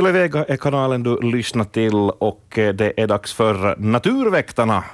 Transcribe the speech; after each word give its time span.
Yle 0.00 0.12
Vega 0.12 0.44
är 0.44 0.56
kanalen 0.56 1.02
du 1.02 1.20
lyssnar 1.20 1.64
till 1.64 1.94
och 1.94 2.58
eh, 2.58 2.74
det 2.74 2.92
är 2.96 3.06
dags 3.06 3.32
för 3.32 3.76
Naturväktarna 3.78 4.84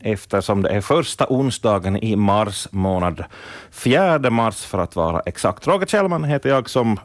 eftersom 0.00 0.62
det 0.62 0.68
är 0.68 0.80
första 0.80 1.26
onsdagen 1.28 1.96
i 1.96 2.16
mars 2.16 2.68
månad. 2.70 3.24
4 3.70 4.30
mars 4.30 4.64
för 4.64 4.78
att 4.78 4.96
vara 4.96 5.20
exakt. 5.26 5.66
Roger 5.66 5.86
Kjellman 5.86 6.24
heter 6.24 6.48
jag 6.48 6.70
som 6.70 7.00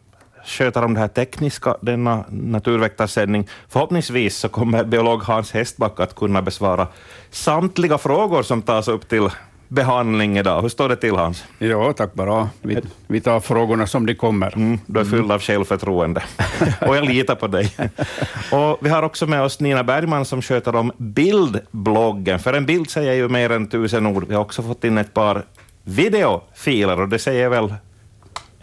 sköter 0.46 0.84
om 0.86 0.94
det 0.94 1.00
här 1.00 1.08
tekniska, 1.08 1.78
denna 1.82 2.26
naturväktarsändning. 2.30 3.48
Förhoppningsvis 3.70 4.38
så 4.38 4.50
kommer 4.50 4.84
biolog 4.84 5.24
Hans 5.24 5.52
Hästback 5.52 6.00
att 6.00 6.16
kunna 6.16 6.42
besvara 6.42 6.88
samtliga 7.32 7.98
frågor 7.98 8.44
som 8.44 8.62
tas 8.62 8.88
upp 8.88 9.10
till 9.10 9.30
behandling 9.74 10.38
idag. 10.38 10.62
Hur 10.62 10.70
står 10.70 10.90
det 10.90 10.96
till 10.96 11.16
Hans? 11.16 11.44
Ja, 11.60 11.94
tack 11.94 12.14
bara. 12.14 12.50
Vi, 12.62 12.82
vi 13.08 13.22
tar 13.22 13.40
frågorna 13.40 13.88
som 13.88 14.06
de 14.06 14.16
kommer. 14.16 14.56
Mm, 14.56 14.80
du 14.86 15.00
är 15.00 15.06
fylld 15.06 15.32
av 15.32 15.40
självförtroende 15.42 16.24
och 16.88 16.98
jag 16.98 17.06
litar 17.06 17.36
på 17.36 17.48
dig. 17.48 17.76
Och 18.52 18.78
vi 18.82 18.90
har 18.90 19.04
också 19.04 19.28
med 19.28 19.42
oss 19.42 19.60
Nina 19.60 19.84
Bergman 19.84 20.26
som 20.26 20.42
sköter 20.42 20.76
om 20.76 20.92
bildbloggen, 20.98 22.40
för 22.40 22.54
en 22.54 22.66
bild 22.66 22.90
säger 22.90 23.14
ju 23.14 23.30
mer 23.30 23.50
än 23.50 23.68
tusen 23.68 24.06
ord. 24.06 24.26
Vi 24.28 24.36
har 24.36 24.42
också 24.42 24.64
fått 24.64 24.84
in 24.84 24.98
ett 24.98 25.14
par 25.14 25.44
videofiler 25.84 27.02
och 27.02 27.10
det 27.10 27.20
säger 27.20 27.50
väl 27.50 27.74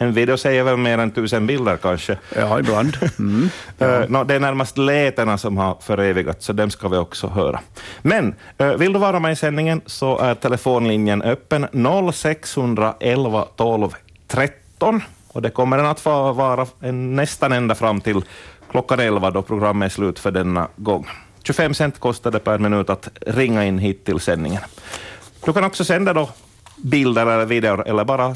en 0.01 0.13
video 0.13 0.37
säger 0.37 0.63
väl 0.63 0.77
mer 0.77 0.97
än 0.97 1.11
tusen 1.11 1.47
bilder 1.47 1.77
kanske? 1.77 2.17
Ja, 2.35 2.59
ibland. 2.59 2.97
Mm. 3.19 3.49
Ja. 3.77 4.03
Uh, 4.03 4.09
no, 4.09 4.23
det 4.23 4.33
är 4.35 4.39
närmast 4.39 4.77
lätena 4.77 5.37
som 5.37 5.57
har 5.57 5.77
förevigats, 5.81 6.45
så 6.45 6.53
dem 6.53 6.69
ska 6.69 6.87
vi 6.87 6.97
också 6.97 7.27
höra. 7.27 7.59
Men 8.01 8.35
uh, 8.61 8.67
vill 8.67 8.93
du 8.93 8.99
vara 8.99 9.19
med 9.19 9.31
i 9.31 9.35
sändningen 9.35 9.81
så 9.85 10.17
är 10.17 10.35
telefonlinjen 10.35 11.21
öppen 11.21 11.67
0611 12.13 13.45
12 13.55 13.89
13 14.27 15.01
och 15.27 15.41
det 15.41 15.49
kommer 15.49 15.77
den 15.77 15.85
att 15.85 15.99
få 15.99 16.33
vara 16.33 16.67
en, 16.79 17.15
nästan 17.15 17.51
ända 17.51 17.75
fram 17.75 18.01
till 18.01 18.21
klockan 18.71 18.99
11 18.99 19.31
då 19.31 19.41
programmet 19.41 19.91
är 19.91 19.93
slut 19.93 20.19
för 20.19 20.31
denna 20.31 20.67
gång. 20.75 21.07
25 21.43 21.73
cent 21.73 21.99
kostar 21.99 22.31
det 22.31 22.39
per 22.39 22.57
minut 22.57 22.89
att 22.89 23.09
ringa 23.21 23.65
in 23.65 23.79
hit 23.79 24.05
till 24.05 24.19
sändningen. 24.19 24.61
Du 25.45 25.53
kan 25.53 25.63
också 25.63 25.85
sända 25.85 26.13
då 26.13 26.29
bilder 26.75 27.25
eller 27.25 27.45
videor 27.45 27.87
eller 27.87 28.03
bara 28.03 28.35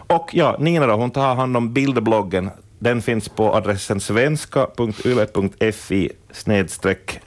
Och 0.07 0.29
ja, 0.33 0.55
Nina 0.59 0.88
då, 0.88 0.94
hon 0.94 1.11
tar 1.11 1.35
hand 1.35 1.57
om 1.57 1.73
bildbloggen. 1.73 2.49
Den 2.79 3.01
finns 3.01 3.29
på 3.29 3.55
adressen 3.55 3.99
svenska.yle.fi 3.99 6.09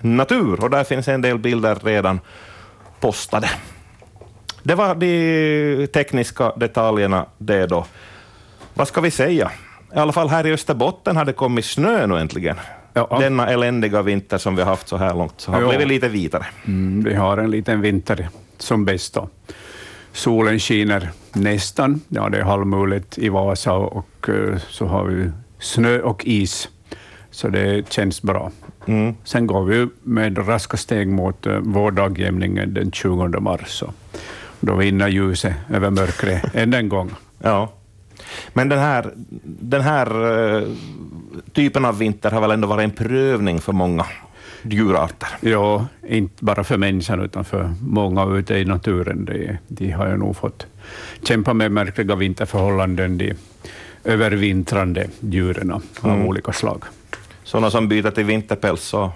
natur 0.00 0.64
och 0.64 0.70
där 0.70 0.84
finns 0.84 1.08
en 1.08 1.22
del 1.22 1.38
bilder 1.38 1.78
redan 1.82 2.20
postade. 3.00 3.50
Det 4.62 4.74
var 4.74 4.94
de 4.94 5.86
tekniska 5.86 6.52
detaljerna 6.56 7.26
det 7.38 7.66
då. 7.66 7.86
Vad 8.78 8.88
ska 8.88 9.00
vi 9.00 9.10
säga? 9.10 9.50
I 9.94 9.98
alla 9.98 10.12
fall 10.12 10.28
här 10.28 10.46
i 10.46 10.52
Österbotten 10.52 11.16
har 11.16 11.24
det 11.24 11.32
kommit 11.32 11.64
snö 11.64 12.06
nu 12.06 12.18
äntligen. 12.18 12.56
Ja. 12.92 13.16
Denna 13.20 13.48
eländiga 13.48 14.02
vinter 14.02 14.38
som 14.38 14.56
vi 14.56 14.62
har 14.62 14.70
haft 14.70 14.88
så 14.88 14.96
här 14.96 15.14
långt, 15.14 15.34
så 15.36 15.52
har 15.52 15.60
ja. 15.60 15.68
blivit 15.68 15.88
lite 15.88 16.08
vitare. 16.08 16.46
Mm, 16.66 17.04
vi 17.04 17.14
har 17.14 17.38
en 17.38 17.50
liten 17.50 17.80
vinter 17.80 18.28
som 18.58 18.84
bäst. 18.84 19.14
Då. 19.14 19.28
Solen 20.12 20.58
skiner 20.58 21.10
nästan, 21.32 22.00
ja 22.08 22.28
det 22.28 22.38
är 22.38 22.42
halvmuligt 22.42 23.18
i 23.18 23.28
Vasa 23.28 23.72
och 23.72 24.28
uh, 24.28 24.56
så 24.68 24.86
har 24.86 25.04
vi 25.04 25.30
snö 25.58 26.00
och 26.00 26.24
is, 26.24 26.68
så 27.30 27.48
det 27.48 27.92
känns 27.92 28.22
bra. 28.22 28.50
Mm. 28.86 29.14
Sen 29.24 29.46
går 29.46 29.64
vi 29.64 29.88
med 30.02 30.48
raska 30.48 30.76
steg 30.76 31.08
mot 31.08 31.46
uh, 31.46 31.58
vårdagjämningen 31.58 32.74
den 32.74 32.90
20 32.90 33.40
mars. 33.40 33.82
Då 34.60 34.74
vinner 34.74 35.08
ljuset 35.08 35.54
över 35.70 35.90
mörkret 35.90 36.54
än 36.54 36.74
en 36.74 36.88
gång. 36.88 37.10
Ja. 37.42 37.72
Men 38.52 38.68
den 38.68 38.78
här, 38.78 39.10
den 39.44 39.80
här 39.80 40.24
uh, 40.24 40.68
typen 41.52 41.84
av 41.84 41.98
vinter 41.98 42.30
har 42.30 42.40
väl 42.40 42.50
ändå 42.50 42.68
varit 42.68 42.84
en 42.84 42.90
prövning 42.90 43.60
för 43.60 43.72
många 43.72 44.06
djurarter? 44.62 45.28
Ja, 45.40 45.86
inte 46.08 46.44
bara 46.44 46.64
för 46.64 46.76
människan, 46.76 47.20
utan 47.20 47.44
för 47.44 47.74
många 47.80 48.36
ute 48.36 48.54
i 48.54 48.64
naturen. 48.64 49.24
De, 49.24 49.58
de 49.68 49.90
har 49.90 50.08
ju 50.08 50.16
nog 50.16 50.36
fått 50.36 50.66
kämpa 51.22 51.54
med 51.54 51.72
märkliga 51.72 52.14
vinterförhållanden, 52.14 53.18
de 53.18 53.34
övervintrande 54.04 55.08
djuren 55.20 55.70
av 55.70 55.82
mm. 56.04 56.26
olika 56.26 56.52
slag. 56.52 56.84
Sådana 57.44 57.70
som 57.70 57.88
byter 57.88 58.10
till 58.10 58.24
vinterpäls, 58.24 58.82
så, 58.82 59.12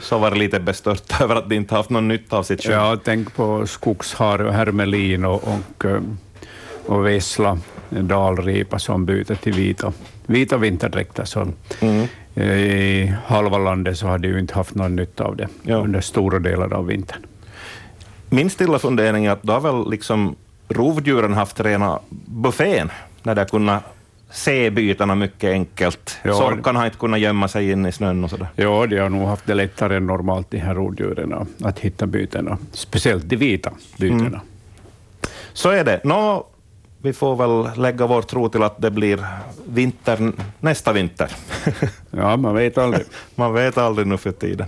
så 0.00 0.18
var 0.18 0.30
det 0.30 0.36
lite 0.36 0.60
bestört 0.60 1.20
över 1.20 1.36
att 1.36 1.48
de 1.48 1.54
inte 1.54 1.74
haft 1.74 1.90
någon 1.90 2.08
nytta 2.08 2.38
av 2.38 2.42
sitt 2.42 2.62
kött. 2.62 2.72
Ja, 2.72 2.98
tänk 3.04 3.34
på 3.34 3.66
skogshare 3.66 4.44
och 4.44 4.54
hermelin 4.54 5.24
och, 5.24 5.44
och, 5.44 5.84
eh, 5.84 6.02
och 6.86 7.06
vessla 7.06 7.58
dalripa 7.90 8.78
som 8.78 9.06
byter 9.06 9.34
till 9.34 9.52
vita, 9.52 9.92
vita 10.26 10.56
vinterdräkter. 10.56 11.24
Så 11.24 11.48
mm. 11.80 12.06
I 12.48 13.14
halva 13.26 13.58
landet 13.58 13.98
så 13.98 14.06
har 14.06 14.18
de 14.18 14.28
ju 14.28 14.38
inte 14.38 14.54
haft 14.54 14.74
någon 14.74 14.96
nytta 14.96 15.24
av 15.24 15.36
det 15.36 15.48
ja. 15.62 15.76
under 15.76 16.00
stora 16.00 16.38
delar 16.38 16.72
av 16.72 16.86
vintern. 16.86 17.26
Min 18.28 18.50
stilla 18.50 18.78
fundering 18.78 19.26
är 19.26 19.30
att 19.30 19.42
då 19.42 19.52
har 19.52 19.60
väl 19.60 19.90
liksom 19.90 20.36
rovdjuren 20.68 21.34
haft 21.34 21.60
rena 21.60 22.00
buffén 22.26 22.90
när 23.22 23.34
de 23.34 23.44
kunnat 23.44 23.82
se 24.30 24.70
bytena 24.70 25.14
mycket 25.14 25.50
enkelt. 25.50 26.18
Ja, 26.22 26.34
Sorkarna 26.34 26.78
har 26.78 26.86
inte 26.86 26.98
kunnat 26.98 27.20
gömma 27.20 27.48
sig 27.48 27.70
in 27.70 27.86
i 27.86 27.92
snön 27.92 28.24
och 28.24 28.30
sådär. 28.30 28.48
Ja, 28.56 28.86
de 28.86 28.98
har 28.98 29.08
nog 29.08 29.28
haft 29.28 29.46
det 29.46 29.54
lättare 29.54 29.96
än 29.96 30.06
normalt, 30.06 30.50
de 30.50 30.58
här 30.58 30.74
rovdjuren, 30.74 31.48
att 31.62 31.78
hitta 31.78 32.06
bytena. 32.06 32.58
Speciellt 32.72 33.28
de 33.28 33.36
vita 33.36 33.70
bytena. 33.98 34.26
Mm. 34.26 34.40
Så 35.52 35.70
är 35.70 35.84
det. 35.84 36.00
Nå, 36.04 36.46
vi 37.02 37.12
får 37.12 37.36
väl 37.36 37.80
lägga 37.80 38.06
vår 38.06 38.22
tro 38.22 38.48
till 38.48 38.62
att 38.62 38.80
det 38.80 38.90
blir 38.90 39.26
vinter 39.68 40.32
nästa 40.60 40.92
vinter. 40.92 41.32
ja, 42.10 42.36
man 42.36 42.54
vet 42.54 42.78
aldrig. 42.78 43.04
man 43.34 43.52
vet 43.52 43.78
aldrig 43.78 44.06
nu 44.06 44.16
för 44.16 44.32
tiden. 44.32 44.66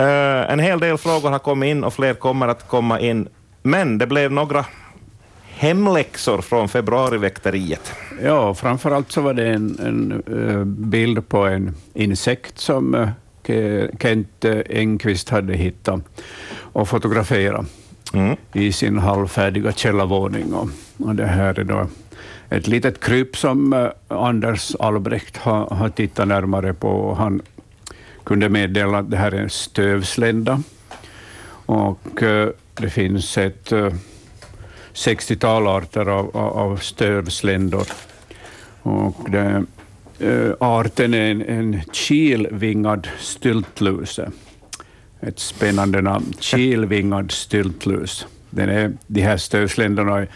Uh, 0.00 0.50
en 0.52 0.58
hel 0.58 0.80
del 0.80 0.98
frågor 0.98 1.30
har 1.30 1.38
kommit 1.38 1.66
in 1.66 1.84
och 1.84 1.94
fler 1.94 2.14
kommer 2.14 2.48
att 2.48 2.68
komma 2.68 3.00
in, 3.00 3.28
men 3.62 3.98
det 3.98 4.06
blev 4.06 4.32
några 4.32 4.64
hemläxor 5.46 6.40
från 6.40 6.68
februariväkteriet. 6.68 7.92
Ja, 8.22 8.54
framför 8.54 8.90
allt 8.90 9.12
så 9.12 9.20
var 9.20 9.34
det 9.34 9.46
en, 9.46 9.78
en 9.78 10.22
uh, 10.34 10.64
bild 10.64 11.28
på 11.28 11.38
en 11.38 11.74
insekt 11.94 12.58
som 12.58 12.94
uh, 12.94 13.88
Kent 14.00 14.44
Engqvist 14.68 15.28
hade 15.28 15.54
hittat 15.54 16.00
och 16.56 16.88
fotograferat 16.88 17.66
mm. 18.14 18.36
i 18.52 18.72
sin 18.72 18.98
halvfärdiga 18.98 19.72
källarvåning. 19.72 20.54
Och, 20.54 20.68
och 20.98 21.14
det 21.14 21.26
här 21.26 21.58
är 21.58 21.64
då 21.64 21.86
ett 22.48 22.66
litet 22.66 23.00
kryp 23.00 23.36
som 23.36 23.72
eh, 23.72 23.88
Anders 24.08 24.74
Albrecht 24.78 25.36
har, 25.36 25.66
har 25.66 25.88
tittat 25.88 26.28
närmare 26.28 26.74
på. 26.74 27.14
Han 27.14 27.42
kunde 28.24 28.48
meddela 28.48 28.98
att 28.98 29.10
det 29.10 29.16
här 29.16 29.32
är 29.32 29.40
en 29.40 29.50
stövslända 29.50 30.62
och 31.66 32.22
eh, 32.22 32.48
det 32.74 32.90
finns 32.90 33.38
ett 33.38 33.72
eh, 33.72 33.92
60-tal 34.94 35.66
arter 35.66 36.06
av, 36.06 36.36
av 36.36 36.76
stövsländor. 36.76 37.86
Och 38.82 39.30
det, 39.30 39.64
arten 40.60 41.14
är 41.14 41.30
en, 41.30 41.42
en 41.42 41.80
kilvingad 41.92 43.08
styltluse 43.18 44.30
ett 45.26 45.38
spännande 45.38 46.02
namn, 46.02 46.32
kilvingad 46.38 47.32
styltlus. 47.32 48.26
Den 48.50 48.68
är, 48.68 48.92
de 49.06 49.20
här 49.20 49.36
stövsländerna 49.36 50.26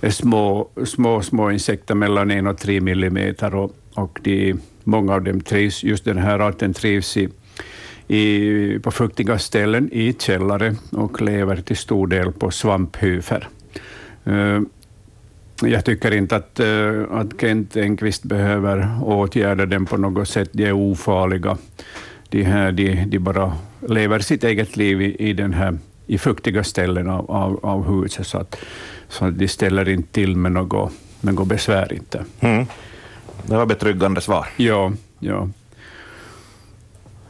är 0.00 0.10
små, 0.10 0.68
små, 0.84 1.22
små 1.22 1.50
insekter 1.50 1.94
mellan 1.94 2.30
en 2.30 2.46
och 2.46 2.58
tre 2.58 2.80
millimeter 2.80 3.54
och, 3.54 3.76
och 3.94 4.18
de, 4.22 4.54
många 4.84 5.14
av 5.14 5.22
dem 5.22 5.40
trivs, 5.40 5.84
just 5.84 6.04
den 6.04 6.18
här 6.18 6.38
arten 6.38 6.74
trivs 6.74 7.16
i, 7.16 7.28
i, 8.08 8.78
på 8.78 8.90
fuktiga 8.90 9.38
ställen 9.38 9.90
i 9.92 10.12
källare 10.18 10.74
och 10.90 11.22
lever 11.22 11.56
till 11.56 11.76
stor 11.76 12.06
del 12.06 12.32
på 12.32 12.50
svamphyfer. 12.50 13.48
Uh, 14.26 14.60
jag 15.62 15.84
tycker 15.84 16.14
inte 16.14 16.36
att, 16.36 16.60
uh, 16.60 17.04
att 17.10 17.40
Kent 17.40 17.76
Enqvist 17.76 18.22
behöver 18.22 18.88
åtgärda 19.02 19.66
dem 19.66 19.86
på 19.86 19.96
något 19.96 20.28
sätt. 20.28 20.50
De 20.52 20.64
är 20.64 20.72
ofarliga 20.72 21.56
de, 22.28 22.42
här, 22.42 22.72
de, 22.72 23.04
de 23.04 23.18
bara 23.18 23.52
lever 23.88 24.18
sitt 24.18 24.44
eget 24.44 24.76
liv 24.76 25.02
i, 25.02 25.16
i, 25.28 25.32
den 25.32 25.54
här, 25.54 25.78
i 26.06 26.18
fuktiga 26.18 26.64
ställen 26.64 27.10
av, 27.10 27.30
av, 27.30 27.60
av 27.62 28.00
huset, 28.00 28.26
så 28.26 28.38
att, 28.38 28.56
så 29.08 29.24
att 29.24 29.38
de 29.38 29.48
ställer 29.48 29.88
inte 29.88 30.12
till 30.12 30.36
med 30.36 30.52
något, 30.52 30.92
något 31.20 31.48
besvär. 31.48 31.92
Inte. 31.92 32.24
Mm. 32.40 32.66
Det 33.46 33.56
var 33.56 33.66
betryggande 33.66 34.20
svar. 34.20 34.46
Ja, 34.56 34.92
ja. 35.18 35.48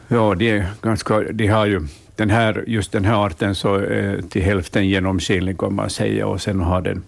Ja, 0.07 0.35
de, 0.35 0.49
är 0.49 0.65
ganska, 0.81 1.19
de 1.19 1.47
har 1.47 1.65
ju 1.65 1.87
den 2.15 2.29
här, 2.29 2.63
just 2.67 2.91
den 2.91 3.05
här 3.05 3.25
arten 3.25 3.55
så 3.55 3.75
är 3.75 4.21
till 4.29 4.41
hälften 4.41 4.87
genomskinlig, 4.87 5.57
kan 5.57 5.75
man 5.75 5.89
säga, 5.89 6.27
och 6.27 6.41
sen 6.41 6.59
har 6.59 6.81
den 6.81 7.03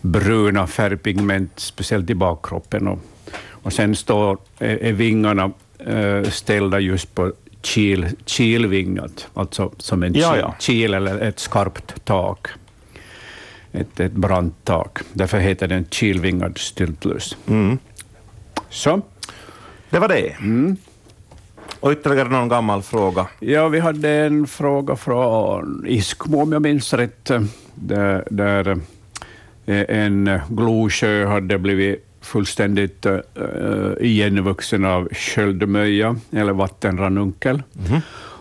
bruna 0.00 0.66
färgpigment, 0.66 1.52
speciellt 1.56 2.10
i 2.10 2.14
bakkroppen. 2.14 2.88
Och, 2.88 2.98
och 3.50 3.72
sen 3.72 3.96
står, 3.96 4.38
är, 4.58 4.76
är 4.76 4.92
vingarna 4.92 5.42
Eh, 5.42 5.50
ställda 6.30 6.80
just 6.80 7.14
på 7.14 7.32
kil, 7.62 8.06
kilvingat, 8.24 9.28
alltså 9.34 9.72
som 9.78 10.02
en 10.02 10.14
Ja, 10.14 10.36
ja. 10.38 10.54
kil 10.60 10.94
eller 10.94 11.18
ett 11.20 11.38
skarpt 11.38 12.04
tak. 12.04 12.48
Ett, 13.72 14.00
ett 14.00 14.12
brant 14.12 14.54
tak. 14.64 14.98
Därför 15.12 15.38
heter 15.38 15.68
den 15.68 15.84
kilvingad 15.84 16.58
styltlös. 16.58 17.36
Mm. 17.48 17.78
Så, 18.70 19.00
Det 19.90 19.98
var 19.98 20.08
det. 20.08 20.28
Mm. 20.38 20.76
Och 21.80 21.92
ytterligare 21.92 22.28
någon 22.28 22.48
gammal 22.48 22.82
fråga. 22.82 23.26
ja, 23.40 23.68
vi 23.68 23.80
hade 23.80 24.10
en 24.10 24.46
fråga 24.46 24.96
från 24.96 25.84
Iskmo, 25.86 26.42
om 26.42 26.52
jag 26.52 26.62
minns 26.62 26.92
rätt, 26.94 27.30
där, 27.74 28.24
där 28.30 28.68
eh, 29.66 29.84
en 29.88 30.40
Glosjö 30.48 31.26
hade 31.26 31.58
blivit 31.58 32.05
fullständigt 32.26 33.06
uh, 33.06 33.20
igenvuxen 34.00 34.84
av 34.84 35.08
sköldmöja, 35.12 36.16
eller 36.30 36.52
vattenranunkel. 36.52 37.62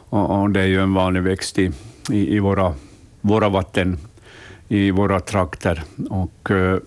Och, 0.09 0.41
och 0.41 0.49
det 0.49 0.61
är 0.61 0.65
ju 0.65 0.81
en 0.81 0.93
vanlig 0.93 1.23
växt 1.23 1.59
i, 1.59 1.71
i, 2.11 2.35
i 2.35 2.39
våra, 2.39 2.73
våra 3.21 3.49
vatten, 3.49 3.97
i 4.67 4.91
våra 4.91 5.19
trakter. 5.19 5.83
Och, 6.09 6.51
eh, 6.51 6.77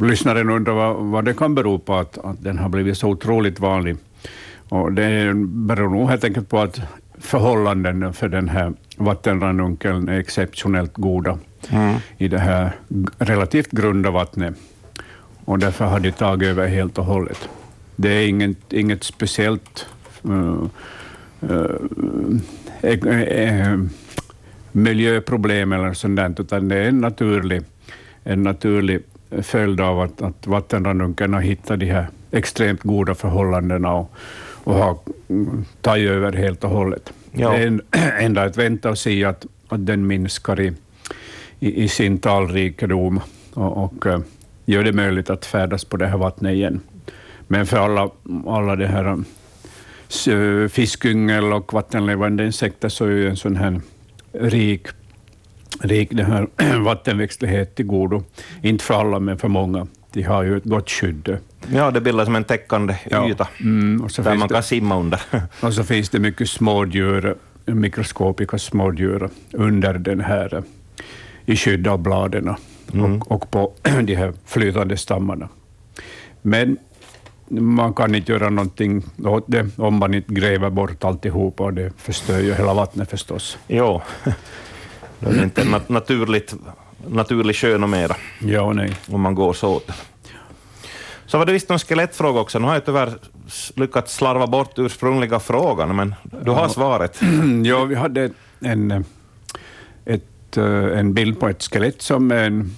lyssnaren 0.00 0.50
undrar 0.50 0.72
vad, 0.72 0.96
vad 0.96 1.24
det 1.24 1.34
kan 1.34 1.54
bero 1.54 1.78
på 1.78 1.94
att, 1.94 2.18
att 2.18 2.44
den 2.44 2.58
har 2.58 2.68
blivit 2.68 2.98
så 2.98 3.08
otroligt 3.08 3.60
vanlig. 3.60 3.96
Och 4.68 4.92
det 4.92 5.32
beror 5.36 5.90
nog 5.90 6.08
helt 6.08 6.24
enkelt 6.24 6.48
på 6.48 6.58
att 6.58 6.80
förhållanden 7.18 8.12
för 8.12 8.28
den 8.28 8.48
här 8.48 8.72
vattenranunkeln 8.96 10.08
är 10.08 10.18
exceptionellt 10.18 10.94
goda 10.94 11.38
i 12.18 12.28
det 12.28 12.38
här 12.38 12.72
relativt 13.18 13.70
grunda 13.70 14.10
vattnet. 14.10 14.54
Och 15.44 15.58
därför 15.58 15.84
har 15.84 16.00
de 16.00 16.12
tagit 16.12 16.48
över 16.48 16.68
helt 16.68 16.98
och 16.98 17.04
hållet. 17.04 17.48
Det 17.96 18.08
är 18.08 18.28
inget, 18.28 18.72
inget 18.72 19.04
speciellt 19.04 19.86
uh, 20.28 20.64
uh, 21.50 21.76
eh, 22.82 23.78
miljöproblem 24.72 25.72
eller 25.72 25.92
sånt 25.92 26.16
där, 26.16 26.34
utan 26.38 26.68
det 26.68 26.76
är 26.76 26.88
en 26.88 27.00
naturlig, 27.00 27.62
en 28.24 28.42
naturlig 28.42 29.00
följd 29.42 29.80
av 29.80 30.00
att, 30.00 30.22
att 30.22 30.46
vattenranunkeln 30.46 31.34
har 31.34 31.40
hittat 31.40 31.80
de 31.80 31.86
här 31.86 32.06
extremt 32.30 32.82
goda 32.82 33.14
förhållandena 33.14 33.92
och, 33.92 34.12
och 34.64 34.74
har 34.74 34.98
mm, 35.28 35.64
tagit 35.80 36.10
över 36.10 36.32
helt 36.32 36.64
och 36.64 36.70
hållet. 36.70 37.12
Ja. 37.32 37.50
Det 37.50 37.56
är 37.56 37.66
en, 37.66 37.82
enda 38.20 38.42
att 38.42 38.56
vänta 38.56 38.90
och 38.90 38.98
se 38.98 39.24
att, 39.24 39.46
att 39.68 39.86
den 39.86 40.06
minskar 40.06 40.60
i, 40.60 40.72
i, 41.60 41.82
i 41.84 41.88
sin 41.88 42.18
talrikedom 42.18 43.20
och, 43.54 43.84
och 43.84 44.06
eh, 44.06 44.20
gör 44.64 44.84
det 44.84 44.92
möjligt 44.92 45.30
att 45.30 45.46
färdas 45.46 45.84
på 45.84 45.96
det 45.96 46.06
här 46.06 46.18
vattnet 46.18 46.52
igen. 46.54 46.80
Men 47.48 47.66
för 47.66 47.76
alla, 47.76 48.10
alla 48.46 48.76
det 48.76 48.86
här 48.86 49.22
s- 50.08 50.72
fiskyngel 50.72 51.52
och 51.52 51.72
vattenlevande 51.74 52.46
insekter 52.46 52.88
så 52.88 53.04
är 53.04 53.10
ju 53.10 53.28
en 53.28 53.36
sån 53.36 53.56
här 53.56 53.80
rik, 54.32 54.86
rik 55.80 56.08
det 56.12 56.24
här 56.24 56.46
vattenväxtlighet 56.84 57.74
till 57.74 57.86
godo. 57.86 58.22
Inte 58.62 58.84
för 58.84 58.94
alla, 58.94 59.18
men 59.20 59.38
för 59.38 59.48
många. 59.48 59.86
De 60.12 60.22
har 60.22 60.42
ju 60.42 60.56
ett 60.56 60.64
gott 60.64 60.90
skydd. 60.90 61.36
Ja, 61.74 61.90
det 61.90 62.00
bildar 62.00 62.24
som 62.24 62.36
en 62.36 62.44
täckande 62.44 62.94
yta 63.28 63.48
Mm, 63.60 64.08
där 64.16 64.34
man 64.36 64.48
det, 64.48 64.54
kan 64.54 64.62
simma 64.62 64.98
under. 65.00 65.20
och 65.62 65.74
så 65.74 65.84
finns 65.84 66.08
det 66.10 66.18
mycket 66.18 66.48
smådjur, 66.50 67.34
mikroskopiska 67.64 68.58
smådjur 68.58 69.28
under 69.52 69.94
den 69.94 70.20
här, 70.20 70.54
eh, 70.54 70.62
i 71.52 71.56
skydd 71.56 71.86
av 71.88 71.98
bladen 71.98 72.48
och, 72.48 73.32
och 73.32 73.50
på 73.50 73.72
de 74.02 74.14
här 74.14 74.32
flytande 74.46 74.96
stammarna. 74.96 75.48
Men 76.42 76.76
man 77.48 77.94
kan 77.94 78.14
inte 78.14 78.32
göra 78.32 78.50
någonting 78.50 79.02
åt 79.24 79.44
det 79.46 79.66
om 79.78 79.94
man 79.94 80.14
inte 80.14 80.34
gräver 80.34 80.70
bort 80.70 81.04
alltihop 81.04 81.60
och 81.60 81.72
det 81.74 81.92
förstör 81.96 82.38
ju 82.40 82.54
hela 82.54 82.74
vattnet 82.74 83.10
förstås. 83.10 83.58
jo, 83.68 84.00
det 85.18 85.26
är 85.30 85.42
inte 85.44 85.62
nat- 85.64 85.88
naturligt, 85.92 86.54
naturlig 87.06 87.56
sjö 87.56 87.78
mera, 87.78 88.16
Ja, 88.40 88.72
nej. 88.72 88.96
om 89.08 89.20
man 89.20 89.34
går 89.34 89.52
så 89.52 89.68
åt. 89.76 89.90
Så 91.26 91.38
var 91.38 91.46
det 91.46 91.52
visst 91.52 91.68
någon 91.68 91.78
skelettfråga 91.78 92.40
också. 92.40 92.58
Nu 92.58 92.66
har 92.66 92.74
jag 92.74 92.84
tyvärr 92.84 93.12
lyckats 93.76 94.14
slarva 94.14 94.46
bort 94.46 94.78
ursprungliga 94.78 95.40
frågan, 95.40 95.96
men 95.96 96.14
du 96.44 96.50
har 96.50 96.68
svaret. 96.68 97.20
ja, 97.64 97.84
vi 97.84 97.94
hade 97.94 98.30
en, 98.60 98.90
eh, 98.90 100.20
ett, 100.50 100.56
eh, 100.56 100.98
en 100.98 101.14
bild 101.14 101.40
på 101.40 101.48
ett 101.48 101.62
skelett 101.62 102.02
som, 102.02 102.30
en, 102.30 102.70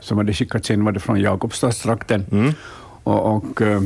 som 0.00 0.18
hade 0.18 0.32
skickats 0.32 0.70
in 0.70 0.84
var 0.84 0.92
det 0.92 1.00
från 1.00 1.20
Jakobstadstrakten. 1.20 2.24
Mm. 2.32 2.52
Och, 3.04 3.36
och 3.36 3.62
eh, 3.62 3.82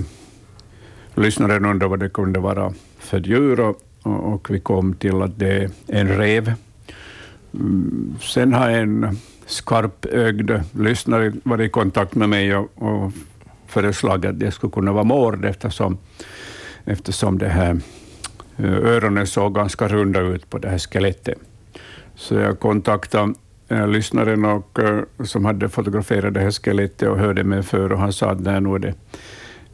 lyssnaren 1.15 1.65
undrade 1.65 1.91
vad 1.91 2.01
det 2.01 2.09
kunde 2.09 2.41
vara 2.41 2.75
för 2.99 3.21
djur 3.21 3.61
och, 3.61 3.81
och, 4.03 4.35
och 4.35 4.51
vi 4.51 4.61
kom 4.61 4.95
till 4.95 5.23
att 5.23 5.39
det 5.39 5.65
är 5.65 5.71
en 5.87 6.09
rev. 6.09 6.53
Mm, 7.55 8.15
sen 8.21 8.53
har 8.53 8.71
en 8.71 9.19
skarpögd 9.47 10.51
lyssnare 10.73 11.33
varit 11.43 11.67
i 11.67 11.71
kontakt 11.71 12.15
med 12.15 12.29
mig 12.29 12.57
och, 12.57 12.69
och 12.75 13.13
föreslagit 13.67 14.31
att 14.31 14.39
det 14.39 14.51
skulle 14.51 14.73
kunna 14.73 14.93
vara 14.93 15.05
mård 15.05 15.45
eftersom, 15.45 15.99
eftersom 16.85 17.39
det 17.39 17.49
här 17.49 17.81
eh, 18.57 18.73
öronen 18.73 19.27
såg 19.27 19.55
ganska 19.55 19.89
runda 19.89 20.21
ut 20.21 20.51
på 20.51 20.59
det 20.59 20.69
här 20.69 20.79
skelettet. 20.79 21.39
Så 22.17 22.35
jag 22.35 22.61
kontaktade 22.61 23.35
eh, 23.69 23.89
lyssnaren 23.89 24.45
och, 24.45 24.79
eh, 24.79 25.03
som 25.25 25.45
hade 25.45 25.69
fotograferat 25.69 26.35
det 26.35 26.41
här 26.41 26.51
skelettet 26.51 27.09
och 27.09 27.19
hörde 27.19 27.45
mig 27.45 27.63
för 27.63 27.93
och 27.93 27.99
han 27.99 28.13
sa 28.13 28.31
att 28.31 28.41
nej, 28.41 28.61
nu 28.61 28.75
är 28.75 28.79
det 28.79 28.95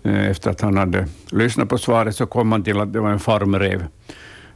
Eh, 0.03 0.31
Efter 0.31 0.51
att 0.51 0.61
han 0.61 0.77
hade 0.77 1.07
lyssnat 1.31 1.69
på 1.69 1.79
svaret 1.79 2.17
så 2.17 2.27
kom 2.27 2.53
han 2.53 2.63
till 2.63 2.81
att 2.81 2.93
det 2.93 3.01
var 3.01 3.11
en 3.11 3.19
farmrev. 3.19 3.85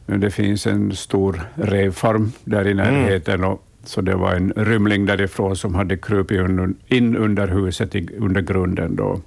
Det 0.07 0.31
finns 0.31 0.67
en 0.67 0.97
stor 0.97 1.43
revfarm 1.55 2.33
där 2.45 2.67
i 2.67 2.75
närheten, 2.75 3.45
och, 3.45 3.65
så 3.85 4.01
det 4.01 4.15
var 4.15 4.33
en 4.33 4.53
rymling 4.57 5.07
därifrån 5.07 5.57
som 5.57 5.75
hade 5.75 5.97
krupit 5.97 6.41
in 6.87 7.17
under 7.17 7.49
huset, 7.49 7.95
i, 7.95 8.09
under 8.19 8.41
grunden. 8.41 8.97
Då. 8.97 9.21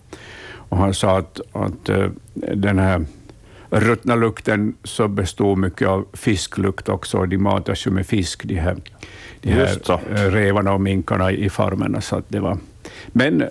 Och 0.53 0.77
han 0.77 0.93
sa 0.93 1.17
att, 1.17 1.41
att 1.51 1.89
den 2.33 2.79
här 2.79 3.05
ruttna 3.69 4.15
lukten 4.15 4.75
så 4.83 5.07
bestod 5.07 5.57
mycket 5.57 5.87
av 5.87 6.05
fisklukt 6.13 6.89
också. 6.89 7.25
De 7.25 7.37
matas 7.37 7.87
ju 7.87 7.91
med 7.91 8.07
fisk, 8.07 8.43
de 8.43 8.55
här, 8.55 8.77
de 9.41 9.51
här 9.51 10.31
revarna 10.31 10.73
och 10.73 10.81
minkarna 10.81 11.31
i 11.31 11.49
farmerna. 11.49 12.01
Så 12.01 12.21
det 12.27 12.39
var. 12.39 12.57
Men 13.07 13.49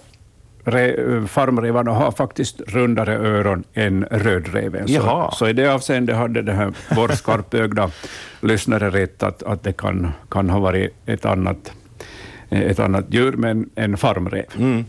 re, 0.65 1.27
farmrevarna 1.29 1.91
har 1.91 2.13
faktiskt 2.13 2.61
rundare 2.61 3.17
öron 3.17 3.65
än 3.75 4.05
rödreven. 4.11 4.89
Så, 4.89 5.31
så 5.33 5.49
i 5.49 5.53
det 5.53 5.75
avseendet 5.75 6.17
hade 6.17 6.43
det 6.43 6.53
här 6.53 6.73
vår 6.97 7.09
skarpögda 7.09 7.91
lyssnare 8.41 8.91
rätt 8.91 9.23
att, 9.23 9.43
att 9.43 9.63
det 9.63 9.73
kan, 9.73 10.13
kan 10.29 10.51
ha 10.51 10.59
varit 10.59 10.95
ett 11.07 11.25
annat, 11.25 11.73
ett 12.51 12.79
annat 12.79 13.05
djur, 13.09 13.33
men 13.33 13.71
en 13.75 13.97
farmrev. 13.97 14.45
Mm. 14.59 14.85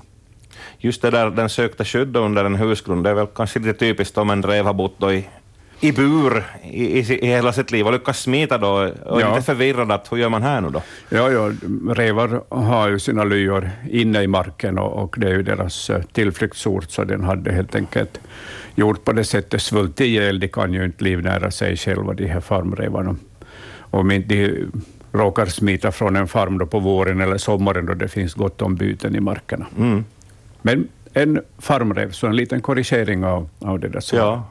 Just 0.77 1.01
det 1.01 1.11
där, 1.11 1.29
den 1.29 1.49
sökte 1.49 1.85
skydd 1.85 2.17
under 2.17 2.45
en 2.45 2.55
husgrund, 2.55 3.03
det 3.03 3.09
är 3.09 3.13
väl 3.13 3.27
kanske 3.35 3.59
lite 3.59 3.79
typiskt 3.79 4.17
om 4.17 4.29
en 4.29 4.43
räv 4.43 4.65
har 4.65 4.73
bott 4.73 4.95
då 4.97 5.13
i, 5.13 5.27
i 5.79 5.91
bur 5.91 6.43
i, 6.63 6.83
i, 6.99 7.19
i 7.23 7.27
hela 7.27 7.53
sitt 7.53 7.71
liv 7.71 7.85
och 7.87 7.93
lyckas 7.93 8.19
smita 8.19 8.57
då 8.57 8.67
och 9.05 9.21
Ja. 9.21 9.29
lite 9.35 9.45
förvirrad 9.45 9.91
att 9.91 10.11
hur 10.11 10.17
gör 10.17 10.29
man 10.29 10.43
här 10.43 10.61
nu 10.61 10.69
då? 10.69 10.81
Ja, 11.09 11.31
ja, 11.31 11.51
revar 11.95 12.41
har 12.49 12.89
ju 12.89 12.99
sina 12.99 13.23
lyor 13.23 13.69
inne 13.91 14.23
i 14.23 14.27
marken 14.27 14.79
och, 14.79 15.03
och 15.03 15.15
det 15.19 15.27
är 15.27 15.33
ju 15.33 15.43
deras 15.43 15.89
eh, 15.89 16.01
tillflyktsort, 16.01 16.91
så 16.91 17.03
den 17.03 17.23
hade 17.23 17.51
helt 17.51 17.75
enkelt 17.75 18.19
gjort 18.75 19.03
på 19.03 19.11
det 19.11 19.23
sättet, 19.23 19.61
svultit 19.61 19.99
ihjäl. 19.99 20.39
De 20.39 20.47
kan 20.47 20.73
ju 20.73 20.85
inte 20.85 21.03
livnära 21.03 21.51
sig 21.51 21.77
själva, 21.77 22.13
de 22.13 22.25
här 22.27 22.41
farmrevarna. 22.41 23.15
Om 23.79 24.11
inte 24.11 24.35
de 24.35 24.71
råkar 25.11 25.45
smita 25.45 25.91
från 25.91 26.15
en 26.15 26.27
farm 26.27 26.57
då 26.57 26.65
på 26.65 26.79
våren 26.79 27.21
eller 27.21 27.37
sommaren 27.37 27.85
då 27.85 27.93
det 27.93 28.07
finns 28.07 28.33
gott 28.33 28.61
om 28.61 28.75
byten 28.75 29.15
i 29.15 29.19
markerna. 29.19 29.65
Mm. 29.77 30.05
Men 30.61 30.87
en 31.13 31.41
farmrev, 31.57 32.11
så 32.11 32.27
en 32.27 32.35
liten 32.35 32.61
korrigering 32.61 33.25
av, 33.25 33.49
av 33.59 33.79
det 33.79 33.87
där 33.87 33.99
svaret. 33.99 34.23
Ja. 34.23 34.43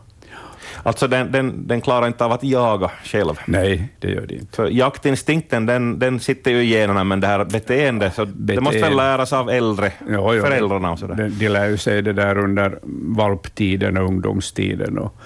Alltså 0.83 1.09
den, 1.09 1.33
den, 1.33 1.67
den 1.67 1.81
klarar 1.81 2.07
inte 2.07 2.25
av 2.25 2.33
att 2.33 2.43
jaga 2.45 2.91
själv. 3.05 3.35
Nej, 3.47 3.89
det 3.99 4.11
gör 4.11 4.27
det 4.27 4.35
inte. 4.35 4.57
För 4.57 4.67
jaktinstinkten 4.67 5.67
den, 5.67 5.99
den 5.99 6.21
sitter 6.21 6.51
ju 6.51 6.63
i 6.63 6.67
generna, 6.67 7.05
men 7.05 7.21
det 7.21 7.27
här 7.27 7.45
beteendet, 7.45 8.15
så 8.15 8.25
det 8.25 8.61
måste 8.61 8.79
väl 8.79 8.83
Beteende. 8.83 8.97
läras 9.03 9.33
av 9.33 9.51
äldre, 9.51 9.93
Ja, 10.09 10.35
ja, 10.35 10.43
föräldrarna 10.43 10.93
och 10.93 10.99
sådär. 10.99 11.15
De, 11.15 11.29
de 11.29 11.49
lär 11.49 11.67
ju 11.69 11.77
sig 11.79 12.03
det 12.03 12.13
där 12.13 12.39
under 12.39 12.79
valptiden 13.17 13.97
och 13.97 14.05
ungdomstiden. 14.05 14.99
Och, 14.99 15.17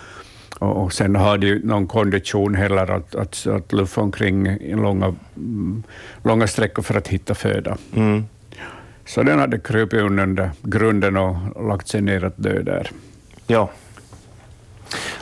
och, 0.59 0.83
och 0.85 0.93
sen 0.93 1.17
har 1.17 1.39
de 1.39 1.47
ju 1.47 1.67
någon 1.67 1.87
kondition 1.87 2.55
heller 2.55 2.91
att, 2.91 3.15
att, 3.15 3.47
att 3.47 3.73
luffa 3.73 4.01
omkring 4.01 4.59
långa, 4.77 5.15
mm, 5.37 5.83
långa 6.23 6.47
sträckor 6.47 6.83
för 6.83 6.95
att 6.95 7.09
hitta 7.09 7.35
föda. 7.35 7.77
Mm. 7.97 8.25
Så 9.11 9.23
den 9.23 9.39
hade 9.39 9.59
krupit 9.59 10.01
under 10.01 10.51
grunden 10.63 11.17
och 11.17 11.67
lagt 11.69 11.89
sig 11.89 12.01
ner 12.01 12.25
att 12.25 12.37
dö 12.37 12.63
där. 12.63 12.91
Ja. 13.47 13.71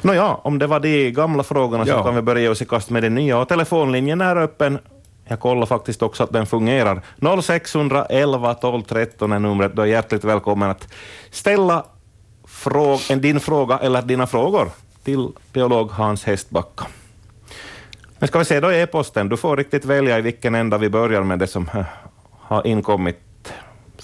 Nåja, 0.03 0.35
om 0.35 0.59
det 0.59 0.67
var 0.67 0.81
de 0.81 1.11
gamla 1.11 1.43
frågorna 1.43 1.85
så 1.85 1.91
Ja. 1.91 2.05
kan 2.05 2.15
vi 2.15 2.23
börja 2.23 2.51
oss 2.51 2.63
i 2.63 2.65
kast 2.65 2.91
med 2.91 3.03
de 3.03 3.11
nya. 3.11 3.39
Och 3.39 3.49
telefonlinjen 3.49 4.21
är 4.21 4.37
öppen. 4.37 4.79
Jag 5.25 5.41
kollar 5.41 5.67
faktiskt 5.67 6.03
också 6.03 6.23
att 6.25 6.33
den 6.33 6.47
fungerar. 6.47 7.03
0611 7.43 8.55
12 8.55 8.83
13 8.83 9.33
är 9.33 9.39
numret. 9.39 9.77
Du 9.77 9.83
är 9.83 9.87
hjärtligt 9.87 10.25
välkommen 10.25 10.71
att 10.71 10.89
ställa 11.31 11.85
fråg, 12.45 13.01
en 13.11 13.21
din 13.21 13.41
fråga 13.41 13.79
eller 13.79 14.03
dina 14.03 14.27
frågor 14.27 14.71
till 15.05 15.29
biolog 15.53 15.91
Hans 15.91 16.25
Hästbacka. 16.25 16.87
Men 18.19 18.29
ska 18.29 18.39
vi 18.39 18.45
se 18.45 18.61
då 18.61 18.73
e-posten, 18.73 19.29
du 19.29 19.37
får 19.37 19.57
riktigt 19.57 19.85
välja 19.85 20.19
i 20.19 20.23
vilken 20.23 20.55
ända 20.55 20.79
vi 20.79 20.89
börjar 20.91 21.23
med 21.23 21.39
det 21.39 21.47
som 21.47 21.71
har 22.41 22.67
inkommit 22.67 23.19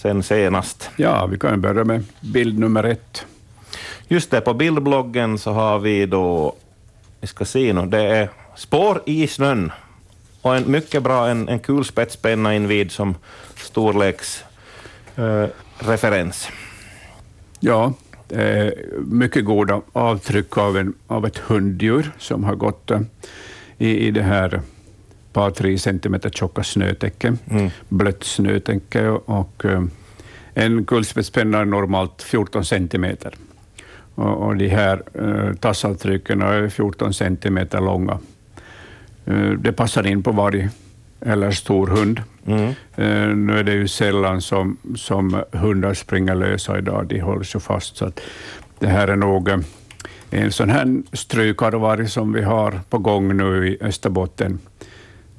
sen 0.05 0.23
senast. 0.23 0.91
Ja, 0.97 1.27
vi 1.27 1.39
kan 1.39 1.61
börja 1.61 1.85
med 1.85 2.05
bild 2.21 2.59
nummer 2.59 2.85
ett. 2.85 3.27
Just 4.09 4.31
det, 4.31 4.41
på 4.41 4.55
bildbloggen 4.55 5.39
så 5.39 5.53
har 5.53 5.79
vi 5.79 6.07
då, 6.07 6.55
vi 7.21 7.27
ska 7.27 7.45
se 7.45 7.73
nu, 7.73 7.87
det 7.87 8.03
är 8.03 8.29
spår 8.57 9.03
i 9.07 9.27
snön 9.27 9.73
och 10.43 10.57
en 10.57 10.71
mycket 10.71 11.03
bra, 11.03 11.29
en, 11.29 11.49
en 11.49 11.59
kulspetspenna 11.59 12.55
invid 12.55 12.93
som 12.93 13.15
storleksreferens. 13.57 16.49
Uh, 16.49 16.55
ja, 17.61 17.93
eh, 18.29 18.73
mycket 18.99 19.45
goda 19.45 19.81
avtryck 19.93 20.59
av, 20.59 20.77
en, 20.77 20.95
av 21.07 21.27
ett 21.27 21.39
hunddjur 21.39 22.11
som 22.19 22.45
har 22.45 22.55
gått 22.55 22.91
uh, 22.91 23.01
i, 23.79 24.07
i 24.07 24.11
det 24.11 24.23
här 24.23 24.61
par 25.35 25.51
tre 25.51 25.79
centimeter 25.79 26.31
tjocka 26.31 26.63
snötäcke, 26.63 27.37
mm. 27.51 27.71
blött 27.89 28.25
snötäcke 28.25 29.09
och 29.09 29.65
uh, 29.65 29.85
en 30.55 30.85
kulspetspenna 30.85 31.59
är 31.59 31.65
normalt 31.65 32.23
14 32.23 32.65
centimeter. 32.65 33.35
Och, 34.15 34.47
och 34.47 34.57
de 34.57 34.69
här 34.69 35.03
uh, 35.21 35.55
tassavtrycken 35.55 36.43
är 36.43 36.69
14 36.69 37.15
centimeter 37.15 37.81
långa. 37.81 38.19
Uh, 39.29 39.53
det 39.53 39.73
passar 39.73 40.07
in 40.07 40.23
på 40.23 40.33
varg 40.33 40.69
eller 41.21 41.51
stor 41.51 41.87
hund. 41.87 42.23
Mm. 42.47 42.69
Uh, 42.99 43.37
nu 43.37 43.59
är 43.59 43.65
det 43.65 43.73
ju 43.73 43.89
sällan 43.89 44.41
som, 44.41 44.77
som 44.97 45.43
hundar 45.53 45.95
springer 45.95 46.35
lösa 46.35 46.79
idag, 46.79 47.07
de 47.07 47.21
hålls 47.21 47.55
ju 47.55 47.61
fast. 47.61 47.97
Så 47.97 48.05
att 48.05 48.21
det 48.79 48.89
här 48.89 49.09
är 49.09 49.17
nog 49.17 49.51
en 50.31 50.53
sån 50.53 50.71
här 50.71 51.03
strykarvarg 51.13 52.09
som 52.09 52.33
vi 52.33 52.43
har 52.43 52.81
på 52.91 52.99
gång 52.99 53.37
nu 53.37 53.69
i 53.69 53.79
Österbotten. 53.81 54.59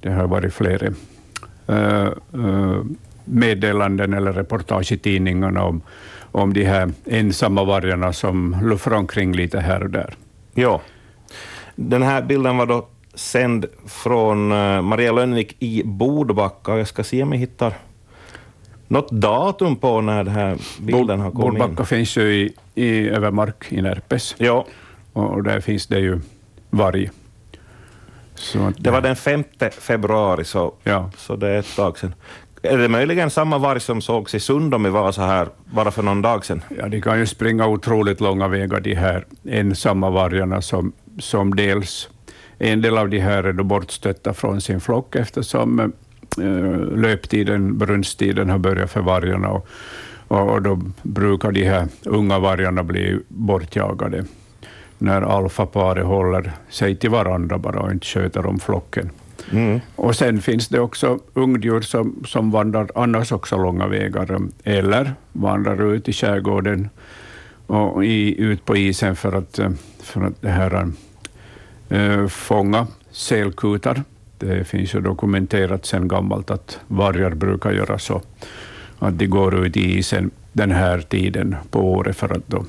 Det 0.06 0.12
har 0.12 0.28
varit 0.28 0.54
flera 0.54 0.94
meddelanden 3.26 4.14
eller 4.14 4.34
reportage 4.34 4.92
i 4.92 4.98
tidningarna 4.98 5.64
om, 5.64 5.82
om 6.32 6.54
de 6.54 6.64
här 6.64 6.92
ensamma 7.06 7.64
vargarna 7.64 8.14
som 8.14 8.58
luffar 8.64 8.94
omkring 8.94 9.34
lite 9.34 9.60
här 9.60 9.84
och 9.84 9.90
där. 9.90 10.14
Ja. 10.54 10.82
Den 11.76 12.02
här 12.02 12.22
bilden 12.22 12.58
var 12.58 12.66
då 12.66 12.88
sänd 13.14 13.66
från 13.88 14.52
eh, 14.52 14.82
Maria 14.82 15.12
Lönnvik 15.12 15.56
i 15.60 15.84
Bodbacka. 15.86 16.78
Jag 16.78 16.88
ska 16.88 17.04
se 17.04 17.24
om 17.24 17.32
jag 17.32 17.40
hittar 17.40 17.74
något 18.88 19.12
datum 19.12 19.76
på 19.76 20.02
när 20.02 20.24
den 20.24 20.34
här 20.34 20.58
bilden 20.82 21.20
har 21.20 21.32
kommit 21.32 21.62
Bodbacka 21.62 21.82
in. 21.82 21.86
finns 21.86 22.18
ju 22.18 22.34
i, 22.34 22.54
i 22.76 23.10
Övermark 23.10 23.66
i 23.70 23.82
Närpes. 23.82 24.36
Ja. 24.38 24.66
Och, 25.14 25.34
och 25.34 25.44
där 25.44 25.60
finns 25.60 25.88
det 25.88 26.00
ju 26.00 26.20
varg. 26.70 27.10
Så 28.36 28.74
det 28.78 28.92
var 28.92 29.02
den 29.02 29.16
5 29.16 29.44
februari, 29.80 30.44
så, 30.44 30.74
ja. 30.84 31.12
så 31.18 31.36
det 31.36 31.48
är 31.48 31.60
ett 31.60 31.76
tag 31.76 31.98
sedan. 31.98 32.14
Är 32.62 32.78
det 32.78 32.90
möjligen 32.90 33.30
samma 33.30 33.58
varg 33.58 33.80
som 33.80 34.02
sågs 34.02 34.36
i 34.36 34.40
Sundom 34.40 34.86
i 34.86 34.90
Vasa 34.90 35.26
här 35.26 35.48
bara 35.66 35.92
för 35.92 36.04
någon 36.04 36.22
dag 36.22 36.46
sedan? 36.46 36.62
Ja, 36.78 36.88
de 36.88 37.02
kan 37.02 37.20
ju 37.20 37.26
springa 37.26 37.68
otroligt 37.68 38.22
långa 38.22 38.48
vägar, 38.48 38.80
de 38.80 38.94
här 38.94 39.26
ensamma 39.44 40.10
vargarna 40.10 40.62
som, 40.62 40.94
som 41.20 41.56
dels 41.56 42.10
en 42.58 42.82
del 42.82 42.98
av 42.98 43.10
de 43.10 43.20
här 43.20 43.44
är 43.44 43.54
då 43.54 43.64
bortstötta 43.64 44.34
från 44.34 44.62
sin 44.62 44.82
flock 44.82 45.16
eftersom 45.16 45.80
äh, 45.80 46.46
löptiden, 46.96 47.78
brunsttiden 47.78 48.50
har 48.50 48.58
börjat 48.58 48.92
för 48.92 49.02
vargarna 49.02 49.50
och, 49.50 49.68
och, 50.28 50.50
och, 50.50 50.62
då 50.62 50.82
brukar 51.04 51.52
de 51.52 51.64
här 51.64 51.88
unga 52.04 52.40
vargarna 52.40 52.84
bli 52.84 53.20
bortjagade 53.28 54.26
när 54.98 55.22
alfaparet 55.22 56.06
håller 56.06 56.52
sig 56.70 56.96
till 56.96 57.10
varandra 57.10 57.58
bara 57.58 57.80
och 57.80 57.92
inte 57.92 58.06
sköter 58.06 58.46
om 58.46 58.60
flocken. 58.60 59.10
Mm. 59.52 59.80
Och 59.96 60.16
sen 60.16 60.42
finns 60.42 60.68
det 60.68 60.80
också 60.80 61.20
ungdjur 61.34 61.82
som, 61.82 62.24
som 62.26 62.52
vandrar 62.52 62.88
annars 62.96 63.32
också 63.32 63.58
långa 63.58 63.88
vägar, 63.88 64.40
eller 64.64 65.14
vandrar 65.34 65.94
ut 65.94 66.10
i 66.10 66.14
skärgården 66.14 66.90
och 67.68 68.06
i, 68.06 68.42
ut 68.42 68.66
på 68.66 68.78
isen 68.78 69.16
för 69.16 69.34
att, 69.34 69.60
för 70.04 70.22
att 70.22 70.42
det 70.42 70.50
här, 70.50 70.92
äh, 71.90 72.28
fånga 72.28 72.88
sälkutar. 73.12 74.04
Det 74.38 74.68
finns 74.68 74.96
ju 74.96 75.02
dokumenterat 75.02 75.86
sedan 75.86 76.08
gammalt 76.08 76.52
att 76.52 76.80
vargar 76.88 77.32
brukar 77.32 77.72
göra 77.72 78.00
så, 78.00 78.22
att 79.00 79.20
de 79.20 79.28
går 79.28 79.66
ut 79.66 79.78
i 79.78 79.98
isen 79.98 80.32
den 80.54 80.72
här 80.72 81.02
tiden 81.02 81.56
på 81.70 81.94
året 81.94 82.18
för 82.18 82.34
att 82.34 82.48
då 82.48 82.66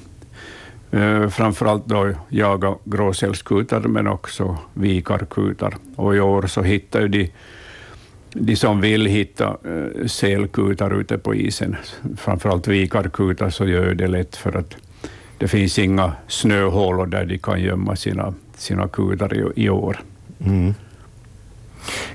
Eh, 0.97 1.29
framförallt 1.29 1.87
då 1.87 2.13
jaga 2.29 2.75
gråsälskutar, 2.85 3.81
men 3.81 4.07
också 4.07 4.57
vikarkutar. 4.75 5.77
Och 5.97 6.17
i 6.17 6.21
år 6.21 6.47
så 6.47 6.63
hittar 6.63 7.01
ju 7.01 7.09
de, 7.09 7.33
de 8.33 8.57
som 8.57 8.81
vill 8.81 9.07
hitta 9.07 9.57
eh, 9.65 10.07
sälkutar 10.07 11.01
ute 11.01 11.19
på 11.19 11.35
isen, 11.35 11.77
framförallt 12.17 12.69
vikarkutar, 12.69 13.51
så 13.51 13.67
gör 13.67 13.95
det 13.95 14.09
lätt 14.09 14.37
för 14.37 14.57
att 14.57 14.77
det 15.39 15.49
finns 15.49 15.79
inga 15.79 16.13
snöhålor 16.29 17.07
där 17.07 17.25
de 17.25 17.39
kan 17.39 17.61
gömma 17.61 17.97
sina, 17.97 18.35
sina 18.57 18.89
kutar 18.89 19.35
i, 19.35 19.65
i 19.65 19.71
år. 19.71 20.01
Mm. 20.45 20.75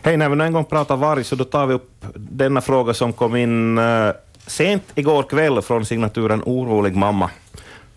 Hej, 0.01 0.17
när 0.17 0.29
vi 0.29 0.35
nu 0.35 0.43
en 0.43 0.53
gång 0.53 0.65
pratar 0.65 0.95
varg 0.95 1.23
så 1.23 1.35
då 1.35 1.43
tar 1.43 1.67
vi 1.67 1.73
upp 1.73 2.05
denna 2.15 2.61
fråga 2.61 2.93
som 2.93 3.13
kom 3.13 3.35
in 3.35 3.77
eh, 3.77 4.09
sent 4.47 4.83
igår 4.95 5.23
kväll 5.23 5.61
från 5.61 5.85
signaturen 5.85 6.41
Orolig 6.45 6.95
mamma. 6.95 7.29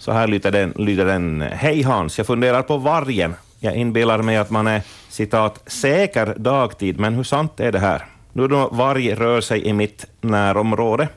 Så 0.05 0.13
här 0.13 0.27
lyder 0.27 0.51
den, 0.51 0.73
lyder 0.77 1.05
den. 1.05 1.41
Hej 1.53 1.83
Hans, 1.83 2.19
jag 2.19 2.27
funderar 2.27 2.63
på 2.63 2.77
vargen. 2.77 3.35
Jag 3.61 3.75
inbillar 3.77 4.23
mig 4.23 4.37
att 4.37 4.51
man 4.51 4.67
är 4.67 4.83
citat 5.09 5.63
säker 5.67 6.35
dagtid, 6.37 7.01
men 7.01 7.15
hur 7.15 7.23
sant 7.23 7.61
är 7.61 7.73
det 7.73 7.79
här? 7.79 8.05
Nu 8.33 8.49
då 8.49 8.69
varg 8.73 9.15
rör 9.15 9.41
sig 9.41 9.67
i 9.67 9.73
mitt 9.73 10.07
närområde, 10.21 11.09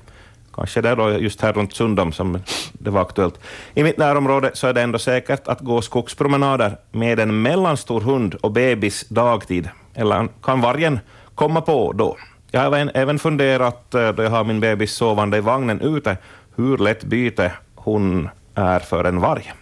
kanske 0.53 0.82
det 0.82 0.96
då 0.96 1.12
just 1.12 1.41
här 1.41 1.53
runt 1.53 1.74
Sundom 1.74 2.12
som 2.12 2.39
det 2.74 2.89
var 2.89 3.01
aktuellt. 3.01 3.39
I 3.74 3.84
mitt 3.84 3.98
närområde 3.98 4.51
så 4.53 4.67
är 4.67 4.74
det 4.74 4.82
ändå 4.82 5.00
säkert 5.00 5.48
att 5.48 5.60
gå 5.60 5.82
skogspromenader 5.82 6.77
med 6.91 7.20
en 7.20 7.41
mellanstor 7.41 8.01
hund 8.01 8.36
och 8.36 8.51
bebis 8.51 9.06
dagtid. 9.10 9.70
Eller 9.96 10.27
kan 10.44 10.62
vargen 10.62 11.00
komma 11.36 11.62
på 11.62 11.91
då? 11.91 12.17
Jag 12.51 12.62
har 12.62 12.91
även 12.94 13.20
funderat, 13.20 13.94
eh, 13.94 14.10
då 14.10 14.24
jag 14.24 14.29
har 14.29 14.44
min 14.44 14.60
bebis 14.60 14.94
sovande 14.94 15.38
i 15.38 15.41
vagnen 15.41 15.82
ute, 15.82 16.17
hur 16.56 16.77
lätt 16.77 17.03
byte 17.03 17.51
hon 17.75 18.29
är 18.57 18.79
för 18.79 19.03
en 19.03 19.19
varg? 19.19 19.53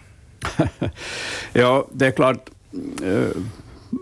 ja, 1.52 1.86
det 1.92 2.06
är 2.06 2.10
klart. 2.10 2.50
Eh, 3.02 3.42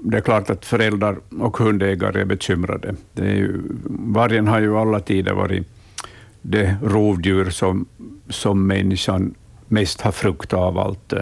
det 0.05 0.17
är 0.17 0.21
klart 0.21 0.51
att 0.51 0.65
föräldrar 0.65 1.17
och 1.39 1.57
hundägare 1.57 2.21
är 2.21 2.25
bekymrade. 2.25 2.95
Det 3.13 3.23
är 3.23 3.35
ju, 3.35 3.63
vargen 3.89 4.47
har 4.47 4.61
ju 4.61 4.77
alla 4.77 5.01
tider 5.01 5.33
varit 5.33 5.67
det 6.43 6.77
rovdjur 6.83 7.51
som, 7.51 7.87
som 8.29 8.67
människan 8.67 9.35
mest 9.69 10.01
har 10.01 10.13
fruktat 10.13 10.61
av 10.61 10.79
allt 10.79 11.13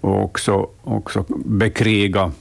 och 0.00 0.24
också, 0.24 0.68
också 0.82 1.24
bekriga 1.44 2.32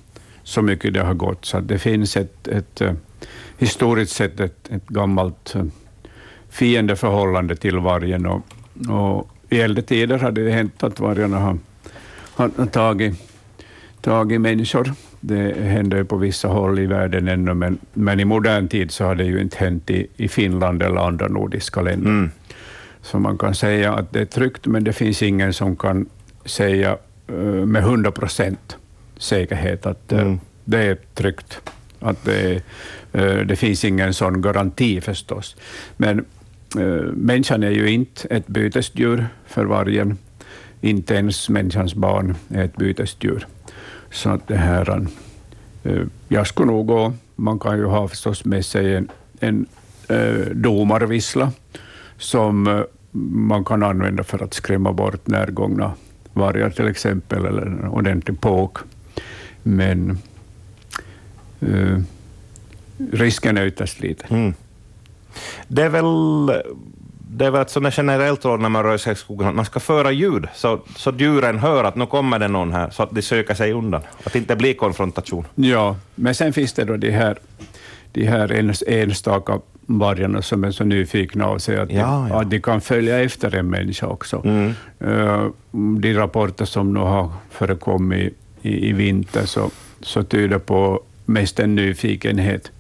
så 0.44 0.62
mycket 0.62 0.94
det 0.94 1.04
har 1.04 1.14
gått. 1.14 1.46
Så 1.46 1.60
det 1.60 1.80
finns 1.80 2.18
ett, 2.18 2.48
ett 2.48 2.82
eh, 2.82 2.94
historiskt 3.58 4.16
sett 4.16 4.40
ett, 4.40 4.70
ett 4.72 4.88
gammalt 4.88 5.56
eh, 5.56 5.64
fiendeförhållande 6.50 7.56
till 7.56 7.80
vargen 7.80 8.26
och, 8.26 8.42
och 8.90 9.30
i 9.50 9.60
äldre 9.60 9.84
tider 9.84 10.18
hade 10.18 10.46
det 10.46 10.52
hänt 10.52 10.84
att 10.84 11.00
vargarna 11.00 11.40
har, 11.40 11.58
har 12.34 12.66
tagit, 12.66 13.14
tagit 14.02 14.42
människor. 14.42 14.94
Det 15.20 15.62
händer 15.62 16.04
på 16.04 16.18
vissa 16.18 16.48
håll 16.48 16.80
i 16.80 16.86
världen 16.86 17.28
ännu, 17.28 17.54
men, 17.54 17.78
men 17.94 18.20
i 18.20 18.26
modern 18.26 18.68
tid 18.68 18.92
så 18.92 19.06
har 19.06 19.16
det 19.16 19.24
ju 19.24 19.42
inte 19.42 19.58
hänt 19.58 19.90
i, 19.90 20.08
i 20.18 20.28
Finland 20.28 20.84
eller 20.84 21.02
andra 21.02 21.28
nordiska 21.28 21.82
länder. 21.82 22.10
Mm. 22.10 22.32
Så 23.02 23.20
man 23.20 23.38
kan 23.38 23.56
säga 23.56 23.94
att 23.94 24.14
det 24.14 24.22
är 24.22 24.26
tryggt, 24.26 24.68
men 24.68 24.84
det 24.84 24.94
finns 24.94 25.24
ingen 25.24 25.54
som 25.54 25.76
kan 25.76 26.10
säga 26.46 26.98
uh, 27.32 27.66
med 27.66 27.84
hundra 27.84 28.12
procent 28.12 28.78
säkerhet 29.18 29.86
att 29.86 30.14
uh, 30.14 30.20
mm. 30.20 30.40
det 30.64 30.80
är 30.80 30.98
tryggt. 31.14 31.62
Att 32.00 32.26
det, 32.26 32.62
uh, 33.16 33.46
det 33.46 33.56
finns 33.56 33.86
ingen 33.86 34.14
sån 34.14 34.42
garanti 34.42 35.02
förstås. 35.02 35.56
Men 35.98 36.18
Eh, 36.20 36.24
Eh, 36.78 37.12
människan 37.14 37.64
är 37.64 37.72
ju 37.72 37.90
inte 37.90 38.28
ett 38.28 38.48
bytesdjur 38.48 39.28
för 39.46 39.66
vargen. 39.66 40.18
Inte 40.82 41.14
ens 41.16 41.50
människans 41.50 41.96
barn 41.96 42.36
är 42.50 42.64
ett 42.64 42.76
bytesdjur. 42.76 43.48
Så 44.12 44.30
att 44.30 44.48
det 44.48 44.58
här, 44.58 45.08
eh, 45.84 46.04
jag 46.28 46.48
skulle 46.48 46.72
nog 46.72 46.88
gå, 46.88 47.14
man 47.36 47.60
kan 47.60 47.78
ju 47.78 47.86
ha 47.86 48.08
förstås 48.08 48.46
med 48.46 48.66
sig 48.66 48.96
en, 48.96 49.10
en 49.40 49.66
eh, 50.10 50.48
domarvissla 50.52 51.52
som 52.18 52.68
eh, 52.68 52.82
man 53.32 53.66
kan 53.66 53.84
använda 53.84 54.24
för 54.24 54.44
att 54.44 54.54
skrämma 54.54 54.94
bort 54.94 55.28
närgångna 55.28 55.94
vargar 56.34 56.70
till 56.70 56.88
exempel, 56.88 57.46
eller 57.46 57.62
en 57.62 57.88
ordentlig 57.88 58.42
påk. 58.42 58.78
Men 59.64 60.18
eh, 61.60 62.00
risken 63.12 63.58
är 63.58 63.66
ytterst 63.66 64.00
liten. 64.00 64.38
Mm. 64.38 64.54
Det 65.68 65.84
är 65.84 65.90
väl 65.90 66.06
det 67.38 67.46
är 67.46 67.52
väl 67.52 67.62
ett 67.62 67.70
sånt 67.70 67.98
generellt 67.98 68.46
råd 68.46 68.60
när 68.60 68.70
man 68.70 68.84
rör 68.84 68.98
sig 68.98 69.14
i 69.14 69.16
skogen, 69.16 69.48
att 69.48 69.56
man 69.56 69.66
ska 69.66 69.80
föra 69.80 70.12
ljud, 70.12 70.48
så, 70.54 70.80
så 70.96 71.14
djuren 71.18 71.60
hör 71.60 71.84
att 71.84 71.96
nu 71.96 72.06
kommer 72.06 72.40
det 72.40 72.48
någon 72.48 72.74
här, 72.74 72.90
så 72.90 73.04
att 73.04 73.12
de 73.12 73.22
söker 73.22 73.54
sig 73.54 73.74
undan. 73.74 74.02
Att 74.24 74.34
det 74.34 74.40
inte 74.40 74.56
blir 74.56 74.74
konfrontation. 74.74 75.46
Ja, 75.56 75.96
men 76.16 76.36
sen 76.36 76.54
finns 76.54 76.74
det 76.74 76.84
då 76.84 76.98
de 76.98 77.12
här, 77.12 77.38
de 78.12 78.28
här 78.28 78.74
enstaka 78.88 79.60
vargarna 79.86 80.42
som 80.42 80.64
är 80.64 80.72
så 80.72 80.84
nyfikna 80.84 81.46
av 81.46 81.60
sig 81.60 81.78
att, 81.78 81.92
ja, 81.92 82.28
ja. 82.30 82.42
att 82.42 82.50
de 82.50 82.60
kan 82.62 82.82
följa 82.82 83.20
efter 83.20 83.56
en 83.56 83.70
människa 83.70 84.08
också. 84.08 84.42
Mm. 84.46 84.74
Uh, 85.02 85.52
de 86.00 86.14
rapporter 86.14 86.66
som 86.66 86.94
nu 86.94 87.00
har 87.00 87.32
förekommit 87.50 88.34
i, 88.62 88.90
i 88.90 88.94
vinter 88.94 89.46
så, 89.46 89.72
så 90.02 90.24
tyder 90.24 90.60
på 90.60 91.02
mest 91.26 91.60
en 91.60 91.76
nyfikenhet 91.76 92.72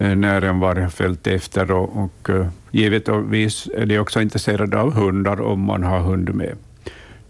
när 0.00 0.42
en 0.42 0.62
har 0.62 0.88
följt 0.88 1.26
efter 1.26 1.70
och, 1.70 1.96
och 1.96 2.28
uh, 2.28 2.46
givetvis 2.70 3.68
är 3.76 3.86
de 3.86 3.98
också 3.98 4.20
intresserade 4.20 4.80
av 4.80 4.92
hundar 4.92 5.40
om 5.40 5.60
man 5.60 5.82
har 5.82 6.00
hund 6.00 6.34
med. 6.34 6.54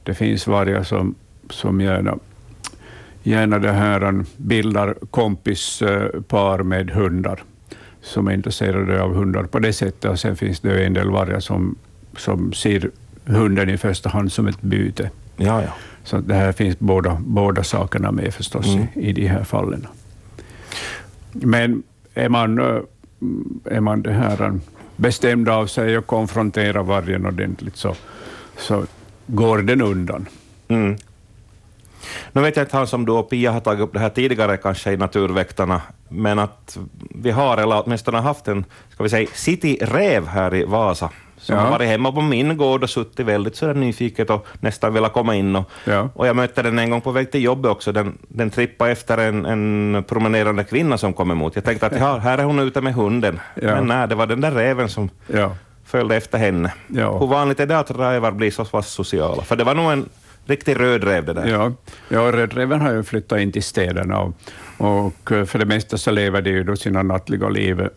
Det 0.02 0.14
finns 0.14 0.46
vargar 0.46 0.82
som, 0.82 1.14
som 1.50 1.80
gärna 1.80 2.18
gärna 3.22 3.58
det 3.58 3.72
här 3.72 4.24
bildar 4.36 4.94
kompispar 5.10 6.62
med 6.62 6.90
hundar 6.90 7.42
som 8.02 8.28
är 8.28 8.32
intresserade 8.32 9.02
av 9.02 9.14
hundar 9.14 9.42
på 9.42 9.58
det 9.58 9.72
sättet. 9.72 10.10
Och 10.10 10.18
sen 10.18 10.36
finns 10.36 10.60
det 10.60 10.86
en 10.86 10.92
del 10.92 11.10
vargar 11.10 11.40
som, 11.40 11.76
som 12.16 12.52
ser 12.52 12.90
hunden 13.24 13.70
i 13.70 13.76
första 13.76 14.08
hand 14.08 14.32
som 14.32 14.46
ett 14.46 14.60
byte. 14.60 15.10
Ja, 15.36 15.62
ja. 15.62 15.70
Så 16.04 16.18
det 16.18 16.34
här 16.34 16.52
finns 16.52 16.78
båda, 16.78 17.16
båda 17.20 17.64
sakerna 17.64 18.12
med 18.12 18.34
förstås 18.34 18.66
mm. 18.66 18.86
i, 18.94 19.08
i 19.08 19.12
de 19.12 19.26
här 19.26 19.44
fallen. 19.44 19.86
Men 21.32 21.82
är 22.14 22.28
man, 22.28 22.58
är 22.58 22.82
mm, 23.70 23.84
man 23.84 24.02
det 24.02 24.12
här 24.12 24.60
bestämd 24.96 25.48
av 25.48 25.66
sig 25.66 25.98
och 25.98 26.06
konfronterar 26.06 26.82
vargen 26.82 27.26
ordentligt 27.26 27.76
så, 27.76 27.94
så 28.58 28.84
går 29.26 29.58
den 29.58 29.82
undan. 29.82 30.26
Mm. 30.68 30.96
Nu 32.32 32.40
vet 32.40 32.56
jag 32.56 32.64
inte 32.64 32.76
Hans 32.76 32.92
om 32.92 33.06
du 33.06 33.12
och 33.12 33.30
Pia 33.30 33.52
har 33.52 33.60
tagit 33.60 33.80
upp 33.80 33.92
det 33.92 33.98
här 33.98 34.08
tidigare 34.10 34.56
kanske 34.56 34.92
i 34.92 34.96
Naturväktarna, 34.96 35.82
men 36.08 36.38
att 36.38 36.78
vi 36.98 37.30
har, 37.30 37.56
eller 37.56 37.82
åtminstone 37.84 38.18
haft 38.18 38.48
en, 38.48 38.64
ska 38.88 39.02
vi 39.02 39.10
säga, 39.10 39.28
cityräv 39.34 40.26
här 40.26 40.54
i 40.54 40.64
Vasa, 40.64 41.10
som 41.40 41.56
ja. 41.56 41.62
har 41.62 41.70
varit 41.70 41.88
hemma 41.88 42.12
på 42.12 42.20
min 42.20 42.56
gård 42.56 42.82
och 42.82 42.90
suttit 42.90 43.26
väldigt 43.26 43.56
sådär 43.56 43.74
nyfiket 43.74 44.30
och 44.30 44.46
nästan 44.60 44.94
velat 44.94 45.12
komma 45.12 45.36
in. 45.36 45.56
Och, 45.56 45.70
ja. 45.84 46.08
och 46.14 46.26
jag 46.26 46.36
mötte 46.36 46.62
den 46.62 46.78
en 46.78 46.90
gång 46.90 47.00
på 47.00 47.10
väg 47.10 47.32
till 47.32 47.42
jobbet 47.42 47.70
också. 47.70 47.92
Den, 47.92 48.18
den 48.28 48.50
trippade 48.50 48.90
efter 48.90 49.18
en, 49.18 49.46
en 49.46 50.04
promenerande 50.08 50.64
kvinna 50.64 50.98
som 50.98 51.12
kom 51.12 51.30
emot. 51.30 51.54
Jag 51.54 51.64
tänkte 51.64 51.86
att 51.86 51.96
ja, 51.98 52.16
här 52.16 52.38
är 52.38 52.44
hon 52.44 52.58
ute 52.58 52.80
med 52.80 52.94
hunden. 52.94 53.40
Ja. 53.54 53.74
Men 53.74 53.86
nej, 53.86 54.08
det 54.08 54.14
var 54.14 54.26
den 54.26 54.40
där 54.40 54.50
räven 54.50 54.88
som 54.88 55.10
följde 55.84 56.16
efter 56.16 56.38
henne. 56.38 56.72
Hur 56.88 57.26
vanligt 57.26 57.60
är 57.60 57.66
det 57.66 57.78
att 57.78 57.90
rävar 57.90 58.30
blir 58.32 58.50
så 58.50 58.64
pass 58.64 58.90
sociala? 58.90 59.42
För 59.42 59.56
det 59.56 59.64
var 59.64 59.74
nog 59.74 59.92
en 59.92 60.08
riktig 60.46 60.80
rödräv 60.80 61.24
det 61.24 61.32
där. 61.32 61.46
Ja, 61.46 61.72
ja 62.08 62.32
rödräven 62.32 62.80
har 62.80 62.92
ju 62.92 63.02
flyttat 63.02 63.40
in 63.40 63.52
till 63.52 63.62
städerna 63.62 64.20
och, 64.20 64.34
och 64.76 65.48
för 65.48 65.58
det 65.58 65.64
mesta 65.64 65.98
så 65.98 66.10
lever 66.10 66.42
de 66.42 66.50
ju 66.50 66.64
då 66.64 66.76
sina 66.76 67.02
nattliga 67.02 67.48
liv 67.48 67.88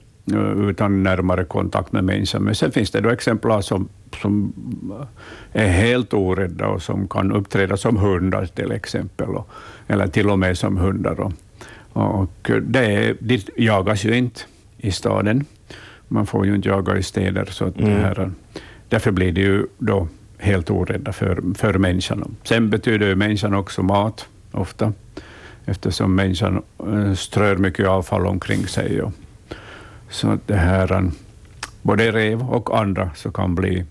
utan 0.69 1.03
närmare 1.03 1.43
kontakt 1.43 1.91
med 1.91 2.03
människan. 2.03 2.43
Men 2.43 2.55
sen 2.55 2.71
finns 2.71 2.91
det 2.91 3.01
då 3.01 3.09
exemplar 3.09 3.61
som, 3.61 3.87
som 4.21 4.53
är 5.51 5.67
helt 5.67 6.13
orädda 6.13 6.67
och 6.67 6.81
som 6.81 7.07
kan 7.07 7.31
uppträda 7.31 7.77
som 7.77 7.97
hundar 7.97 8.45
till 8.45 8.71
exempel, 8.71 9.29
och, 9.29 9.49
eller 9.87 10.07
till 10.07 10.29
och 10.29 10.39
med 10.39 10.57
som 10.57 10.77
hundar. 10.77 11.19
Och, 11.19 11.33
och 11.93 12.51
det, 12.61 13.13
de 13.19 13.39
jagas 13.57 14.05
ju 14.05 14.17
inte 14.17 14.41
i 14.77 14.91
staden. 14.91 15.45
Man 16.07 16.25
får 16.25 16.45
ju 16.45 16.55
inte 16.55 16.69
jaga 16.69 16.97
i 16.97 17.03
städer, 17.03 17.45
så 17.45 17.65
att 17.65 17.79
mm. 17.79 17.89
det 17.89 17.99
här, 17.99 18.31
därför 18.89 19.11
blir 19.11 19.31
det 19.31 19.41
ju 19.41 19.65
då 19.77 20.07
helt 20.37 20.69
orädda 20.69 21.13
för, 21.13 21.55
för 21.55 21.73
människan. 21.73 22.35
Sen 22.43 22.69
betyder 22.69 23.07
ju 23.07 23.15
människan 23.15 23.53
också 23.53 23.83
mat, 23.83 24.27
ofta, 24.51 24.93
eftersom 25.65 26.15
människan 26.15 26.61
eh, 26.79 27.13
strör 27.13 27.55
mycket 27.55 27.87
avfall 27.87 28.25
omkring 28.25 28.67
sig. 28.67 29.01
Och, 29.01 29.11
så 30.13 30.37
det 30.45 30.55
här, 30.55 31.11
både 31.81 32.11
rev 32.11 32.41
och 32.41 32.79
andra 32.79 33.09
så 33.15 33.31
kan 33.31 33.55
bli 33.55 33.85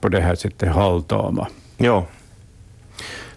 på 0.00 0.08
det 0.08 0.20
här 0.20 0.34
sättet 0.34 0.74
halvtama. 0.74 1.48
Ja. 1.76 2.06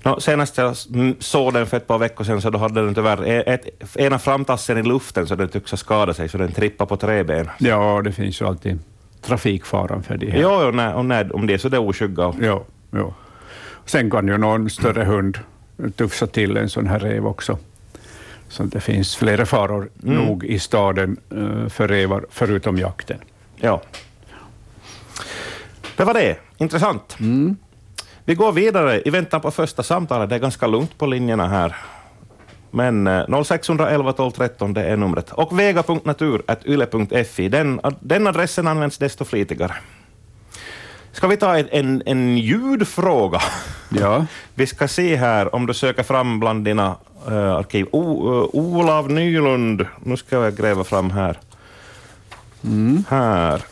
No, 0.03 0.19
senast 0.19 0.57
jag 0.57 0.75
såg 1.19 1.53
den 1.53 1.67
för 1.67 1.77
ett 1.77 1.87
par 1.87 1.97
veckor 1.97 2.23
sedan 2.23 2.41
så 2.41 2.49
då 2.49 2.59
hade 2.59 2.85
den 2.85 2.95
tyvärr 2.95 3.27
e-, 3.27 3.43
ett, 3.45 3.97
ena 3.97 4.19
framtassen 4.19 4.77
i 4.77 4.83
luften 4.83 5.27
så 5.27 5.35
den 5.35 5.49
tycks 5.49 5.71
ha 5.71 5.77
skadat 5.77 6.15
sig, 6.15 6.29
så 6.29 6.37
den 6.37 6.51
trippade 6.51 6.89
på 6.89 6.97
träben. 6.97 7.49
Ja, 7.57 8.01
det 8.03 8.11
finns 8.11 8.41
ju 8.41 8.45
alltid 8.45 8.79
trafikfaran 9.21 10.03
för 10.03 10.17
de 10.17 10.31
här. 10.31 10.41
Jo, 10.41 10.49
och 10.49 10.75
när, 10.75 10.93
och 10.93 11.05
när, 11.05 11.35
om 11.35 11.47
det 11.47 11.53
är 11.53 11.57
så 11.57 11.69
det 11.69 11.77
är 11.77 11.81
oskygga. 11.81 12.33
Ja, 12.41 12.63
ja. 12.91 13.13
Sen 13.85 14.11
kan 14.11 14.27
ju 14.27 14.37
någon 14.37 14.69
större 14.69 15.03
hund 15.03 15.37
tufsa 15.95 16.27
till 16.27 16.57
en 16.57 16.69
sån 16.69 16.87
här 16.87 16.99
rev 16.99 17.27
också. 17.27 17.57
Så 18.49 18.63
det 18.63 18.79
finns 18.79 19.15
flera 19.15 19.45
faror 19.45 19.89
mm. 20.03 20.15
nog 20.15 20.45
i 20.45 20.59
staden 20.59 21.17
uh, 21.33 21.69
för 21.69 21.87
revar, 21.87 22.25
förutom 22.29 22.77
jakten. 22.77 23.17
Ja. 23.55 23.81
Det 25.95 26.03
var 26.03 26.13
det. 26.13 26.37
Intressant. 26.57 27.17
Mm. 27.19 27.57
Vi 28.25 28.35
går 28.35 28.51
vidare 28.51 29.01
i 29.05 29.09
väntan 29.09 29.41
på 29.41 29.51
första 29.51 29.83
samtalet. 29.83 30.29
Det 30.29 30.35
är 30.35 30.39
ganska 30.39 30.67
lugnt 30.67 30.97
på 30.97 31.05
linjerna 31.05 31.47
här. 31.47 31.75
Men 32.71 33.09
0611 33.45 34.13
12 34.13 34.31
13, 34.31 34.73
det 34.73 34.83
är 34.83 34.97
numret. 34.97 35.31
Och 35.31 35.59
vega.natur.yle.fi, 35.59 37.49
den, 37.49 37.81
den 37.99 38.27
adressen 38.27 38.67
används 38.67 38.97
desto 38.97 39.25
flitigare. 39.25 39.75
Ska 41.11 41.27
vi 41.27 41.37
ta 41.37 41.57
en, 41.57 42.03
en 42.05 42.37
ljudfråga? 42.37 43.41
Ja. 43.89 44.25
Vi 44.55 44.67
ska 44.67 44.87
se 44.87 45.15
här 45.15 45.55
om 45.55 45.65
du 45.65 45.73
söker 45.73 46.03
fram 46.03 46.39
bland 46.39 46.65
dina 46.65 46.95
uh, 47.27 47.55
arkiv. 47.55 47.87
O, 47.91 48.01
uh, 48.01 48.49
Olav 48.53 49.09
Nylund, 49.09 49.85
nu 50.03 50.17
ska 50.17 50.35
jag 50.35 50.55
gräva 50.55 50.83
fram 50.83 51.11
här. 51.11 51.39
Mm. 52.63 53.03
Här. 53.09 53.63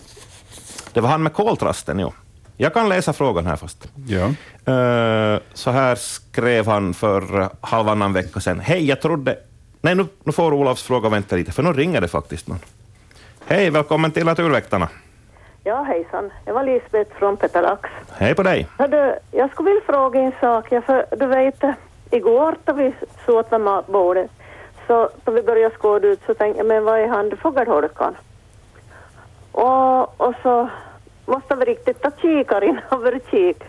Det 0.93 1.01
var 1.01 1.09
han 1.09 1.23
med 1.23 1.33
koltrasten, 1.33 1.99
jo. 1.99 2.13
Jag 2.57 2.73
kan 2.73 2.89
läsa 2.89 3.13
frågan 3.13 3.45
här 3.45 3.55
först. 3.55 3.87
Ja. 4.07 4.25
Uh, 4.25 5.39
så 5.53 5.71
här 5.71 5.95
skrev 5.95 6.67
han 6.67 6.93
för 6.93 7.49
halvannan 7.61 8.13
vecka 8.13 8.39
sedan. 8.39 8.59
Hej, 8.59 8.85
jag 8.85 9.01
trodde... 9.01 9.37
Nej, 9.81 9.95
nu, 9.95 10.05
nu 10.23 10.31
får 10.31 10.53
Olofs 10.53 10.83
fråga 10.83 11.09
vänta 11.09 11.35
lite, 11.35 11.51
för 11.51 11.63
nu 11.63 11.73
ringer 11.73 12.01
det 12.01 12.07
faktiskt 12.07 12.47
någon. 12.47 12.59
Hej, 13.45 13.69
välkommen 13.69 14.11
till 14.11 14.25
Naturväktarna. 14.25 14.89
Ja, 15.63 15.83
hejsan. 15.83 16.31
Jag 16.45 16.53
var 16.53 16.63
Lisbeth 16.63 17.15
från 17.19 17.37
Petalax. 17.37 17.89
Hej 18.11 18.35
på 18.35 18.43
dig. 18.43 18.67
Hördu, 18.77 19.13
jag 19.31 19.51
skulle 19.51 19.69
vilja 19.69 19.83
fråga 19.85 20.19
en 20.19 20.31
sak. 20.41 20.65
Jag 20.71 20.83
för, 20.83 21.05
du 21.17 21.25
vet, 21.25 21.63
igår 22.11 22.55
då 22.65 22.73
vi 22.73 22.93
vid 23.27 23.61
matbordet, 23.61 24.31
så 24.87 25.09
då 25.23 25.31
vi 25.31 25.41
började 25.41 25.75
skåda 25.75 26.07
ut 26.07 26.21
så 26.25 26.33
tänkte 26.33 26.59
jag, 26.59 26.67
men 26.67 26.83
vad 26.83 26.99
är 26.99 27.07
handfågelholkan? 27.07 28.15
Och, 29.51 30.21
och 30.21 30.33
så 30.43 30.69
måste 31.25 31.55
vi 31.55 31.65
riktigt 31.65 32.01
ta 32.01 32.11
kikaren 32.21 32.79
över 32.91 33.19
kik. 33.31 33.63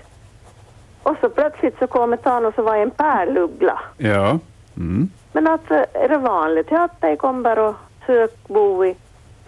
Och 1.03 1.16
så 1.20 1.29
plötsligt 1.29 1.79
så 1.79 1.87
kom 1.87 2.12
ett 2.12 2.27
och 2.27 2.55
så 2.55 2.62
var 2.62 2.77
en 2.77 2.90
pärluggla. 2.90 3.81
Ja. 3.96 4.38
Mm. 4.77 5.11
Men 5.33 5.46
alltså, 5.46 5.74
är 5.92 6.09
det 6.09 6.18
vanligt 6.18 6.72
att 6.72 7.01
de 7.01 7.16
kommer 7.16 7.59
och 7.59 7.74
söker 8.07 8.53
bo 8.53 8.85
i 8.85 8.96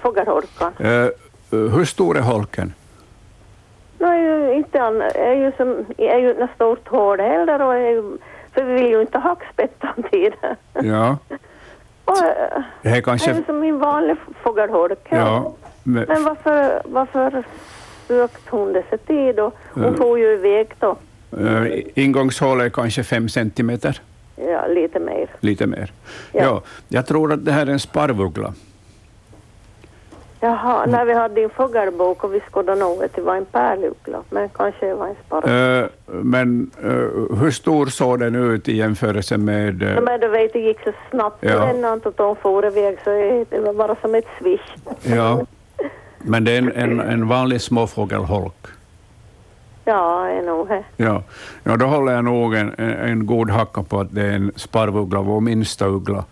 fågelholkan? 0.02 0.72
Uh, 0.80 1.10
hur 1.50 1.84
stor 1.84 2.16
är 2.16 2.22
holken? 2.22 2.72
Nej, 3.98 4.56
inte 4.56 4.82
an, 4.82 5.02
är 5.02 5.34
ju 5.34 5.52
som, 5.56 5.84
är 5.98 6.18
ju 6.18 6.30
ett 6.30 6.50
stort 6.54 6.88
hål 6.88 7.20
heller 7.20 7.62
och 7.62 7.74
är, 7.74 8.02
för 8.52 8.64
vi 8.64 8.74
vill 8.74 8.90
ju 8.90 9.00
inte 9.00 9.18
ha 9.18 9.28
hackspett 9.28 9.74
samtidigt. 9.80 10.34
Ja. 10.72 11.18
och, 12.04 12.16
det 12.82 12.88
är 12.88 13.00
kanske... 13.00 13.30
är 13.30 13.34
ju 13.34 13.44
som 13.44 13.62
en 13.62 13.78
vanlig 13.78 14.16
fågelholk. 14.42 15.06
Ja. 15.08 15.54
Men, 15.82 16.04
men 16.08 16.24
varför, 16.24 16.82
varför 16.84 17.44
sökt 18.08 18.48
hon 18.48 18.72
dessa 18.72 18.96
tid 18.96 19.40
och 19.40 19.54
hon 19.72 19.96
får 19.96 20.18
ju 20.18 20.32
iväg 20.32 20.68
då. 20.78 20.96
Uh, 21.38 21.80
ingångshålet 21.94 22.66
är 22.66 22.70
kanske 22.70 23.04
fem 23.04 23.28
centimeter? 23.28 24.00
Ja, 24.36 24.66
lite 24.66 25.00
mer. 25.00 25.30
Lite 25.40 25.66
mer. 25.66 25.92
Ja. 26.32 26.42
ja. 26.42 26.62
jag 26.88 27.06
tror 27.06 27.32
att 27.32 27.44
det 27.44 27.52
här 27.52 27.66
är 27.66 27.70
en 27.70 27.80
sparvuggla. 27.80 28.54
Jaha, 30.42 30.86
när 30.86 31.04
vi 31.04 31.14
hade 31.14 31.42
en 31.42 31.50
fågelbok 31.50 32.24
och 32.24 32.34
vi 32.34 32.40
skådade 32.40 32.80
nog 32.80 33.04
att 33.04 33.14
det 33.14 33.22
var 33.22 33.36
en 33.36 33.44
pärluggla, 33.44 34.18
men 34.30 34.48
kanske 34.48 34.86
det 34.86 34.94
var 34.94 35.06
en 35.06 35.14
sparvuggla. 35.26 35.82
Uh, 35.82 35.88
men 36.06 36.70
uh, 36.84 37.36
hur 37.40 37.50
stor 37.50 37.86
såg 37.86 38.20
den 38.20 38.34
ut 38.34 38.68
i 38.68 38.76
jämförelse 38.76 39.36
med... 39.38 39.82
Uh... 39.82 40.00
men 40.00 40.20
du 40.20 40.28
vet, 40.28 40.52
det 40.52 40.58
gick 40.58 40.80
så 40.84 40.92
snabbt 41.10 41.36
ja. 41.40 41.70
innan 41.70 42.00
att 42.04 42.16
de 42.16 42.36
for 42.36 42.66
iväg 42.66 42.98
så 43.04 43.10
det 43.50 43.60
var 43.60 43.74
bara 43.74 43.96
som 43.96 44.14
ett 44.14 44.26
swish. 44.38 44.74
Ja. 45.02 45.40
Men 46.18 46.44
det 46.44 46.52
är 46.52 46.58
en, 46.58 46.72
en, 46.72 47.00
en 47.00 47.28
vanlig 47.28 47.60
småfågelholk? 47.60 48.66
Ja, 49.84 50.28
är 50.28 50.42
nog 50.42 50.68
det. 50.68 50.84
Ja. 50.96 51.22
ja, 51.64 51.76
då 51.76 51.86
håller 51.86 52.12
jag 52.12 52.24
nog 52.24 52.54
en, 52.54 52.74
en 52.78 53.26
god 53.26 53.50
hacka 53.50 53.82
på 53.82 54.00
att 54.00 54.14
det 54.14 54.22
är 54.22 54.32
en 54.32 54.52
sparvuggla, 54.56 55.20
vår 55.20 55.40
minsta 55.40 55.86
uggla. 55.86 56.24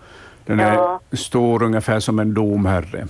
Den 0.47 0.59
ja. 0.59 1.01
är 1.11 1.17
stor 1.17 1.63
ungefär 1.63 2.01
som 2.01 2.19
en 2.19 2.35
domherre. 2.35 3.07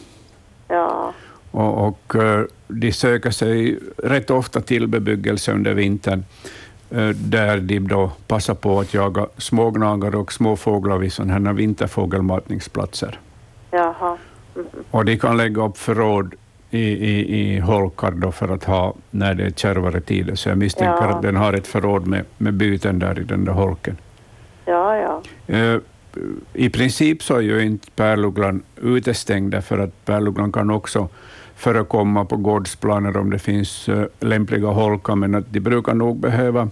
Ja. 0.68 1.12
Och, 1.50 1.88
och 1.88 2.14
eh, 2.14 2.44
de 2.68 2.92
söker 2.92 3.30
sig 3.30 3.78
rätt 3.96 4.30
ofta 4.30 4.60
till 4.60 4.86
bebyggelse 4.88 5.52
under 5.52 5.74
vintern, 5.74 6.24
eh, 6.90 7.08
där 7.08 7.58
de 7.60 7.78
då 7.80 8.10
passar 8.26 8.54
på 8.54 8.80
att 8.80 8.94
jaga 8.94 9.26
smågnagare 9.36 10.16
och 10.16 10.32
småfåglar 10.32 10.98
vid 10.98 11.12
sådana 11.12 11.48
här 11.48 11.52
vinterfågelmatningsplatser. 11.52 13.18
Jaha. 13.70 14.16
Och 14.90 15.04
de 15.04 15.16
kan 15.18 15.36
lägga 15.36 15.64
upp 15.64 15.78
förråd 15.78 16.34
i, 16.70 16.80
i, 16.80 17.40
i 17.54 17.58
holkar 17.60 18.10
då 18.10 18.32
för 18.32 18.48
att 18.48 18.64
ha 18.64 18.94
när 19.10 19.34
det 19.34 19.44
är 19.44 19.50
kärvare 19.50 20.00
tider, 20.00 20.34
så 20.34 20.48
jag 20.48 20.58
misstänker 20.58 21.02
Ja. 21.04 21.08
att 21.14 21.22
den 21.22 21.36
har 21.36 21.52
ett 21.52 21.66
förråd 21.66 22.06
med, 22.06 22.24
med 22.38 22.54
byten 22.54 22.98
där 22.98 23.18
i 23.20 23.22
den 23.24 23.44
där 23.44 23.52
holken. 23.52 23.96
Ja, 24.64 24.96
ja. 24.96 25.22
I 26.52 26.68
princip 26.70 27.22
så 27.22 27.36
är 27.36 27.40
ju 27.40 27.62
inte 27.62 27.90
pärlugglan 27.90 28.62
utestängd, 28.82 29.50
därför 29.50 29.78
att 29.78 30.04
pärlugglan 30.04 30.52
kan 30.52 30.70
också 30.70 31.08
förekomma 31.56 32.24
på 32.24 32.36
gårdsplaner 32.36 33.16
om 33.16 33.30
det 33.30 33.38
finns 33.38 33.88
eh, 33.88 34.04
lämpliga 34.20 34.68
holkar, 34.68 35.14
men 35.14 35.34
att 35.34 35.52
de 35.52 35.60
brukar 35.60 35.94
nog 35.94 36.16
behöva 36.16 36.68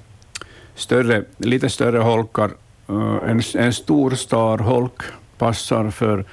större, 0.74 1.24
lite 1.36 1.68
större 1.68 1.98
holkar. 1.98 2.50
Eh, 2.88 3.30
en, 3.30 3.40
en 3.54 3.72
stor 3.72 4.10
starholk 4.10 5.02
passar 5.38 5.90
för, 5.90 6.24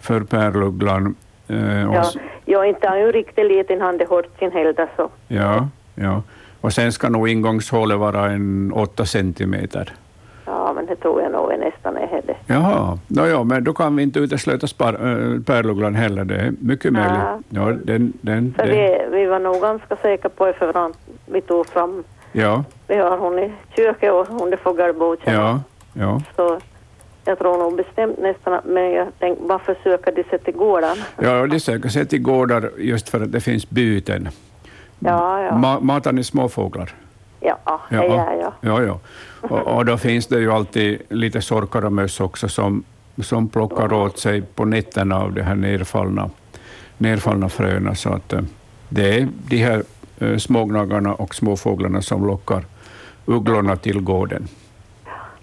för 0.00 0.20
pärlugglan. 0.20 1.14
Eh, 1.48 1.82
ja. 1.82 2.10
Jag 2.44 2.68
inte 2.68 2.88
har 2.88 2.96
ju 2.96 3.12
riktigt 3.12 3.46
liten 3.46 3.80
handehårtsin 3.80 4.50
heller 4.52 4.88
så. 4.96 5.10
ja, 5.28 5.68
ja. 5.94 6.22
Och 6.60 6.72
sen 6.72 6.92
ska 6.92 7.08
nog 7.08 7.28
ingångshålet 7.28 7.98
vara 7.98 8.30
en 8.30 8.72
åtta 8.72 9.06
centimeter. 9.06 9.92
Men 10.74 10.86
det 10.86 10.96
tror 10.96 11.22
jag 11.22 11.32
nog 11.32 11.52
är 11.52 11.58
nästan 11.58 11.96
är 11.96 12.22
det. 12.26 12.36
Jaha, 12.46 12.98
no, 13.08 13.26
ja, 13.26 13.44
men 13.44 13.64
då 13.64 13.72
kan 13.72 13.96
vi 13.96 14.02
inte 14.02 14.18
utesluta 14.18 14.66
spar, 14.66 14.92
äh, 14.92 15.42
pärlugglan 15.42 15.94
heller. 15.94 16.24
Det 16.24 16.36
är 16.36 16.52
mycket 16.60 16.92
möjligt. 16.92 17.46
Ja, 17.48 17.72
den, 17.84 18.12
den, 18.20 18.54
För 18.56 18.66
den, 18.66 18.76
vi, 18.76 19.06
vi 19.10 19.26
var 19.26 19.38
nog 19.38 19.60
ganska 19.60 19.96
säkra 19.96 20.28
på 20.28 20.46
det 20.46 20.52
för. 20.52 20.92
Vi 21.26 21.40
tog 21.40 21.66
fram, 21.66 22.04
ja, 22.32 22.64
vi 22.88 22.96
har 22.96 23.18
hon 23.18 23.38
i 23.38 23.52
köket 23.76 24.12
och 24.12 24.26
hon 24.26 24.52
är 24.52 24.56
fågelboken. 24.56 25.34
ja, 25.34 25.60
ja. 25.92 26.20
Så 26.36 26.58
jag 27.24 27.38
tror 27.38 27.58
nog 27.58 27.76
bestämt 27.76 28.18
nästan 28.18 28.60
men 28.64 28.90
jag 28.90 29.08
tänkte 29.18 29.44
varför 29.46 29.76
söker 29.84 30.12
de 30.12 30.24
sig 30.24 30.38
till 30.38 30.54
gården? 30.54 30.96
ja 31.20 31.46
de 31.46 31.60
söker 31.60 31.88
sig 31.88 32.06
till 32.06 32.22
gårdar 32.22 32.70
just 32.78 33.08
för 33.08 33.20
att 33.20 33.32
det 33.32 33.40
finns 33.40 33.70
byten. 33.70 34.28
Ja, 34.98 35.42
ja. 35.42 35.56
Ma, 35.58 35.80
matar 35.80 36.12
ni 36.12 36.24
småfåglar? 36.24 36.94
Ja, 37.44 37.80
det 37.88 37.96
gör 37.96 38.32
jag. 38.32 38.52
ja, 38.60 38.82
ja. 38.82 38.98
Och, 39.40 39.76
och 39.76 39.84
då 39.84 39.96
finns 39.96 40.26
det 40.26 40.38
ju 40.38 40.52
alltid 40.52 41.02
lite 41.08 41.42
sorkar 41.42 41.84
och 41.84 41.92
möss 41.92 42.20
också 42.20 42.48
som, 42.48 42.84
som 43.22 43.48
plockar 43.48 43.92
åt 43.92 44.18
sig 44.18 44.42
på 44.42 44.64
nätterna 44.64 45.20
av 45.20 45.32
de 45.32 45.42
här 45.42 45.54
nerfallna, 45.54 46.30
nerfallna 46.98 47.48
fröna. 47.48 47.94
Så 47.94 48.12
att 48.12 48.32
eh, 48.32 48.40
det 48.88 49.18
är 49.18 49.28
de 49.48 49.56
här 49.56 49.82
eh, 50.18 50.36
smågnagarna 50.36 51.14
och 51.14 51.34
småfåglarna 51.34 52.02
som 52.02 52.26
lockar 52.26 52.64
ugglorna 53.26 53.76
till 53.76 54.00
gården. 54.00 54.48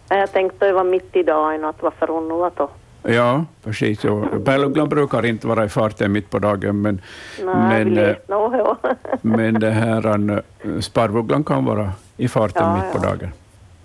Jag 0.09 0.31
tänkte 0.31 0.65
det 0.65 0.73
var 0.73 0.83
mitt 0.83 1.15
i 1.15 1.23
dagen 1.23 1.65
att 1.65 1.81
varför 1.81 2.07
hon 2.07 2.27
nu 2.27 2.49
då. 2.55 2.69
Ja, 3.03 3.45
precis. 3.63 4.03
Ja. 4.03 4.25
Pärlugglan 4.45 4.89
brukar 4.89 5.25
inte 5.25 5.47
vara 5.47 5.65
i 5.65 5.69
farten 5.69 6.11
mitt 6.11 6.29
på 6.29 6.39
dagen, 6.39 6.81
men, 6.81 7.01
Nej, 7.43 7.85
men, 7.85 7.97
eh, 7.97 8.15
nog, 8.27 8.53
ja. 8.57 8.77
men 9.21 9.53
det 9.59 9.71
här, 9.71 10.31
eh, 10.31 10.79
sparvugglan 10.79 11.43
kan 11.43 11.65
vara 11.65 11.91
i 12.17 12.27
farten 12.27 12.63
Ja, 12.63 12.75
mitt 12.75 12.91
på 12.93 12.97
dagen. 12.97 13.31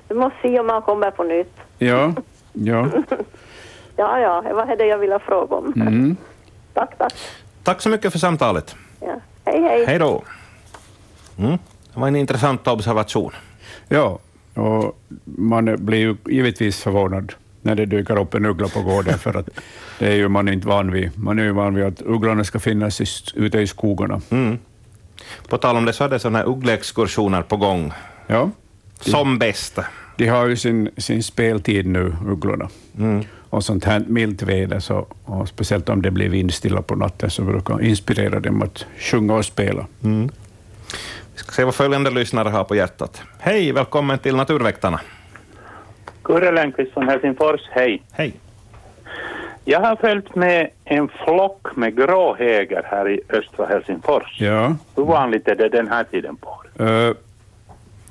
Vi 0.09 0.15
måste 0.15 0.39
se 0.43 0.61
om 0.61 0.69
han 0.69 0.83
kommer 0.83 1.11
på 1.11 1.25
nytt. 1.25 1.53
Ja, 1.79 2.13
ja. 2.53 2.89
Ja, 3.97 4.19
ja, 4.21 4.43
det 4.43 4.55
var 4.55 4.77
det 4.77 4.87
jag 4.87 4.99
ville 4.99 5.19
fråga 5.19 5.57
om. 5.57 5.73
Mm. 5.77 6.17
Tack, 6.75 6.99
tack. 6.99 7.15
Tack 7.63 7.81
så 7.83 7.89
mycket 7.89 8.13
för 8.13 8.19
samtalet. 8.19 8.77
Ja. 9.01 9.15
Hej, 9.45 9.63
hej. 9.63 9.85
Hej 9.87 9.99
då. 9.99 10.23
Mm. 11.39 11.59
Det 11.95 12.01
var 12.01 12.09
en 12.09 12.17
intressant 12.17 12.69
observation. 12.69 13.33
Ja, 13.89 14.19
och 14.55 14.99
man 15.25 15.77
blir 15.79 15.99
ju 15.99 16.17
givetvis 16.27 16.83
förvånad 16.83 17.33
när 17.67 17.75
det 17.75 17.87
dyker 17.87 18.19
upp 18.19 18.35
en 18.35 18.47
uggla 18.47 18.69
på 18.69 18.83
gården, 18.83 19.19
för 19.19 19.37
att 19.37 19.49
det 19.99 20.07
är 20.07 20.15
ju 20.17 20.29
man 20.29 20.49
inte 20.49 20.69
van 20.69 20.93
vid. 20.93 21.11
Man 21.15 21.39
är 21.39 21.43
ju 21.43 21.53
van 21.53 21.75
vid 21.75 21.85
att 21.85 22.03
ugglorna 22.03 22.45
ska 22.45 22.59
finnas 22.59 23.01
i, 23.01 23.07
ute 23.35 23.59
i 23.59 23.67
skogarna. 23.67 24.21
Mm. 24.31 24.59
På 25.49 25.59
tal 25.59 25.77
om 25.77 25.85
det 25.85 25.93
så 25.93 26.05
är 26.05 26.09
det 26.09 26.19
sådana 26.19 26.39
här 26.39 26.49
uggleexkursioner 26.49 27.43
på 27.43 27.57
gång. 27.57 27.93
Ja, 28.27 28.51
Som 29.01 29.39
bäst. 29.39 29.79
de 30.17 30.29
har 30.29 30.47
ju 30.47 30.57
sin, 30.57 30.91
sin 30.97 31.23
speltid 31.23 31.87
nu, 31.87 32.17
ugglorna. 32.27 32.69
Mm. 32.99 33.25
Och 33.51 33.65
sånt 33.65 33.85
här 33.85 34.05
milt 34.09 34.43
väder, 34.43 34.81
så, 34.81 35.07
och 35.25 35.49
speciellt 35.49 35.89
om 35.89 36.03
det 36.03 36.11
blir 36.11 36.29
vindstilla 36.29 36.83
på 36.83 36.95
natten, 36.97 37.31
så 37.31 37.43
brukar 37.43 37.83
inspirera 37.83 38.41
dem 38.41 38.63
att 38.63 38.87
sjunga 38.99 39.35
och 39.35 39.45
spela. 39.45 39.87
Mm. 40.05 40.29
Vi 41.35 41.39
ska 41.39 41.53
se 41.53 41.65
vad 41.65 41.75
följande 41.75 42.11
lyssnare 42.11 42.49
har 42.49 42.65
på 42.65 42.77
hjärtat. 42.77 43.23
Hej, 43.39 43.73
välkommen 43.73 44.19
till 44.19 44.37
Naturväktarna. 44.37 45.01
Kurre 46.27 46.53
Lundqvist 46.53 46.93
från 46.93 47.09
Helsingfors, 47.09 47.61
hej. 47.71 48.03
Hej. 48.13 48.33
Jag 49.65 49.81
har 49.81 49.97
följt 49.97 50.35
med 50.35 50.71
en 50.85 51.09
flock 51.09 51.77
med 51.77 51.97
gråhäger 51.97 52.83
här 52.85 53.09
i 53.09 53.21
östra 53.29 53.67
Helsingfors. 53.67 54.41
Ja. 54.41 54.77
Hur 54.97 55.05
vanligt 55.05 55.49
är 55.49 55.55
det 55.55 55.69
den 55.69 55.89
här 55.89 56.05
tiden 56.05 56.37
på 56.37 56.49
året? 56.49 56.91
Uh, 56.91 57.17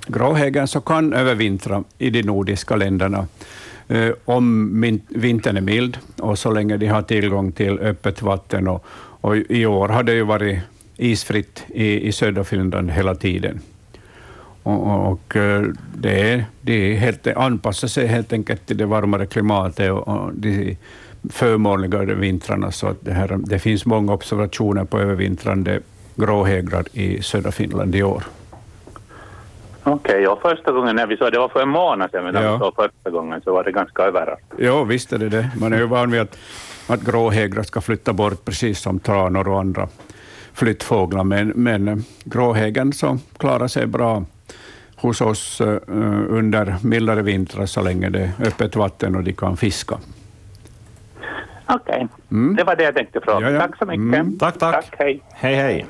gråhägern 0.08 0.67
så 0.67 0.82
kan 0.82 1.13
övervintra 1.13 1.84
i 1.97 2.10
de 2.10 2.23
nordiska 2.23 2.75
länderna 2.75 3.28
eh, 3.88 4.12
om 4.25 4.82
vintern 5.10 5.58
är 5.58 5.62
mild 5.62 5.97
och 6.21 6.39
så 6.39 6.51
länge 6.51 6.78
de 6.78 6.88
har 6.88 7.01
tillgång 7.01 7.51
till 7.51 7.80
öppet 7.80 8.21
vatten. 8.21 8.67
Och, 8.67 8.86
och 9.21 9.38
I 9.38 9.65
år 9.65 9.88
har 9.89 10.04
det 10.04 10.13
ju 10.13 10.23
varit 10.23 10.60
isfritt 10.97 11.65
i, 11.67 12.08
i 12.08 12.12
södra 12.12 12.43
Finland 12.43 12.91
hela 12.91 13.15
tiden. 13.15 13.62
Och, 14.65 15.12
och, 15.12 15.36
eh, 15.36 15.63
det, 15.95 16.32
är, 16.32 16.45
det 16.62 16.73
är 16.73 16.97
helt, 16.97 17.28
anpassar 17.28 17.88
sig 17.88 18.08
helt 18.08 18.34
enkelt 18.34 18.65
till 18.65 18.78
det 18.78 18.86
varmare 18.86 19.25
klimatet 19.25 19.91
och, 19.91 20.08
och 20.08 20.34
de 20.34 20.78
förmånligare 21.30 22.13
vintrarna. 22.13 22.71
Så 22.71 22.88
att 22.88 22.97
det, 23.06 23.12
här, 23.13 23.38
det 23.39 23.60
finns 23.60 23.86
många 23.86 24.13
observationer 24.13 24.86
på 24.86 24.99
övervintrande 24.99 25.80
gråhägrar 26.15 26.84
i 26.93 27.21
södra 27.21 27.51
Finland 27.51 27.95
i 27.95 28.04
år. 28.04 28.23
Okej, 29.84 30.28
och 30.28 30.41
första 30.41 30.71
gången 30.71 30.95
när 30.95 31.08
vi 31.08 31.17
såg, 31.17 31.32
det 31.32 31.39
var 31.39 31.49
för 31.49 31.62
en 31.62 31.69
månad 31.69 32.12
sedan, 32.12 32.23
men 32.23 32.34
när 32.34 32.43
Ja. 32.43 32.54
vi 32.54 32.60
såg 32.60 32.75
första 32.75 33.10
gången 33.10 33.41
så 33.41 33.54
var 33.54 33.63
det 33.63 33.71
ganska 33.71 34.04
överraskande. 34.04 34.65
Jo, 34.65 34.84
visst 34.84 35.13
är 35.13 35.17
det 35.17 35.30
det. 35.30 35.49
Man 35.60 35.73
är 35.73 35.78
ju 35.78 35.86
van 35.86 36.12
vid 36.12 36.21
att, 36.21 36.38
att 36.88 37.01
gråhägrar 37.01 37.63
ska 37.63 37.82
flytta 37.82 38.13
bort, 38.13 38.45
precis 38.45 38.80
som 38.80 38.99
tranor 38.99 39.47
och 39.47 39.60
andra 39.60 39.88
flyttfåglar, 40.54 41.23
men, 41.23 41.47
men 41.56 42.04
gråhägern 42.23 42.93
så 42.93 43.17
klarar 43.38 43.67
sig 43.67 43.88
bra 43.88 44.23
hos 45.05 45.21
oss 45.21 45.61
eh, 45.61 45.77
under 46.29 46.75
mildare 46.81 47.21
vintrar 47.21 47.65
så 47.65 47.81
länge 47.81 48.09
det 48.09 48.19
är 48.39 48.47
öppet 48.47 48.75
vatten 48.75 49.15
och 49.15 49.23
de 49.23 49.33
kan 49.33 49.57
fiska. 49.57 49.97
Okej, 51.67 52.07
Mm. 52.31 52.55
det 52.55 52.63
var 52.63 52.75
det 52.75 52.83
jag 52.83 52.95
tänkte 52.95 53.21
fråga. 53.21 53.47
Ja, 53.49 53.53
ja. 53.53 53.59
Tack 53.59 53.77
så 53.77 53.85
mycket. 53.85 53.99
Mm. 54.19 54.37
Tack, 54.39 54.57
tack. 54.59 54.73
Tack, 54.75 54.95
hej. 54.99 55.21
Hej, 55.33 55.55
hej. 55.55 55.85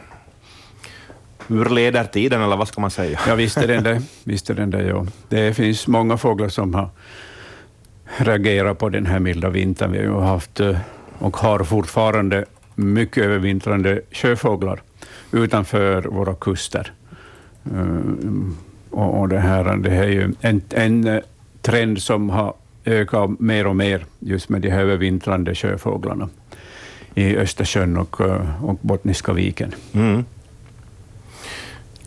Ur 1.47 1.69
leder 1.69 2.03
tiden, 2.03 2.41
eller 2.41 2.55
vad 2.57 2.67
ska 2.67 2.81
man 2.81 2.91
säga? 2.91 3.19
Ja, 3.27 3.35
visst 3.35 3.57
är 3.57 3.67
den 3.67 3.83
det. 3.83 4.01
Visst 4.23 4.49
är 4.49 4.53
den 4.53 4.69
det, 4.69 4.83
ja. 4.83 5.05
Det 5.29 5.53
finns 5.53 5.87
många 5.87 6.17
fåglar 6.17 6.47
som 6.47 6.73
har 6.73 6.89
reagerat 8.17 8.79
på 8.79 8.89
den 8.89 9.05
här 9.05 9.19
milda 9.19 9.49
vintern. 9.49 9.91
Vi 9.91 9.97
har 9.97 10.03
ju 10.05 10.19
haft 10.27 10.59
eh, 10.59 10.77
och 11.19 11.37
har 11.37 11.63
fortfarande 11.63 12.45
mycket 12.75 13.23
övervintrande 13.25 14.01
sjöfåglar 14.11 14.81
utanför 15.31 16.01
våra 16.03 16.35
kuster. 16.35 16.91
Och, 18.95 19.19
och 19.19 19.29
det, 19.29 19.39
här, 19.39 19.77
det 19.77 19.89
här 19.89 20.03
är 20.03 20.07
ju 20.07 20.33
en, 20.41 20.61
en 20.69 21.07
eh, 21.07 21.21
trend 21.61 22.01
som 22.01 22.29
har 22.29 22.53
ökat 22.85 23.39
mer 23.39 23.67
och 23.67 23.75
mer 23.75 24.05
just 24.19 24.49
med 24.49 24.61
de 24.61 24.69
här 24.69 24.79
övervintrande 24.79 25.55
sjöfåglarna 25.55 26.29
i 27.15 27.37
Östersjön 27.37 27.97
och, 27.97 28.21
eh, 28.21 28.65
och 28.65 28.79
Bottniska 28.81 29.33
viken. 29.33 29.75
Mm. 29.93 30.25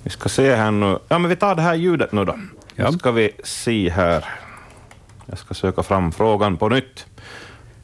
Vi 0.02 0.10
ska 0.10 0.28
se 0.28 0.54
här 0.54 0.70
nu. 0.70 0.98
Ja, 1.08 1.18
men 1.18 1.28
vi 1.28 1.36
tar 1.36 1.54
det 1.54 1.62
här 1.62 1.74
ljudet 1.74 2.12
nu 2.12 2.24
då. 2.24 2.38
Ja. 2.74 2.90
Nu 2.90 2.98
ska 2.98 3.10
vi 3.10 3.30
se 3.44 3.90
här. 3.90 4.24
Jag 5.26 5.38
ska 5.38 5.54
söka 5.54 5.82
fram 5.82 6.12
frågan 6.12 6.56
på 6.56 6.68
nytt. 6.68 7.06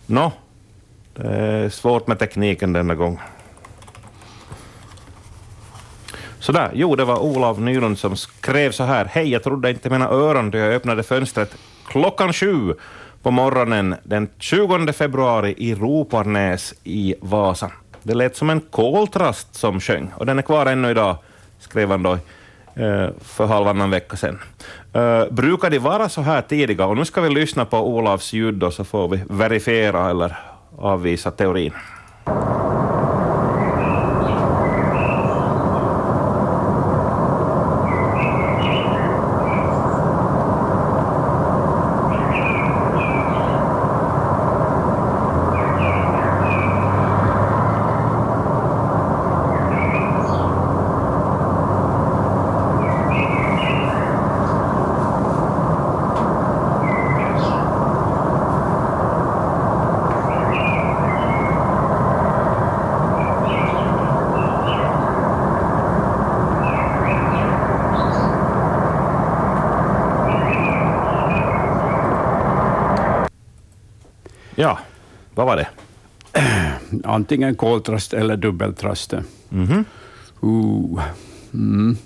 Nå, 0.07 0.33
det 1.15 1.29
är 1.29 1.69
svårt 1.69 2.07
med 2.07 2.19
tekniken 2.19 2.73
denna 2.73 2.95
gång. 2.95 3.21
Sådär, 6.45 6.71
jo 6.75 6.97
det 6.97 7.05
var 7.05 7.19
Olav 7.23 7.61
Nylund 7.61 7.99
som 7.99 8.17
skrev 8.17 8.71
så 8.71 8.85
här. 8.85 9.05
Hej, 9.05 9.29
jag 9.29 9.43
trodde 9.43 9.71
inte 9.71 9.91
mina 9.91 10.09
öron 10.09 10.51
då 10.51 10.59
jag 10.59 10.75
öppnade 10.75 11.03
fönstret 11.03 11.57
klockan 11.87 12.33
sju 12.33 12.75
på 13.23 13.31
morgonen 13.31 13.95
den 14.03 14.29
20 14.39 14.93
februari 14.93 15.55
i 15.59 15.75
Roparnäs 15.75 16.75
i 16.85 17.15
Vasa. 17.21 17.71
Det 18.03 18.15
lät 18.15 18.37
som 18.37 18.51
en 18.51 18.61
koltrast 18.61 19.55
som 19.55 19.81
sjöng 19.81 20.11
och 20.17 20.27
den 20.27 20.39
är 20.39 20.43
kvar 20.43 20.67
ännu 20.67 20.91
idag, 20.91 21.17
skrev 21.59 21.91
han 21.91 22.03
då 22.03 22.13
eh, 22.75 23.09
för 23.21 23.47
halvannan 23.47 23.91
vecka 23.91 24.17
sedan. 24.17 24.39
Uh, 24.97 25.25
brukar 25.31 25.71
de 25.71 25.79
vara 25.79 26.09
så 26.09 26.21
här 26.21 26.43
tidiga? 26.43 26.87
Och 26.87 26.97
nu 26.97 27.05
ska 27.05 27.21
vi 27.21 27.29
lyssna 27.29 27.65
på 27.65 27.79
Olavs 27.79 28.33
ljud 28.33 28.55
då, 28.55 28.71
så 28.71 28.85
får 28.85 29.09
vi 29.09 29.21
verifiera 29.29 30.11
eller 30.11 30.37
avvisa 30.79 31.31
teorin. 31.31 31.73
Ja, 74.57 74.79
vad 75.35 75.47
var 75.47 75.57
det? 75.57 75.69
Antingen 77.25 77.55
koltrast 77.55 78.15
eller 78.15 78.37
dubbeltraste. 78.37 79.25
Uh, 79.53 79.81
mm. 81.55 81.97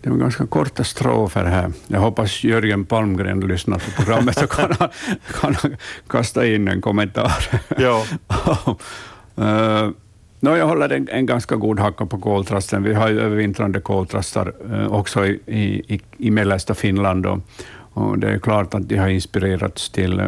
Det 0.00 0.10
var 0.10 0.16
ganska 0.16 0.46
korta 0.46 0.84
strofer 0.84 1.44
här. 1.44 1.72
Jag 1.88 2.00
hoppas 2.00 2.44
Jörgen 2.44 2.84
Palmgren 2.84 3.40
lyssnar 3.40 3.78
på 3.78 3.90
programmet 3.90 4.42
och 4.42 4.50
kan, 4.50 4.74
kan 5.40 5.56
kasta 6.06 6.46
in 6.46 6.68
en 6.68 6.80
kommentar. 6.80 7.32
Ja. 7.78 8.04
uh, 9.38 9.90
no, 10.40 10.56
jag 10.56 10.66
håller 10.66 10.92
en, 10.92 11.08
en 11.08 11.26
ganska 11.26 11.56
god 11.56 11.80
hacka 11.80 12.06
på 12.06 12.18
koltrasten. 12.18 12.82
Vi 12.82 12.94
har 12.94 13.08
ju 13.08 13.20
övervintrande 13.20 13.80
koltrastar 13.80 14.52
uh, 14.72 14.92
också 14.92 15.26
i, 15.26 15.40
i, 15.46 16.00
i 16.18 16.30
mellersta 16.30 16.74
Finland. 16.74 17.26
Och, 17.26 17.38
och 17.92 18.18
det 18.18 18.30
är 18.30 18.38
klart 18.38 18.74
att 18.74 18.88
de 18.88 18.96
har 18.96 19.08
inspirerats 19.08 19.90
till, 19.90 20.22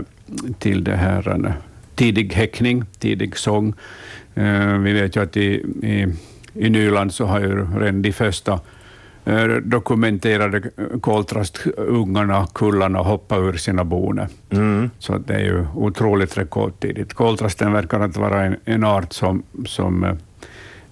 till 0.58 0.84
det 0.84 0.96
här 0.96 1.28
uh, 1.28 1.52
tidig 1.94 2.33
häckning, 2.33 2.85
tidig 2.98 3.37
sång. 3.37 3.74
Uh, 4.38 4.78
vi 4.78 4.92
vet 4.92 5.16
ju 5.16 5.22
att 5.22 5.37
i, 5.37 5.55
i, 5.83 6.07
i 6.55 6.70
Nyland 6.70 7.14
så 7.14 7.24
har 7.24 7.40
ju 7.40 7.66
redan 7.78 8.02
de 8.02 8.12
första 8.12 8.61
Eh, 9.24 9.46
dokumenterade 9.46 10.62
koltrastungarna, 11.00 12.46
kullarna, 12.55 12.98
hoppa 12.98 13.37
ur 13.37 13.52
sina 13.52 13.85
boner. 13.85 14.28
Mm. 14.50 14.90
Så 14.98 15.18
det 15.18 15.35
är 15.35 15.44
ju 15.44 15.66
otroligt 15.74 16.38
rekordtidigt. 16.38 17.14
Koltrasten 17.14 17.72
verkar 17.72 18.00
att 18.00 18.16
vara 18.16 18.44
en, 18.44 18.57
en 18.64 18.85
art 18.85 19.12
som, 19.12 19.42
som 19.66 20.05
eh, 20.05 20.12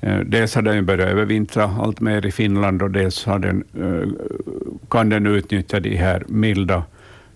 eh 0.01 0.21
dels 0.21 0.55
har 0.55 0.63
den 0.63 0.87
börjat 0.87 1.09
övervintra 1.09 1.65
allt 1.65 2.01
mer 2.01 2.27
i 2.27 2.31
Finland 2.31 2.83
och 2.83 2.91
dels 2.91 3.25
har 3.25 3.39
den, 3.39 3.65
eh, 3.81 4.09
kan 4.89 5.09
den 5.09 5.27
utnyttja 5.27 5.81
de 5.81 5.97
här 5.97 6.25
milda, 6.29 6.83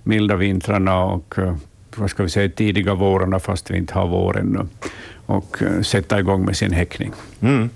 milda 0.03 0.37
vintrarna 0.37 1.05
och 1.05 1.38
eh, 1.38 1.55
vad 1.98 2.11
ska 2.11 2.22
vi 2.22 2.28
säga, 2.28 2.48
tidiga 2.48 2.94
vårarna, 2.94 3.40
fast 3.40 3.70
vi 3.70 3.76
inte 3.76 3.94
har 3.94 4.09
vår 4.09 4.38
ännu, 4.38 4.66
och 5.26 5.62
eh, 5.62 5.80
sätta 5.80 6.18
igång 6.20 6.44
med 6.44 6.57
sin 6.57 6.72
häckning. 6.72 7.12
Mm. 7.40 7.70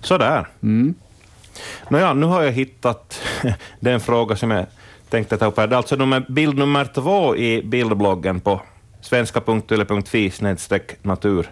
Sådär. 0.00 0.46
Mm. 0.62 0.94
Nåja, 1.88 2.14
nu 2.14 2.26
har 2.26 2.42
jag 2.42 2.52
hittat 2.52 3.22
den 3.80 4.00
fråga 4.00 4.36
som 4.36 4.50
jag 4.50 4.66
tänkte 5.10 5.36
ta 5.36 5.46
upp 5.46 5.56
här. 5.56 5.66
Det 5.66 5.74
är 5.74 5.76
alltså 5.76 5.96
nummer, 5.96 6.26
bild 6.28 6.58
nummer 6.58 6.84
två 6.84 7.36
i 7.36 7.62
bildbloggen 7.62 8.40
på 8.40 8.60
svenska.yle.fi 9.00 10.32
natur. 11.02 11.50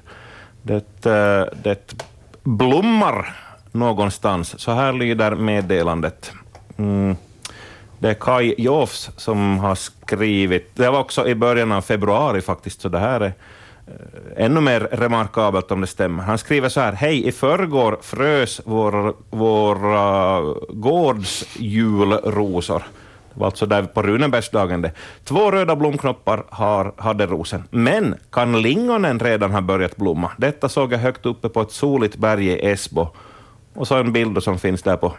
Det, 0.62 1.07
eh, 1.07 1.55
det 1.62 1.95
blommar 2.42 3.37
någonstans. 3.73 4.61
Så 4.61 4.73
här 4.73 4.92
lyder 4.92 5.35
meddelandet. 5.35 6.33
Mm. 6.77 7.16
Det 7.99 8.09
är 8.09 8.15
Kai 8.15 8.55
Jofs 8.59 9.11
som 9.17 9.59
har 9.59 9.75
skrivit. 9.75 10.71
Det 10.75 10.91
var 10.91 11.01
också 11.01 11.29
i 11.29 11.35
början 11.35 11.73
av 11.73 11.81
februari 11.81 12.41
faktiskt, 12.41 12.81
så 12.81 12.89
det 12.89 12.99
här 12.99 13.21
är 13.21 13.33
eh, 13.87 14.45
ännu 14.45 14.61
mer 14.61 14.81
remarkabelt 14.81 15.71
om 15.71 15.81
det 15.81 15.87
stämmer. 15.87 16.23
Han 16.23 16.39
skriver 16.39 16.69
så 16.69 16.81
här, 16.81 16.93
hej, 16.93 17.29
i 17.29 17.33
förrgår 17.33 17.99
frös 18.03 18.61
vår, 18.65 19.15
våra 19.31 20.41
gårdsjulrosor. 20.69 22.83
Det 23.35 23.41
var 23.41 23.47
alltså 23.47 23.67
där 23.67 23.83
på 23.83 24.03
Runebergsdagen 24.03 24.83
det. 24.83 24.93
Två 25.25 25.51
röda 25.51 25.77
blomknoppar 25.77 26.45
har, 26.49 26.93
hade 26.97 27.27
rosen. 27.27 27.63
Men 27.71 28.15
kan 28.31 28.63
lingonen 28.63 29.21
redan 29.21 29.51
ha 29.51 29.61
börjat 29.61 29.97
blomma? 29.97 30.31
Detta 30.37 30.69
såg 30.69 30.93
jag 30.93 30.99
högt 30.99 31.27
uppe 31.27 31.49
på 31.49 31.61
ett 31.61 31.73
soligt 31.73 32.17
berg 32.17 32.47
i 32.47 32.67
Esbo. 32.67 33.09
Och 33.75 33.89
så 33.89 33.97
en 33.97 34.13
bild 34.13 34.43
som 34.43 34.59
finns 34.59 34.83
där 34.83 34.97
på 34.97 35.13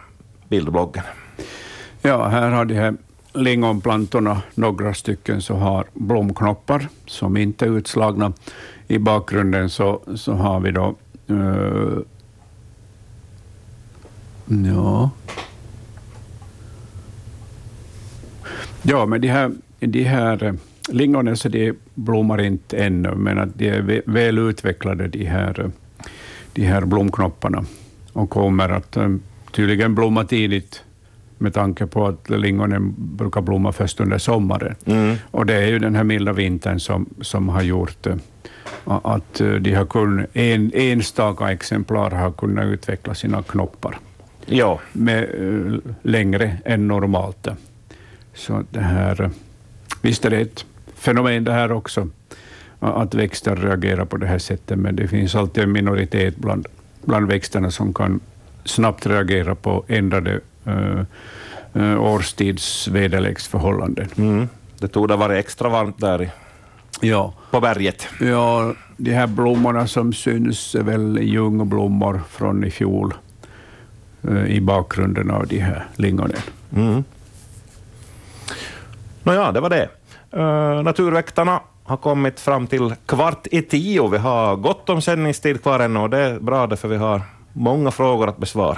bildbloggen. 0.50 1.04
Ja, 2.08 2.28
här 2.28 2.52
har 2.52 2.65
de 2.65 2.76
här 2.76 2.93
lingonplantorna, 3.34 4.41
några 4.56 4.93
stycken, 4.93 5.41
så 5.41 5.56
har 5.56 5.86
blomknoppar 5.93 6.88
som 7.06 7.38
inte 7.38 7.65
är 7.65 7.78
utslagna. 7.78 8.34
I 8.88 8.98
bakgrunden 8.98 9.70
så, 9.70 10.02
så 10.15 10.34
har 10.34 10.60
vi 10.60 10.72
då 10.72 10.96
uh, 11.30 12.00
ja. 14.46 15.10
Ja, 18.82 19.06
men 19.06 19.22
de 19.22 19.28
här, 19.28 19.52
de 19.80 20.04
här 20.04 20.43
eh, 20.43 20.54
lingonen 20.89 21.38
så 21.38 21.50
de 21.50 21.74
blommar 21.93 22.41
inte 22.41 22.78
ännu, 22.78 23.15
men 23.15 23.39
att 23.39 23.50
de 23.58 23.70
är 23.70 24.02
väl 24.06 24.38
utvecklade, 24.38 25.08
de 25.08 25.26
här, 25.26 25.60
eh, 25.60 25.70
de 26.54 26.65
här 26.65 26.86
blomknopparna, 26.86 27.65
och 28.13 28.30
kommer 28.30 28.70
att 28.70 28.98
tydligen 29.52 29.96
blomma 29.96 30.24
tidigt 30.24 30.84
med 31.38 31.54
tanke 31.54 31.86
på 31.86 32.08
att 32.08 32.30
lingonen 32.30 32.95
brukar 32.97 33.41
blomma 33.41 33.71
först 33.71 34.00
under 34.00 34.17
sommaren. 34.17 34.76
Mm. 34.86 35.15
Och 35.32 35.45
det 35.45 35.54
är 35.54 35.67
ju 35.67 35.80
den 35.80 35.95
här 35.95 36.04
milda 36.04 36.34
vintern 36.34 36.80
som, 36.80 37.06
som 37.21 37.50
har 37.50 37.62
gjort 37.62 38.08
uh, 38.08 38.15
att 38.86 39.41
uh, 39.41 39.56
de 39.56 39.73
har 39.73 39.86
kunnat, 39.86 40.26
en, 40.34 40.71
enstaka 40.73 41.52
exemplar 41.52 42.12
har 42.12 42.32
kunnat 42.32 42.65
utveckla 42.65 43.15
sina 43.15 43.43
knoppar 43.43 44.00
ja. 44.45 44.80
med, 44.93 45.36
uh, 45.39 45.80
längre 46.02 46.58
än 46.65 46.88
normalt. 46.88 47.47
Så 48.34 48.63
det 48.69 48.80
här, 48.80 49.30
visst 50.02 50.26
är 50.26 50.30
det 50.30 50.39
ett 50.39 50.65
fenomen 50.95 51.43
det 51.43 51.54
här 51.54 51.71
också, 51.71 52.10
att 52.80 53.13
växter 53.13 53.56
reagerar 53.56 54.06
på 54.06 54.17
det 54.17 54.28
här 54.28 54.39
sättet, 54.39 54.80
men 54.80 54.95
det 54.95 55.08
finns 55.08 55.36
alltid 55.36 55.63
en 55.63 55.71
minoritet 55.71 56.36
bland, 56.38 56.67
bland 57.06 57.28
växterna 57.28 57.71
som 57.71 57.93
kan 57.93 58.19
snabbt 58.65 59.06
reagera 59.06 59.56
på 59.56 59.84
ändrade 59.88 60.39
uh, 60.67 61.01
uh, 61.75 62.03
årstids 62.03 62.88
väderleksförhållanden. 62.88 64.08
Mm. 64.17 64.49
Det 64.80 64.88
tog 64.88 65.08
det 65.08 65.15
vara 65.15 65.38
extra 65.38 65.69
varmt 65.69 65.99
där 65.99 66.23
i, 66.23 66.32
ja. 67.01 67.34
på 67.51 67.62
berget. 67.62 68.08
Ja, 68.19 68.73
de 68.97 69.13
här 69.13 69.27
blommorna 69.27 69.88
som 69.88 70.13
syns 70.13 70.75
är 70.75 70.84
väl 70.84 71.19
ljungblommor 71.21 72.21
från 72.30 72.63
i 72.63 72.71
fjol 72.71 73.13
uh, 74.30 74.47
i 74.47 74.62
bakgrunden 74.62 75.32
av 75.32 75.47
de 75.47 75.60
här 75.60 75.86
lingonen. 75.95 76.41
Mm. 76.75 77.03
Nåja, 79.23 79.51
det 79.51 79.60
var 79.60 79.69
det. 79.69 79.89
Uh, 80.38 80.84
naturväktarna 80.84 81.62
har 81.84 81.97
kommit 81.97 82.39
fram 82.39 82.67
till 82.67 82.95
kvart 83.06 83.47
i 83.51 83.62
tio. 83.62 84.08
Vi 84.08 84.17
har 84.17 84.56
gott 84.56 84.89
om 84.89 85.01
sändningstid 85.01 85.63
kvar 85.63 85.80
ännu 85.80 85.99
och 85.99 86.10
det 86.10 86.17
är 86.17 86.39
bra, 86.39 86.75
för 86.75 86.88
vi 86.88 86.97
har 86.97 87.21
många 87.53 87.91
frågor 87.91 88.30
att 88.30 88.38
besvara. 88.38 88.77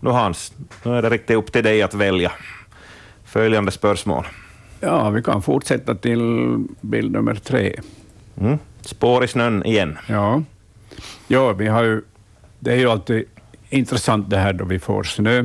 Nu 0.00 0.10
Hans, 0.10 0.52
nu 0.82 0.94
är 0.94 1.02
det 1.02 1.10
riktigt 1.10 1.36
upp 1.36 1.52
till 1.52 1.64
dig 1.64 1.82
att 1.82 1.94
välja. 1.94 2.32
Följande 3.24 3.70
spörsmål. 3.70 4.26
Ja, 4.80 5.10
vi 5.10 5.22
kan 5.22 5.42
fortsätta 5.42 5.94
till 5.94 6.56
bild 6.80 7.12
nummer 7.12 7.34
tre. 7.34 7.80
Mm. 8.40 8.58
Spår 8.80 9.24
i 9.24 9.28
snön 9.28 9.64
igen. 9.64 9.98
Ja, 10.06 10.42
ja 11.28 11.52
vi 11.52 11.66
har 11.66 11.82
ju, 11.82 12.02
det 12.58 12.72
är 12.72 12.76
ju 12.76 12.90
alltid 12.90 13.24
intressant 13.68 14.30
det 14.30 14.36
här 14.36 14.52
då 14.52 14.64
vi 14.64 14.78
får 14.78 15.02
snö, 15.02 15.44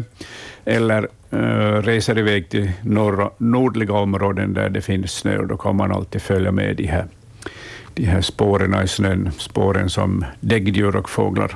eller 0.66 1.08
uh, 1.34 1.82
reser 1.82 2.18
iväg 2.18 2.50
till 2.50 2.72
norra, 2.82 3.30
nordliga 3.38 3.94
områden 3.94 4.54
där 4.54 4.70
det 4.70 4.82
finns 4.82 5.12
snö, 5.12 5.38
och 5.38 5.48
då 5.48 5.58
kan 5.58 5.76
man 5.76 5.92
alltid 5.92 6.22
följa 6.22 6.52
med 6.52 6.76
de 6.76 6.88
här, 6.88 7.08
de 7.94 8.06
här 8.06 8.22
spåren 8.22 8.84
i 8.84 8.88
snön, 8.88 9.32
spåren 9.38 9.90
som 9.90 10.26
däggdjur 10.40 10.96
och 10.96 11.10
fåglar 11.10 11.56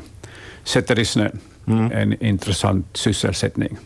sätter 0.63 0.99
i 0.99 1.05
snön. 1.05 1.39
Mm. 1.69 1.91
En 1.91 2.23
intressant 2.23 2.85
sysselsättning. 2.93 3.77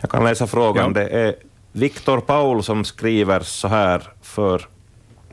Jag 0.00 0.10
kan 0.10 0.24
läsa 0.24 0.46
frågan. 0.46 0.94
Ja. 0.94 1.00
Det 1.00 1.08
är 1.08 1.34
Viktor 1.72 2.20
Paul 2.20 2.62
som 2.62 2.84
skriver 2.84 3.40
så 3.40 3.68
här 3.68 4.02
för 4.22 4.66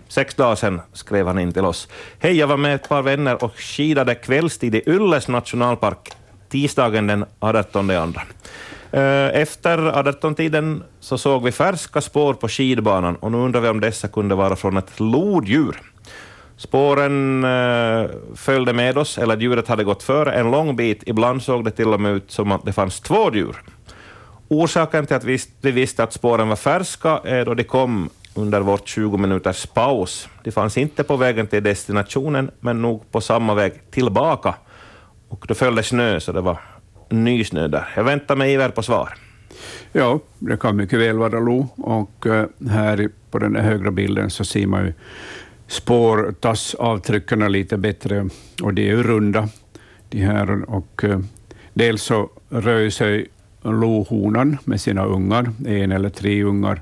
sex 0.07 0.35
dagar 0.35 0.55
sedan 0.55 0.81
skrev 0.93 1.27
han 1.27 1.39
in 1.39 1.51
till 1.51 1.65
oss. 1.65 1.87
Hej, 2.19 2.37
jag 2.37 2.47
var 2.47 2.57
med 2.57 2.75
ett 2.75 2.89
par 2.89 3.01
vänner 3.01 3.43
och 3.43 3.55
skidade 3.55 4.15
kvällstid 4.15 4.75
i 4.75 4.83
Ylles 4.87 5.27
nationalpark 5.27 6.11
tisdagen 6.49 7.07
den 7.07 7.25
18 7.39 7.89
andra. 7.89 8.21
Eh, 8.91 9.41
efter 9.41 9.77
18-tiden 9.77 10.83
så 10.99 11.17
såg 11.17 11.43
vi 11.43 11.51
färska 11.51 12.01
spår 12.01 12.33
på 12.33 12.47
skidbanan 12.47 13.15
och 13.15 13.31
nu 13.31 13.37
undrar 13.37 13.61
vi 13.61 13.69
om 13.69 13.79
dessa 13.79 14.07
kunde 14.07 14.35
vara 14.35 14.55
från 14.55 14.77
ett 14.77 14.99
loddjur. 14.99 15.81
Spåren 16.57 17.43
eh, 17.43 18.09
följde 18.35 18.73
med 18.73 18.97
oss, 18.97 19.17
eller 19.17 19.37
djuret 19.37 19.67
hade 19.67 19.83
gått 19.83 20.03
före 20.03 20.33
en 20.33 20.51
lång 20.51 20.75
bit. 20.75 21.03
Ibland 21.05 21.43
såg 21.43 21.65
det 21.65 21.71
till 21.71 21.93
och 21.93 22.01
med 22.01 22.11
ut 22.11 22.31
som 22.31 22.51
att 22.51 22.65
det 22.65 22.73
fanns 22.73 22.99
två 22.99 23.33
djur. 23.33 23.61
Orsaken 24.47 25.05
till 25.05 25.15
att 25.15 25.23
vi, 25.23 25.39
vi 25.61 25.71
visste 25.71 26.03
att 26.03 26.13
spåren 26.13 26.47
var 26.47 26.55
färska 26.55 27.21
är 27.23 27.45
då 27.45 27.53
de 27.53 27.63
kom 27.63 28.09
under 28.35 28.61
vårt 28.61 28.87
20 28.87 29.17
minuters 29.17 29.65
paus. 29.65 30.29
De 30.43 30.51
fanns 30.51 30.77
inte 30.77 31.03
på 31.03 31.17
vägen 31.17 31.47
till 31.47 31.63
destinationen, 31.63 32.51
men 32.59 32.81
nog 32.81 33.11
på 33.11 33.21
samma 33.21 33.53
väg 33.53 33.91
tillbaka. 33.91 34.55
Och 35.29 35.45
då 35.47 35.53
föll 35.53 35.75
det 35.75 35.83
snö, 35.83 36.19
så 36.19 36.31
det 36.31 36.41
var 36.41 36.59
ny 37.09 37.43
snö 37.43 37.67
där. 37.67 37.93
Jag 37.95 38.03
väntar 38.03 38.35
med 38.35 38.51
iver 38.51 38.69
på 38.69 38.83
svar. 38.83 39.13
Ja, 39.91 40.19
det 40.39 40.57
kan 40.57 40.75
mycket 40.75 40.99
väl 40.99 41.17
vara 41.17 41.39
lo. 41.39 41.67
Och 41.77 42.27
eh, 42.27 42.45
här 42.69 43.09
på 43.31 43.39
den 43.39 43.55
högra 43.55 43.91
bilden 43.91 44.29
så 44.29 44.45
ser 44.45 44.67
man 44.67 44.85
ju 44.85 44.93
spår 45.67 46.17
spårtassavtrycken 46.17 47.51
lite 47.51 47.77
bättre 47.77 48.29
och 48.63 48.73
de 48.73 48.81
är 48.81 48.95
ju 48.95 49.03
runda. 49.03 49.49
De 50.09 50.19
här, 50.19 50.69
och, 50.69 51.03
eh, 51.03 51.19
dels 51.73 52.01
så 52.01 52.29
rör 52.49 52.89
sig 52.89 53.27
lohonan 53.61 54.57
med 54.63 54.81
sina 54.81 55.05
ungar, 55.05 55.51
en 55.65 55.91
eller 55.91 56.09
tre 56.09 56.43
ungar, 56.43 56.81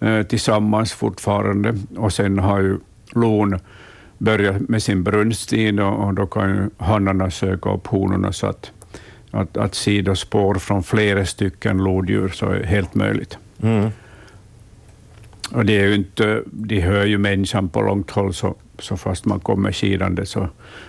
eh, 0.00 0.22
tillsammans 0.22 0.92
fortfarande. 0.92 1.74
Och 1.96 2.12
sen 2.12 2.38
har 2.38 2.60
ju 2.60 2.78
lon 3.12 3.58
börjat 4.18 4.68
med 4.68 4.82
sin 4.82 5.02
brunsttid 5.02 5.80
och, 5.80 6.06
och 6.06 6.14
då 6.14 6.26
kan 6.26 6.50
ju 6.50 6.84
hannarna 6.84 7.30
söka 7.30 7.70
upp 7.70 7.86
honorna 7.86 8.32
så 8.32 8.46
att, 8.46 8.72
att, 9.30 9.56
att 9.56 9.74
sidospår 9.74 10.54
från 10.54 10.82
flera 10.82 11.26
stycken 11.26 11.78
lodjur 11.78 12.28
så 12.28 12.46
är 12.46 12.62
helt 12.64 12.94
möjligt. 12.94 13.38
Mm. 13.62 13.90
Och 15.52 15.64
det 15.64 15.78
är 15.78 15.86
ju 15.86 15.94
inte, 15.94 16.42
de 16.46 16.80
hör 16.80 17.06
ju 17.06 17.18
människan 17.18 17.68
på 17.68 17.82
långt 17.82 18.10
håll, 18.10 18.34
så, 18.34 18.54
så 18.78 18.96
fast 18.96 19.24
man 19.24 19.40
kommer 19.40 19.72
skidande 19.72 20.26
så 20.26 20.48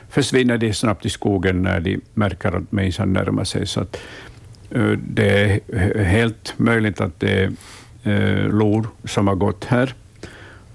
försvinner 0.10 0.58
de 0.58 0.74
snabbt 0.74 1.06
i 1.06 1.10
skogen 1.10 1.62
när 1.62 1.80
de 1.80 2.02
märker 2.14 2.52
att 2.52 2.72
människan 2.72 3.14
närmar 3.14 3.44
sig. 3.44 3.68
Så 3.68 3.82
att, 3.82 3.98
uh, 4.76 4.98
det 5.08 5.62
är 5.72 6.04
helt 6.04 6.54
möjligt 6.58 7.02
att 7.02 7.20
det 7.20 7.32
är 7.44 7.52
uh, 8.08 8.50
lor 8.50 8.88
som 9.04 9.28
har 9.28 9.36
gått 9.36 9.66
här. 9.66 9.94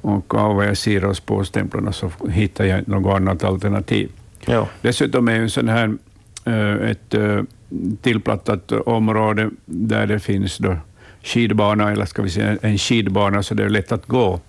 Och 0.00 0.34
av 0.34 0.56
vad 0.56 0.66
jag 0.66 0.76
ser 0.76 1.04
av 1.04 1.14
spårstämplarna 1.14 1.92
så 1.92 2.10
hittar 2.30 2.64
jag 2.64 2.88
något 2.88 3.16
annat 3.16 3.44
alternativ. 3.44 4.10
Ja. 4.46 4.68
Dessutom 4.80 5.28
är 5.28 5.34
ju 5.34 5.42
en 5.42 5.50
sån 5.50 5.68
här, 5.68 5.94
uh, 6.46 6.90
ett 6.90 7.14
tillplattat 8.02 8.72
område 8.72 9.50
där 9.66 10.06
det 10.06 10.20
finns 10.20 10.58
då 10.58 10.76
skidbana, 11.24 11.92
eller 11.92 12.06
ska 12.06 12.22
vi 12.22 12.30
säga 12.30 12.56
en 12.62 12.78
skidbana, 12.78 13.42
så 13.42 13.54
det 13.54 13.64
är 13.64 13.68
lätt 13.68 13.92
att 13.92 14.06
gå, 14.06 14.40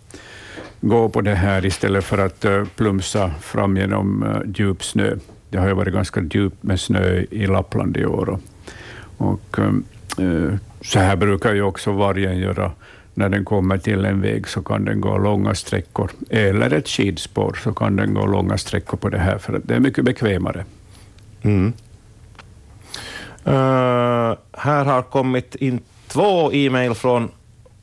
gå 0.81 1.09
på 1.09 1.21
det 1.21 1.35
här 1.35 1.65
istället 1.65 2.03
för 2.03 2.17
att 2.17 2.45
eh, 2.45 2.63
plumsa 2.75 3.31
fram 3.41 3.77
genom 3.77 4.23
eh, 4.23 4.41
djup 4.55 4.83
snö. 4.83 5.15
Det 5.49 5.57
har 5.57 5.67
ju 5.67 5.73
varit 5.73 5.93
ganska 5.93 6.21
djupt 6.21 6.63
med 6.63 6.79
snö 6.79 7.23
i 7.31 7.47
Lappland 7.47 7.97
i 7.97 8.05
år. 8.05 8.29
Och, 8.29 8.39
och 9.17 9.59
eh, 10.19 10.53
så 10.81 10.99
här 10.99 11.15
brukar 11.15 11.53
ju 11.53 11.61
också 11.61 11.91
vargen 11.91 12.37
göra. 12.37 12.71
När 13.13 13.29
den 13.29 13.45
kommer 13.45 13.77
till 13.77 14.05
en 14.05 14.21
väg 14.21 14.47
så 14.47 14.61
kan 14.61 14.85
den 14.85 15.01
gå 15.01 15.17
långa 15.17 15.55
sträckor, 15.55 16.11
eller 16.29 16.73
ett 16.73 16.87
skidspår, 16.87 17.59
så 17.63 17.73
kan 17.73 17.95
den 17.95 18.13
gå 18.13 18.25
långa 18.25 18.57
sträckor 18.57 18.97
på 18.97 19.09
det 19.09 19.19
här, 19.19 19.37
för 19.37 19.61
det 19.63 19.75
är 19.75 19.79
mycket 19.79 20.05
bekvämare. 20.05 20.65
Mm. 21.41 21.73
Uh, 23.47 24.35
här 24.51 24.85
har 24.85 25.01
kommit 25.01 25.55
in 25.55 25.79
två 26.15 26.53
e-mail 26.53 26.93
från 26.93 27.31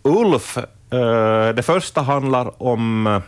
Ulf. 0.03 0.59
Eh, 0.59 1.49
det 1.55 1.63
första 1.63 2.01
handlar 2.01 2.63
om 2.63 3.07
eh, 3.07 3.21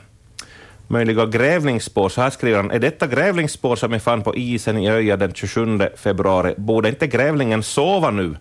möjliga 0.88 1.26
grävlingsspår. 1.26 2.08
Så 2.08 2.20
här 2.20 2.30
skriver 2.30 2.56
han, 2.56 2.70
är 2.70 2.78
detta 2.78 3.06
grävlingsspår 3.06 3.76
som 3.76 3.92
jag 3.92 4.02
fann 4.02 4.22
på 4.22 4.36
isen 4.36 4.78
i 4.78 4.90
Öja 4.90 5.16
den 5.16 5.34
27 5.34 5.80
februari? 5.96 6.54
Borde 6.56 6.88
inte 6.88 7.06
grävlingen 7.06 7.62
sova 7.62 8.10
nu? 8.10 8.36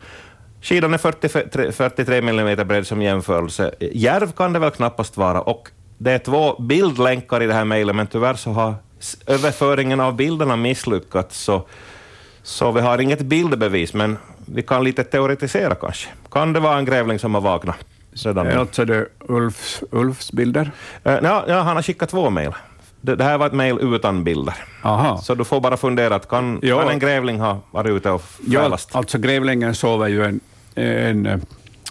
Skidan 0.62 0.94
är 0.94 0.98
40, 0.98 1.72
43 1.72 2.18
mm 2.18 2.68
bred 2.68 2.88
som 2.88 3.02
jämförelse. 3.02 3.72
Järv 3.80 4.32
kan 4.32 4.54
det 4.54 4.60
väl 4.60 4.72
knappast 4.72 5.18
vara. 5.18 5.42
Och 5.42 5.70
det 5.98 6.12
är 6.12 6.20
två 6.20 6.62
bildlänkar 6.62 7.44
i 7.44 7.48
det 7.48 7.54
här 7.54 7.66
mejlet, 7.66 7.96
men 7.96 8.08
tyvärr 8.08 8.34
så 8.34 8.52
har 8.52 8.76
överföringen 9.28 10.00
av 10.00 10.16
bilderna 10.16 10.56
misslyckats. 10.56 11.40
Så, 11.40 11.68
så 12.44 12.72
vi 12.72 12.82
har 12.82 13.02
inget 13.02 13.22
bildbevis, 13.22 13.94
men 13.94 14.18
vi 14.46 14.62
kan 14.62 14.84
lite 14.84 15.04
teoretisera 15.04 15.76
kanske. 15.76 16.10
Kan 16.32 16.54
det 16.54 16.60
vara 16.60 16.78
en 16.78 16.86
grävling 16.86 17.20
som 17.20 17.34
har 17.34 17.42
vaknat? 17.42 17.86
Redan 18.14 18.48
nu? 18.48 18.54
Alltså 18.54 18.86
det 18.86 19.06
Ulfs, 19.20 19.84
Ulfs 19.92 20.32
bilder? 20.32 20.72
Uh, 21.08 21.14
ja, 21.24 21.46
ja, 21.48 21.62
han 21.62 21.76
har 21.76 21.84
skickat 21.84 22.10
två 22.10 22.30
mejl. 22.30 22.52
Det, 23.02 23.16
det, 23.16 23.24
här 23.24 23.38
var 23.38 23.48
ett 23.48 23.54
mejl 23.54 23.80
utan 23.82 24.24
bilder. 24.24 24.56
Aha. 24.82 25.18
Så 25.18 25.36
du 25.36 25.44
får 25.44 25.62
bara 25.62 25.78
fundera, 25.78 26.20
kan, 26.20 26.60
ja. 26.62 26.80
kan 26.80 26.90
en 26.90 27.00
grävling 27.00 27.40
ha 27.40 27.60
varit 27.72 27.92
ute 27.92 28.12
och 28.12 28.22
fälast? 28.22 28.90
Ja, 28.94 28.98
alltså 28.98 29.18
grävlingen 29.18 29.76
sover 29.76 30.08
ju 30.08 30.24
en, 30.24 30.40
en 30.76 31.26
eh, 31.26 31.40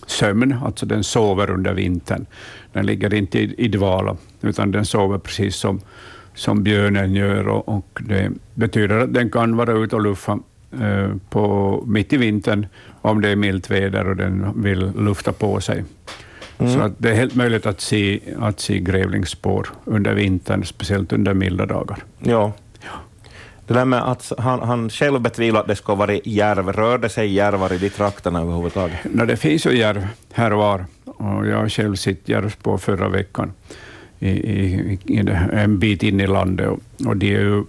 sömn, 0.06 0.56
alltså 0.64 0.86
den 0.86 1.04
sover 1.04 1.50
under 1.50 1.72
vintern. 1.74 2.26
Den 2.72 2.86
ligger 2.86 3.14
inte 3.14 3.38
i, 3.38 3.54
i 3.58 3.68
dvala, 3.68 4.16
utan 4.40 4.70
den 4.70 4.84
sover 4.84 5.18
precis 5.18 5.56
som, 5.56 5.80
som 6.34 6.62
björnen 6.62 7.14
gör 7.14 7.48
och, 7.48 7.68
och 7.68 7.98
det 8.00 8.30
betyder 8.54 8.98
att 8.98 9.14
den 9.14 9.30
kan 9.30 9.56
vara 9.56 9.72
ute 9.72 9.96
och 9.96 10.02
luffa 10.02 10.32
Eh, 10.32 10.51
på, 11.30 11.84
mitt 11.86 12.12
i 12.12 12.16
vintern 12.16 12.66
om 13.02 13.20
det 13.20 13.28
är 13.28 13.36
milt 13.36 13.70
väder 13.70 14.08
och 14.08 14.16
den 14.16 14.62
vill 14.62 14.92
lufta 14.96 15.32
på 15.32 15.60
sig. 15.60 15.84
Mm. 16.58 16.74
Så 16.74 16.80
att 16.80 16.92
det 16.98 17.10
är 17.10 17.14
helt 17.14 17.34
möjligt 17.34 17.66
att 17.66 17.80
se, 17.80 18.20
att 18.38 18.60
se 18.60 18.78
grävlingsspår 18.78 19.68
under 19.84 20.14
vintern, 20.14 20.64
speciellt 20.64 21.12
under 21.12 21.34
milda 21.34 21.66
dagar. 21.66 21.98
Ja. 22.18 22.52
Det 23.66 23.74
där 23.74 23.84
med 23.84 24.10
att 24.10 24.32
han, 24.38 24.60
han 24.60 24.90
själv 24.90 25.20
betvivlar 25.20 25.60
att 25.60 25.66
det 25.66 25.76
ska 25.76 25.94
vara 25.94 26.12
järv, 26.24 26.72
rörde 26.72 27.08
sig 27.08 27.32
järvar 27.32 27.72
i 27.72 27.78
de 27.78 27.90
trakterna 27.90 28.40
överhuvudtaget? 28.40 28.98
No, 29.04 29.24
det 29.24 29.36
finns 29.36 29.66
ju 29.66 29.78
järv 29.78 30.06
här 30.32 30.52
och 30.52 30.58
var, 30.58 30.84
och 31.04 31.46
jag 31.46 31.56
har 31.56 31.68
själv 31.68 31.94
sett 31.94 32.28
järvspår 32.28 32.78
förra 32.78 33.08
veckan 33.08 33.52
i, 34.22 34.98
i, 35.06 35.24
en 35.52 35.78
bit 35.78 36.02
in 36.02 36.20
i 36.20 36.26
landet. 36.26 36.70
Och, 37.06 37.16
det 37.16 37.34
är 37.34 37.40
ju 37.40 37.64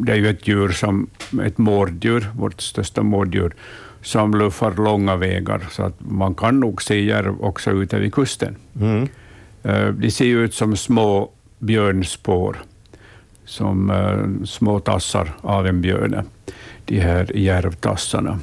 det 0.00 0.12
är 0.12 0.16
ju 0.16 0.28
ett 0.28 0.48
djur 0.48 0.68
som, 0.68 1.06
ett 1.42 1.58
mårddjur, 1.58 2.28
vårt 2.36 2.60
största 2.60 3.02
mårddjur, 3.02 3.54
som 4.02 4.34
luffar 4.34 4.74
långa 4.84 5.16
vägar, 5.16 5.66
så 5.70 5.82
att 5.82 5.94
man 5.98 6.34
kan 6.34 6.60
nog 6.60 6.82
se 6.82 7.00
järv 7.00 7.40
också 7.40 7.70
ute 7.70 7.98
vid 7.98 8.14
kusten. 8.14 8.56
Mm. 8.80 9.08
Eh, 9.62 9.88
de 9.88 10.10
ser 10.10 10.24
ut 10.24 10.54
som 10.54 10.76
små 10.76 11.30
björnspår, 11.58 12.56
som 13.44 13.90
uh, 13.90 14.44
små 14.44 14.80
tassar 14.80 15.32
av 15.40 15.66
en 15.66 15.80
björn, 15.80 16.22
de 16.84 17.00
här 17.00 17.36
järvtassarna. 17.36 18.38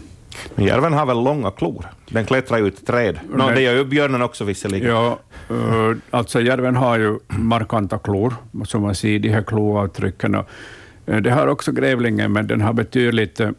Men 0.56 0.66
järven 0.66 0.94
har 0.94 1.06
väl 1.06 1.24
långa 1.24 1.52
klor? 1.52 1.86
Den 2.10 2.26
klättrar 2.26 2.58
ju 2.58 2.68
ut 2.68 2.88
träd. 2.88 3.20
No, 3.30 3.50
det 3.56 3.62
gör 3.62 3.74
ju 3.74 3.86
björnen 3.86 4.22
också 4.22 4.44
visserligen. 4.44 4.90
Ja, 4.90 5.20
uh, 5.52 5.98
alltså 6.12 6.42
järven 6.42 6.76
har 6.76 7.00
ju 7.00 7.20
markanta 7.28 7.98
klor, 7.98 8.34
som 8.66 8.82
man 8.82 8.96
ser 8.96 9.20
de 9.20 9.30
här 9.30 9.42
kloavtrycken. 9.42 10.36
Eh, 10.36 11.18
det 11.18 11.32
har 11.32 11.48
också 11.48 11.72
grävlingen, 11.72 12.32
men 12.32 12.48
den 12.48 12.62
har 12.62 12.74
betydligt 12.74 13.40
eh, 13.40 13.50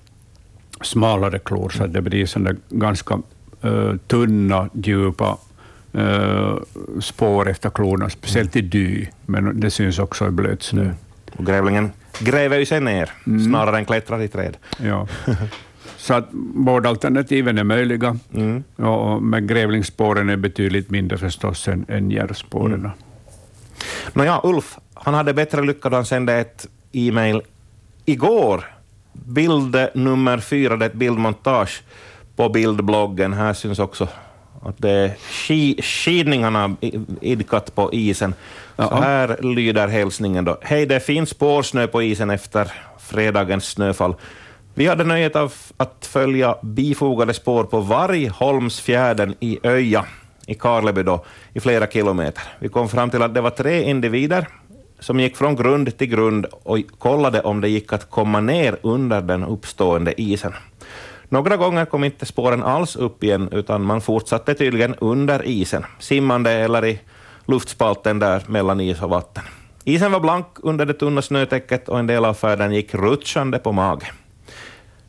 smalare 0.80 1.38
klor, 1.38 1.68
så 1.68 1.86
det 1.86 2.02
blir 2.02 2.26
sådana 2.26 2.58
ganska 2.68 3.18
tunna, 4.06 4.68
djupa 4.72 5.38
spår 7.00 7.48
efter 7.48 7.70
klorna, 7.70 8.10
speciellt 8.10 8.56
i 8.56 8.60
dy, 8.60 9.06
men 9.26 9.60
det 9.60 9.70
syns 9.70 9.98
också 9.98 10.28
i 10.28 10.30
blöt 10.30 10.62
snö. 10.62 10.82
Mm. 10.82 10.94
Och 11.36 11.46
grävlingen 11.46 11.92
gräver 12.20 12.58
ju 12.58 12.66
sig 12.66 12.80
ner, 12.80 13.10
mm. 13.26 13.44
snarare 13.44 13.78
än 13.78 13.84
klättrar 13.84 14.22
i 14.22 14.28
träd. 14.28 14.56
Ja. 14.82 15.08
Så 16.06 16.14
att 16.14 16.30
båda 16.54 16.88
alternativen 16.88 17.58
är 17.58 17.64
möjliga, 17.64 18.18
mm. 18.34 18.64
och, 18.76 19.22
men 19.22 19.46
grävlingsspåren 19.46 20.28
är 20.28 20.36
betydligt 20.36 20.90
mindre 20.90 21.18
förstås 21.18 21.68
än, 21.68 21.86
än 21.88 22.10
järvspåren. 22.10 22.80
Mm. 22.80 22.90
Nåja, 24.12 24.40
Ulf, 24.42 24.78
han 24.94 25.14
hade 25.14 25.34
bättre 25.34 25.62
lycka 25.62 25.88
då 25.88 25.96
han 25.96 26.04
sände 26.04 26.34
ett 26.34 26.66
e-mail 26.92 27.42
igår. 28.04 28.64
Bild 29.12 29.76
nummer 29.94 30.38
fyra, 30.38 30.76
det 30.76 30.84
är 30.84 30.90
ett 30.90 30.94
bildmontage 30.94 31.82
på 32.36 32.48
bildbloggen. 32.48 33.32
Här 33.32 33.52
syns 33.52 33.78
också 33.78 34.08
att 34.62 34.78
det 34.78 34.90
är 34.90 35.16
skidningarna 35.82 36.76
idkat 37.20 37.74
på 37.74 37.92
isen. 37.92 38.34
Så 38.76 38.94
här 38.94 39.42
lyder 39.42 39.88
hälsningen 39.88 40.44
då. 40.44 40.58
Hej, 40.62 40.86
det 40.86 41.00
finns 41.00 41.30
spårsnö 41.30 41.86
på 41.86 42.02
isen 42.02 42.30
efter 42.30 42.72
fredagens 42.98 43.64
snöfall. 43.64 44.14
Vi 44.78 44.86
hade 44.86 45.04
nöjet 45.04 45.36
av 45.36 45.52
att 45.76 46.06
följa 46.06 46.56
bifogade 46.62 47.34
spår 47.34 47.64
på 47.64 47.80
Vargholmsfjärden 47.80 49.34
i 49.40 49.58
Öja 49.62 50.04
i 50.46 50.54
Karleby 50.54 51.02
då, 51.02 51.24
i 51.52 51.60
flera 51.60 51.86
kilometer. 51.86 52.42
Vi 52.58 52.68
kom 52.68 52.88
fram 52.88 53.10
till 53.10 53.22
att 53.22 53.34
det 53.34 53.40
var 53.40 53.50
tre 53.50 53.82
individer 53.82 54.48
som 55.00 55.20
gick 55.20 55.36
från 55.36 55.56
grund 55.56 55.98
till 55.98 56.06
grund 56.06 56.46
och 56.62 56.78
kollade 56.98 57.40
om 57.40 57.60
det 57.60 57.68
gick 57.68 57.92
att 57.92 58.10
komma 58.10 58.40
ner 58.40 58.76
under 58.82 59.20
den 59.20 59.44
uppstående 59.44 60.20
isen. 60.20 60.52
Några 61.28 61.56
gånger 61.56 61.84
kom 61.84 62.04
inte 62.04 62.26
spåren 62.26 62.62
alls 62.62 62.96
upp 62.96 63.24
igen, 63.24 63.48
utan 63.52 63.82
man 63.82 64.00
fortsatte 64.00 64.54
tydligen 64.54 64.94
under 64.94 65.46
isen, 65.46 65.84
simmande 65.98 66.50
eller 66.50 66.84
i 66.84 67.00
luftspalten 67.46 68.18
där 68.18 68.42
mellan 68.46 68.80
is 68.80 69.02
och 69.02 69.10
vatten. 69.10 69.44
Isen 69.84 70.12
var 70.12 70.20
blank 70.20 70.46
under 70.56 70.86
det 70.86 70.94
tunna 70.94 71.22
snötäcket 71.22 71.88
och 71.88 71.98
en 71.98 72.06
del 72.06 72.24
av 72.24 72.34
färden 72.34 72.74
gick 72.74 72.94
rutschande 72.94 73.58
på 73.58 73.72
mage. 73.72 74.06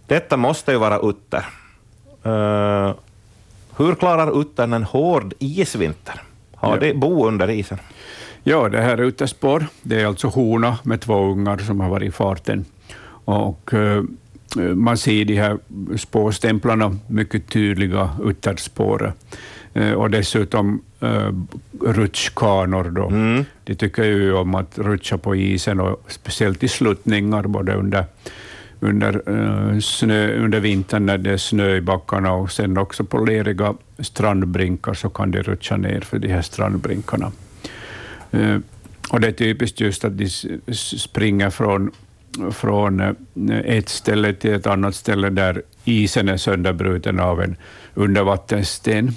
Detta 0.07 0.37
måste 0.37 0.71
ju 0.71 0.77
vara 0.77 0.99
utter. 0.99 1.45
Uh, 2.25 2.93
hur 3.77 3.95
klarar 3.95 4.41
uttern 4.41 4.73
en 4.73 4.83
hård 4.83 5.33
isvinter? 5.39 6.21
Har 6.55 6.73
ja. 6.73 6.79
de 6.79 6.93
bo 6.93 7.27
under 7.27 7.49
isen? 7.49 7.77
Ja, 8.43 8.69
det 8.69 8.81
här 8.81 8.97
är 8.97 9.01
utespår. 9.03 9.65
Det 9.81 10.01
är 10.01 10.05
alltså 10.05 10.27
hona 10.27 10.77
med 10.83 11.01
två 11.01 11.31
ungar 11.31 11.57
som 11.57 11.79
har 11.79 11.89
varit 11.89 12.07
i 12.07 12.11
farten. 12.11 12.65
Och, 13.25 13.73
uh, 13.73 14.03
man 14.75 14.97
ser 14.97 15.25
de 15.25 15.35
här 15.35 15.57
spårstämplarna, 15.97 16.97
mycket 17.07 17.49
tydliga 17.49 18.09
utterspår. 18.23 19.13
Uh, 19.75 19.93
och 19.93 20.09
dessutom 20.09 20.81
uh, 21.03 21.31
rutschkanor. 21.81 22.83
Då. 22.83 23.07
Mm. 23.07 23.45
De 23.63 23.75
tycker 23.75 24.03
ju 24.03 24.33
om 24.33 24.55
att 24.55 24.77
rutscha 24.77 25.17
på 25.17 25.35
isen, 25.35 25.79
och 25.79 26.05
speciellt 26.07 26.63
i 26.63 26.67
sluttningar, 26.67 27.43
både 27.43 27.73
under 27.73 28.05
under, 28.79 29.29
uh, 29.29 29.79
snö, 29.79 30.37
under 30.37 30.59
vintern 30.59 31.05
när 31.05 31.17
det 31.17 31.31
är 31.31 31.37
snö 31.37 31.75
i 31.75 31.81
backarna 31.81 32.31
och 32.31 32.51
sen 32.51 32.77
också 32.77 33.03
på 33.03 33.25
leriga 33.25 33.75
strandbrinkar 33.99 34.93
så 34.93 35.09
kan 35.09 35.31
de 35.31 35.43
rutscha 35.43 35.77
ner 35.77 36.01
för 36.01 36.19
de 36.19 36.27
här 36.27 36.41
strandbrinkarna. 36.41 37.31
Uh, 38.33 38.57
Och 39.09 39.21
det 39.21 39.27
är 39.27 39.31
typiskt 39.31 39.79
just 39.79 40.05
att 40.05 40.17
de 40.17 40.29
springer 40.73 41.49
från, 41.49 41.91
från 42.51 42.99
eh, 42.99 43.13
ett 43.65 43.89
ställe 43.89 44.33
till 44.33 44.53
ett 44.53 44.67
annat 44.67 44.95
ställe 44.95 45.29
där 45.29 45.61
isen 45.85 46.29
är 46.29 46.37
sönderbruten 46.37 47.19
av 47.19 47.41
en 47.41 47.55
undervattenssten 47.95 49.11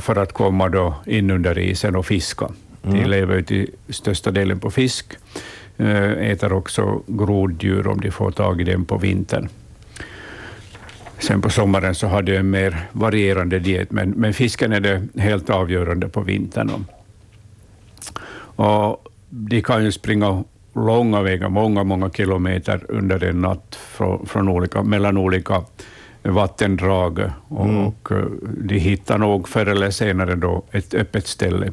för 0.00 0.16
att 0.16 0.32
komma 0.32 0.68
då 0.68 0.94
in 1.06 1.30
under 1.30 1.58
isen 1.58 1.96
och 1.96 2.06
fiska. 2.06 2.48
Mm. 2.84 2.96
De 2.96 3.08
lever 3.08 3.36
ju 3.36 3.42
till 3.42 3.70
största 3.88 4.30
delen 4.30 4.60
på 4.60 4.70
fisk, 4.70 5.06
eh, 5.12 5.18
äter 6.20 6.52
också 6.52 7.02
groddjur 7.06 7.86
om 7.86 8.00
de 8.00 8.10
får 8.10 8.30
tag 8.30 8.60
i 8.60 8.64
dem 8.64 8.84
på 8.84 8.96
vintern. 8.96 9.48
Sen 11.18 11.40
på 11.40 11.50
sommaren 11.50 11.94
så 11.94 12.06
har 12.06 12.22
de 12.22 12.36
en 12.36 12.50
mer 12.50 12.88
varierande 12.92 13.58
diet, 13.58 13.90
men, 13.90 14.10
men 14.10 14.34
fisken 14.34 14.72
är 14.72 14.80
det 14.80 15.20
helt 15.20 15.50
avgörande 15.50 16.08
på 16.08 16.20
vintern. 16.20 16.84
Och 18.56 19.08
de 19.28 19.62
kan 19.62 19.84
ju 19.84 19.92
springa 19.92 20.44
långa 20.74 21.22
vägar, 21.22 21.48
många, 21.48 21.84
många 21.84 22.10
kilometer 22.10 22.80
under 22.88 23.24
en 23.24 23.40
natt 23.40 23.74
från, 23.74 24.26
från 24.26 24.48
olika, 24.48 24.82
mellan 24.82 25.16
olika 25.16 25.62
vattendrag 26.22 27.30
och, 27.48 27.64
mm. 27.64 27.86
och 27.86 28.12
eh, 28.12 28.24
de 28.58 28.78
hittar 28.78 29.18
nog 29.18 29.48
förr 29.48 29.66
eller 29.66 29.90
senare 29.90 30.34
då 30.34 30.62
ett 30.70 30.94
öppet 30.94 31.26
ställe 31.26 31.66
eh, 31.66 31.72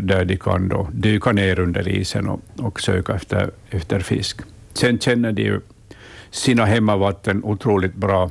där 0.00 0.24
de 0.24 0.36
kan 0.36 0.68
då 0.68 0.88
dyka 0.92 1.32
ner 1.32 1.58
under 1.58 1.88
isen 1.88 2.28
och, 2.28 2.40
och 2.56 2.80
söka 2.80 3.14
efter, 3.14 3.50
efter 3.70 4.00
fisk. 4.00 4.40
Sen 4.72 4.98
känner 4.98 5.32
de 5.32 5.42
ju 5.42 5.60
sina 6.30 6.64
hemmavatten 6.64 7.44
otroligt 7.44 7.94
bra 7.94 8.30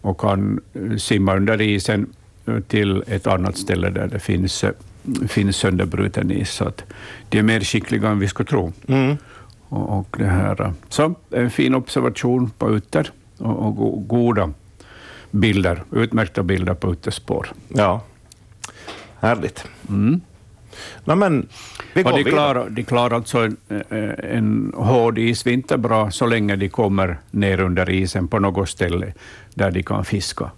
och 0.00 0.20
kan 0.20 0.60
eh, 0.74 0.96
simma 0.96 1.36
under 1.36 1.60
isen 1.60 2.06
till 2.68 3.04
ett 3.06 3.26
annat 3.26 3.56
ställe 3.56 3.90
där 3.90 4.06
det 4.06 4.18
finns, 4.18 4.64
finns 5.28 5.56
sönderbruten 5.56 6.30
is. 6.30 6.50
Så 6.50 6.64
att 6.64 6.84
de 7.28 7.38
är 7.38 7.42
mer 7.42 7.60
skickliga 7.60 8.08
än 8.08 8.18
vi 8.18 8.28
skulle 8.28 8.48
tro. 8.48 8.72
Mm. 8.86 9.16
Och, 9.68 9.98
och, 9.98 10.16
det 10.18 10.26
här. 10.26 10.72
Så 10.88 11.14
en 11.30 11.50
fin 11.50 11.74
observation 11.74 12.50
på 12.50 12.70
utter 12.70 13.10
och, 13.38 13.66
och 13.66 14.08
goda 14.08 14.50
bilder, 15.30 15.82
utmärkta 15.92 16.42
bilder 16.42 16.74
på 16.74 16.92
utespår. 16.92 17.48
Ja, 17.68 18.02
härligt. 19.20 19.64
Mm. 19.88 20.20
No, 21.04 21.14
men, 21.14 21.48
vi 21.92 22.02
går 22.02 22.12
och 22.12 22.24
de, 22.24 22.30
klarar, 22.30 22.70
de 22.70 22.84
klarar 22.84 23.16
alltså 23.16 23.38
en, 23.38 23.56
en 24.18 24.72
hård 24.76 25.18
isvinter 25.18 25.76
bra 25.76 26.10
så 26.10 26.26
länge 26.26 26.56
de 26.56 26.68
kommer 26.68 27.18
ner 27.30 27.60
under 27.60 27.90
isen 27.90 28.28
på 28.28 28.38
något 28.38 28.68
ställe 28.68 29.12
där 29.54 29.70
de 29.70 29.82
kan 29.82 30.04
fiska. 30.04 30.50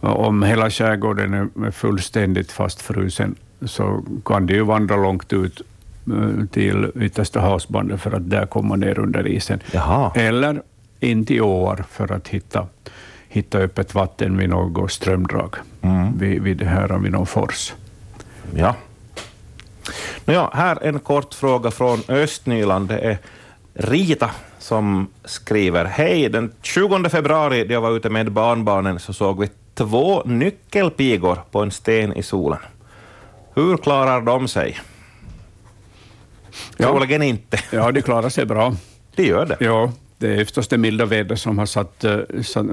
Och 0.00 0.26
om 0.26 0.42
hela 0.42 0.70
skärgården 0.70 1.34
är 1.34 1.70
fullständigt 1.70 2.52
fastfrusen 2.52 3.34
så 3.66 4.04
kan 4.24 4.46
de 4.46 4.54
ju 4.54 4.62
vandra 4.62 4.96
långt 4.96 5.32
ut 5.32 5.62
eh, 6.06 6.46
till 6.46 6.90
yttersta 7.00 7.40
havsbandet 7.40 8.00
för 8.00 8.12
att 8.12 8.30
där 8.30 8.46
komma 8.46 8.76
ner 8.76 8.98
under 8.98 9.26
isen. 9.26 9.60
Jaha. 9.72 10.12
Eller 10.14 10.62
in 11.00 11.26
till 11.26 11.42
åar 11.42 11.84
för 11.90 12.12
att 12.12 12.28
hitta, 12.28 12.66
hitta 13.28 13.58
öppet 13.58 13.94
vatten 13.94 14.36
vid 14.36 14.48
något 14.48 14.92
strömdrag, 14.92 15.54
mm. 15.82 16.18
vid, 16.18 16.42
vid, 16.42 16.62
här, 16.62 16.98
vid 16.98 17.12
någon 17.12 17.26
fors. 17.26 17.74
Ja. 18.54 18.74
Nåja, 20.24 20.50
här 20.52 20.78
en 20.82 20.98
kort 20.98 21.34
fråga 21.34 21.70
från 21.70 22.02
Östnyland. 22.08 22.88
Det 22.88 22.98
är 22.98 23.18
Rita 23.74 24.30
som 24.58 25.08
skriver. 25.24 25.84
Hej, 25.84 26.28
den 26.28 26.52
20 26.62 27.08
februari 27.08 27.64
när 27.64 27.72
jag 27.72 27.80
var 27.80 27.96
ute 27.96 28.10
med 28.10 28.32
barnbarnen 28.32 28.98
så 28.98 29.12
såg 29.12 29.40
vi 29.40 29.48
två 29.74 30.22
nyckelpigor 30.24 31.38
på 31.50 31.62
en 31.62 31.70
sten 31.70 32.12
i 32.16 32.22
solen. 32.22 32.58
Hur 33.54 33.76
klarar 33.76 34.20
de 34.20 34.48
sig? 34.48 34.78
Troligen 36.76 37.22
ja. 37.22 37.28
inte. 37.28 37.58
Ja, 37.70 37.92
de 37.92 38.02
klarar 38.02 38.28
sig 38.28 38.46
bra. 38.46 38.74
De 39.14 39.22
gör 39.22 39.46
det? 39.46 39.56
Ja, 39.60 39.92
det 40.18 40.34
är 40.40 40.44
förstås 40.44 40.68
det 40.68 40.78
milda 40.78 41.04
väder 41.04 41.36
som 41.36 41.58
har, 41.58 41.66
satt, 41.66 42.04
eh, 42.04 42.18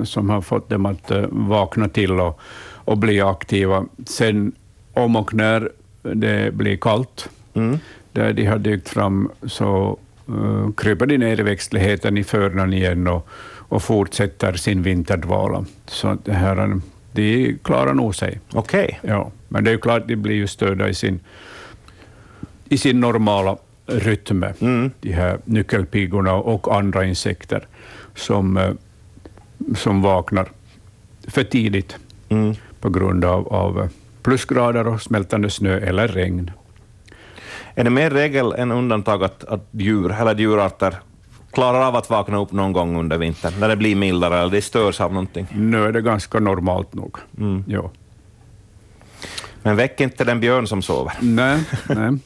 som 0.04 0.30
har 0.30 0.42
fått 0.42 0.70
dem 0.70 0.86
att 0.86 1.12
eh, 1.12 1.26
vakna 1.30 1.90
till 1.90 2.20
och, 2.20 2.40
och 2.74 2.98
bli 2.98 3.22
aktiva. 3.22 3.86
Sen 4.08 4.52
om 4.94 5.16
och 5.16 5.34
när 5.34 5.72
det 6.14 6.54
blir 6.54 6.78
kallt, 6.78 7.30
mm. 7.54 7.80
där 8.12 8.34
de 8.34 8.46
har 8.46 8.58
dykt 8.58 8.90
fram, 8.90 9.32
så 9.44 9.98
uh, 10.30 10.72
kryper 10.72 11.06
de 11.06 11.18
ner 11.18 11.40
i 11.40 11.44
växtligheten 11.44 12.18
i 12.18 12.24
förnan 12.24 12.74
igen 12.74 13.08
och, 13.08 13.28
och 13.70 13.84
fortsätter 13.84 14.54
sin 14.54 14.82
vinterdvala. 14.82 15.66
Så 15.86 16.18
det 16.26 16.34
här, 16.34 16.80
de 17.12 17.58
klarar 17.64 17.94
nog 17.94 18.16
sig. 18.16 18.40
Okej. 18.54 19.00
Okay. 19.02 19.12
Ja, 19.12 19.32
men 19.50 19.64
det 19.64 19.70
är 19.70 19.74
ju 19.74 19.80
klart, 19.80 20.08
de 20.08 20.16
blir 20.16 20.36
ju 20.36 20.48
störda 20.48 20.90
i 20.90 20.94
sin, 20.94 21.20
i 22.70 22.78
sin 22.78 23.00
normala 23.00 23.58
rytm, 23.86 24.44
mm. 24.60 24.92
de 25.02 25.12
här 25.12 25.40
nyckelpigorna 25.46 26.34
och 26.34 26.76
andra 26.76 27.06
insekter 27.06 27.68
som, 28.16 28.58
eh, 28.58 28.72
som 29.76 30.02
vaknar 30.02 30.48
för 31.28 31.44
tidigt 31.44 31.98
mm. 32.30 32.56
på 32.80 32.90
grund 32.90 33.26
av, 33.26 33.48
av 33.48 33.90
plusgrader 34.26 34.88
och 34.88 35.02
smältande 35.02 35.50
snö 35.50 35.80
eller 35.80 36.08
regn. 36.08 36.52
Är 37.76 37.84
det 37.84 37.90
mer 37.90 38.10
regel 38.10 38.54
än 38.54 38.72
undantag 38.72 39.24
att, 39.24 39.44
att 39.44 39.68
djur 39.72 40.12
eller 40.12 40.36
djurarter 40.36 40.96
klarar 41.52 41.88
av 41.88 41.96
att 41.96 42.10
vakna 42.10 42.42
upp 42.42 42.52
någon 42.52 42.74
gång 42.74 43.00
under 43.00 43.18
vintern, 43.18 43.54
när 43.60 43.70
det 43.70 43.76
blir 43.76 43.96
mildare 43.96 44.40
eller 44.40 44.52
det 44.52 44.62
störs 44.62 45.02
av 45.02 45.14
någonting? 45.14 45.48
Nu 45.52 45.84
är 45.84 45.92
det 45.92 46.02
ganska 46.02 46.40
normalt 46.40 46.94
nog. 46.94 47.18
Mm. 47.38 47.64
Ja. 47.68 47.92
Men 49.64 49.76
väck 49.76 50.02
inte 50.02 50.24
den 50.24 50.40
björn 50.40 50.68
som 50.68 50.82
sover. 50.82 51.14
Nej, 51.20 51.60
nej. 51.90 52.18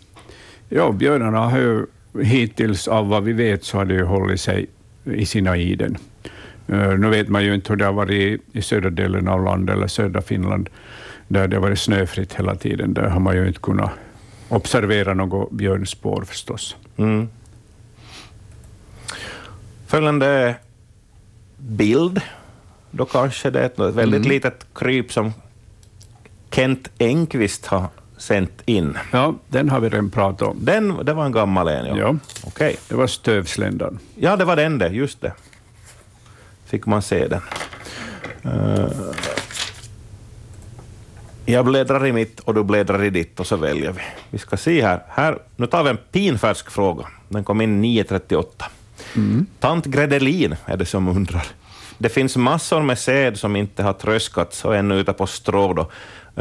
Ja, 0.69 0.91
björnarna 0.91 1.39
har 1.39 1.57
ju 1.57 1.85
hittills, 2.23 2.87
av 2.87 3.09
vad 3.09 3.23
vi 3.23 3.33
vet, 3.33 3.63
så 3.63 3.77
har 3.77 3.85
de 3.85 4.01
hållit 4.01 4.41
sig 4.41 4.67
i 5.03 5.25
sina 5.25 5.57
iden. 5.57 5.97
Uh, 6.69 6.97
nu 6.97 7.09
vet 7.09 7.29
man 7.29 7.43
ju 7.43 7.53
inte 7.53 7.73
hur 7.73 7.77
det 7.77 7.85
har 7.85 7.93
varit 7.93 8.41
i 8.51 8.61
södra 8.61 8.89
delen 8.89 9.27
av 9.27 9.43
landet, 9.43 9.75
eller 9.75 9.87
södra 9.87 10.21
Finland, 10.21 10.69
där 11.29 11.47
det 11.47 11.55
har 11.55 11.61
varit 11.61 11.79
snöfritt 11.79 12.33
hela 12.33 12.55
tiden. 12.55 12.93
Där 12.93 13.09
har 13.09 13.19
man 13.19 13.35
ju 13.35 13.47
inte 13.47 13.59
kunnat 13.59 13.91
observera 14.49 15.13
något 15.13 15.51
björnspår 15.51 16.21
förstås. 16.21 16.75
Mm. 16.97 17.29
Följande 19.87 20.55
bild, 21.57 22.21
då 22.91 23.05
kanske 23.05 23.49
det 23.49 23.59
är 23.59 23.65
ett 23.65 23.79
väldigt 23.79 24.19
mm. 24.19 24.29
litet 24.29 24.65
kryp 24.75 25.11
som 25.13 25.33
Kent 26.51 26.89
Engqvist 26.97 27.65
har 27.65 27.87
sänt 28.17 28.61
in. 28.65 28.97
Ja, 29.11 29.35
den 29.47 29.69
har 29.69 29.79
vi 29.79 29.89
redan 29.89 30.09
pratat 30.09 30.47
om. 30.47 30.57
Den, 30.61 31.05
det 31.05 31.13
var 31.13 31.25
en 31.25 31.31
gammal 31.31 31.67
en, 31.67 31.85
ja. 31.85 31.97
ja. 31.97 32.15
Okay. 32.43 32.75
Det 32.87 32.95
var 32.95 33.07
stövsländan. 33.07 33.99
Ja, 34.15 34.35
det 34.35 34.45
var 34.45 34.55
den 34.55 34.77
det, 34.77 34.87
just 34.89 35.21
det. 35.21 35.33
Fick 36.65 36.85
man 36.85 37.01
se 37.01 37.27
den. 37.27 37.41
Uh, 38.45 38.89
jag 41.51 41.65
bläddrar 41.65 42.05
i 42.05 42.13
mitt 42.13 42.39
och 42.39 42.53
du 42.53 42.63
bläddrar 42.63 43.03
i 43.03 43.09
ditt 43.09 43.39
och 43.39 43.47
så 43.47 43.55
väljer 43.55 43.91
vi. 43.91 44.01
Vi 44.29 44.37
ska 44.37 44.57
se 44.57 44.81
här. 44.81 45.03
här 45.07 45.37
nu 45.55 45.67
tar 45.67 45.83
vi 45.83 45.89
en 45.89 45.97
pinfärsk 46.11 46.71
fråga. 46.71 47.07
Den 47.29 47.43
kom 47.43 47.61
in 47.61 47.83
9.38. 47.85 48.45
Mm. 49.15 49.45
Tant 49.59 49.85
Gredelin 49.85 50.55
är 50.65 50.77
det 50.77 50.85
som 50.85 51.07
undrar. 51.07 51.45
Det 51.97 52.09
finns 52.09 52.37
massor 52.37 52.81
med 52.81 52.99
säd 52.99 53.37
som 53.37 53.55
inte 53.55 53.83
har 53.83 53.93
tröskats 53.93 54.65
och 54.65 54.75
ännu 54.75 54.95
ute 54.95 55.13
på 55.13 55.27
strå. 55.27 55.73
Då. 55.73 55.91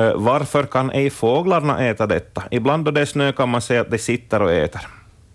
Eh, 0.02 0.14
varför 0.14 0.64
kan 0.64 0.90
ej 0.90 1.10
fåglarna 1.10 1.86
äta 1.86 2.06
detta? 2.06 2.42
Ibland 2.50 2.84
då 2.84 2.90
det 2.90 3.00
är 3.00 3.04
snö 3.04 3.32
kan 3.32 3.48
man 3.48 3.62
se 3.62 3.76
att 3.76 3.90
de 3.90 3.98
sitter 3.98 4.42
och 4.42 4.52
äter. 4.52 4.80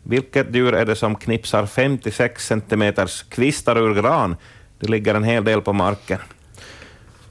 Vilket 0.03 0.55
djur 0.55 0.73
är 0.73 0.85
det 0.85 0.95
som 0.95 1.15
knipsar 1.15 1.65
56 1.65 2.47
centimeters 2.47 3.23
kvistar 3.23 3.77
ur 3.77 3.93
gran? 3.93 4.35
Det 4.79 4.87
ligger 4.87 5.15
en 5.15 5.23
hel 5.23 5.43
del 5.43 5.61
på 5.61 5.73
marken. 5.73 6.19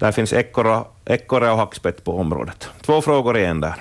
Där 0.03 0.13
finns 0.13 0.33
ekorre 0.33 1.51
och 1.51 1.59
hackspett 1.59 2.05
på 2.05 2.19
området. 2.19 2.69
Två 2.81 3.03
frågor 3.03 3.39
igen 3.39 3.61
där. 3.61 3.75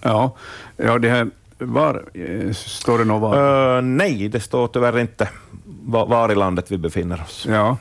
Ja, 0.00 0.36
ja 0.76 0.98
det 0.98 1.08
här, 1.08 1.30
var, 1.58 2.04
eh, 2.14 2.52
står 2.52 2.98
det 2.98 3.04
något 3.04 3.22
var? 3.22 3.76
Uh, 3.76 3.82
nej, 3.82 4.28
det 4.28 4.40
står 4.40 4.68
tyvärr 4.68 4.98
inte 4.98 5.28
var, 5.64 6.06
var, 6.06 6.32
i 6.32 6.34
landet 6.34 6.72
vi 6.72 6.78
befinner 6.78 7.22
oss. 7.22 7.46
Ja. 7.50 7.76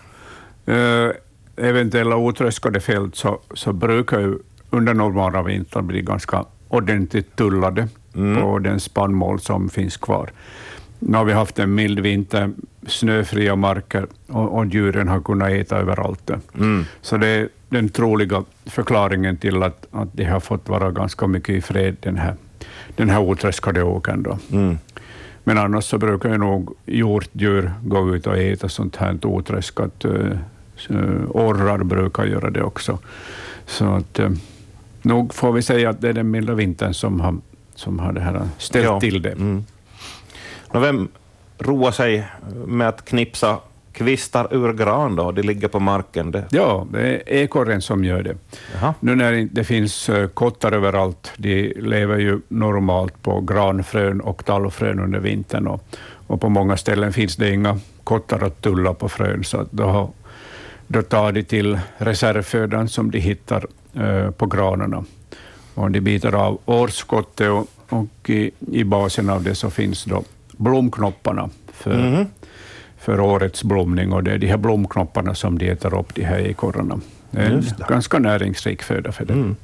Uh, 0.68 1.12
eventuella 1.56 2.16
otröskade 2.16 2.80
fält 2.80 3.16
så, 3.16 3.40
så 3.54 3.74
brukar 3.74 4.20
ju 4.20 4.40
under 4.70 4.94
normala 4.94 5.44
vintrar 5.44 5.82
blir 5.82 6.02
ganska 6.02 6.46
ordentligt 6.68 7.36
tullade 7.36 7.88
mm. 8.16 8.42
på 8.42 8.60
den 8.60 8.80
spannmål 8.80 9.40
som 9.40 9.70
finns 9.70 9.98
kvar. 9.98 10.32
Nu 11.04 11.18
har 11.18 11.26
vi 11.26 11.34
haft 11.34 11.60
en 11.60 11.76
mild 11.76 12.00
vinter, 12.00 12.52
snöfria 12.88 13.56
marker 13.56 14.08
och, 14.28 14.58
och 14.58 14.66
djuren 14.66 15.08
har 15.08 15.22
kunnat 15.22 15.52
äta 15.52 15.78
överallt. 15.78 16.30
Mm. 16.58 16.86
Så 17.02 17.18
det 17.18 17.28
är 17.28 17.50
den 17.70 17.90
troliga 17.90 18.44
förklaringen 18.66 19.38
till 19.38 19.64
att, 19.64 19.88
att 19.92 20.10
de 20.14 20.24
har 20.24 20.40
fått 20.40 20.70
vara 20.70 20.92
ganska 20.92 21.28
mycket 21.28 21.56
i 21.56 21.62
fred 21.62 21.98
den 22.00 22.18
här, 22.18 22.36
den 22.96 23.10
här 23.10 23.20
otröskade 23.20 23.84
åkern. 23.84 24.24
Då. 24.24 24.38
Mm. 24.52 24.78
Men 25.44 25.58
annars 25.58 25.84
så 25.84 25.98
brukar 25.98 26.30
ju 26.30 26.38
nog 26.38 26.76
hjortdjur 26.86 27.72
gå 27.84 28.16
ut 28.16 28.28
och 28.28 28.38
äta 28.38 28.70
sånt 28.70 28.96
här 28.96 29.26
otröskat. 29.26 30.06
Uh, 30.06 30.38
orrar 31.30 31.78
brukar 31.84 32.26
göra 32.26 32.50
det 32.50 32.64
också. 32.64 33.00
Så 33.66 33.86
att, 33.86 34.20
uh, 34.20 34.30
nog 35.02 35.34
får 35.34 35.52
vi 35.52 35.62
säga 35.62 35.90
att 35.90 36.02
det 36.02 36.10
är 36.10 36.14
den 36.14 36.32
milda 36.32 36.54
vintern 36.54 36.94
som 36.94 37.20
har 37.20 37.36
som 37.76 38.00
har 38.00 38.14
det 38.14 38.22
här 38.22 38.42
ställt 38.58 38.86
Ja. 38.86 39.00
till 39.00 39.22
det. 39.22 39.32
Mm. 39.32 39.66
Nå, 40.74 40.80
vem 40.80 41.08
roar 41.60 41.92
sig 41.92 42.28
med 42.66 42.88
att 42.88 43.06
knipsa 43.06 43.58
kvistar 43.94 44.54
ur 44.54 44.74
gran 44.74 45.16
då? 45.16 45.32
De 45.32 45.42
ligger 45.42 45.68
på 45.68 45.80
marken. 45.80 46.32
Det. 46.32 46.46
Ja, 46.50 46.88
det 46.92 47.00
är 47.00 47.22
ekorren 47.28 47.82
som 47.82 48.04
gör 48.04 48.24
det. 48.24 48.36
Jaha. 48.74 48.94
Nu 49.00 49.16
när 49.16 49.48
det 49.52 49.64
finns 49.64 50.10
eh, 50.10 50.28
kottar 50.28 50.72
överallt, 50.72 51.32
de 51.38 51.74
lever 51.78 52.18
ju 52.18 52.40
normalt 52.48 53.24
på 53.24 53.42
granfrön 53.42 54.22
och 54.22 54.46
tallfrön 54.46 55.00
under 55.00 55.20
vintern 55.20 55.68
och, 55.68 55.84
och 56.28 56.42
på 56.42 56.50
många 56.50 56.78
ställen 56.78 57.14
finns 57.14 57.36
det 57.36 57.54
inga 57.54 57.80
kottar 58.04 58.44
att 58.44 58.62
tulla 58.62 58.94
på 58.94 59.10
frön, 59.10 59.44
så 59.44 59.66
då, 59.72 59.84
har, 59.84 60.10
då 60.88 61.02
tar 61.02 61.32
de 61.32 61.44
till 61.44 61.80
reservfödan 61.98 62.90
som 62.90 63.12
de 63.12 63.20
hittar 63.20 63.66
eh, 63.94 64.32
på 64.32 64.46
granarna. 64.46 65.04
Och 65.74 65.92
de 65.92 66.02
biter 66.02 66.36
av 66.36 66.60
årskottet 66.66 67.50
och, 67.50 67.68
och 67.90 68.30
i, 68.30 68.52
i 68.72 68.84
basen 68.84 69.30
av 69.30 69.44
det 69.44 69.56
så 69.56 69.70
finns 69.70 70.04
då 70.04 70.24
blomknopparna 70.58 71.50
för, 71.74 71.98
Mhm. 71.98 72.26
för 72.98 73.20
årets 73.20 73.64
blomning 73.64 74.14
och 74.14 74.24
det 74.24 74.32
är 74.32 74.38
de 74.38 74.48
här 74.48 74.58
blomknopparna 74.58 75.36
som 75.36 75.58
de 75.58 75.70
äter 75.70 75.94
upp, 76.00 76.16
de 76.16 76.24
här 76.24 76.40
ekorrarna. 76.40 77.00
Det 77.32 77.42
är 77.42 77.50
en 77.52 77.64
ganska 77.90 78.20
näringsrik 78.20 78.82
föda 78.84 79.12
för 79.12 79.26
det. 79.26 79.34
Mm. 79.34 79.56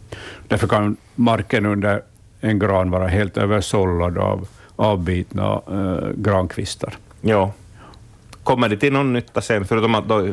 Därför 0.48 0.68
kan 0.68 0.98
marken 1.16 1.66
under 1.66 2.02
en 2.42 2.60
gran 2.60 2.92
vara 2.92 3.08
helt 3.08 3.38
översållad 3.38 4.18
av 4.18 4.48
avbitna 4.76 5.62
eh, 5.72 6.10
grankvistar. 6.16 6.94
Ja. 7.22 7.52
Kommer 8.44 8.70
det 8.70 8.78
till 8.78 8.94
någon 8.94 9.14
nytta 9.14 9.42
sen, 9.42 9.66
förutom 9.66 9.96
att 9.96 10.08
då, 10.08 10.28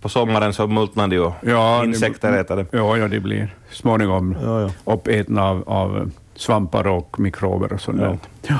på 0.00 0.08
sommaren 0.08 0.52
så 0.52 0.66
multnar 0.66 1.08
de 1.08 1.18
och 1.18 1.32
Ja, 1.42 1.84
insekter 1.84 2.32
det- 2.32 2.38
äter 2.40 2.56
det? 2.56 2.66
Ja, 2.70 2.96
ja, 2.96 3.08
de 3.08 3.20
blir 3.20 3.54
småningom 3.70 4.36
Ja, 4.42 4.60
ja. 4.60 4.92
uppätna 4.94 5.42
av, 5.48 5.64
av 5.68 6.10
svampar 6.34 6.86
och 6.86 7.20
mikrober 7.20 7.72
och 7.72 7.80
sånt 7.80 8.00
Ja. 8.46 8.58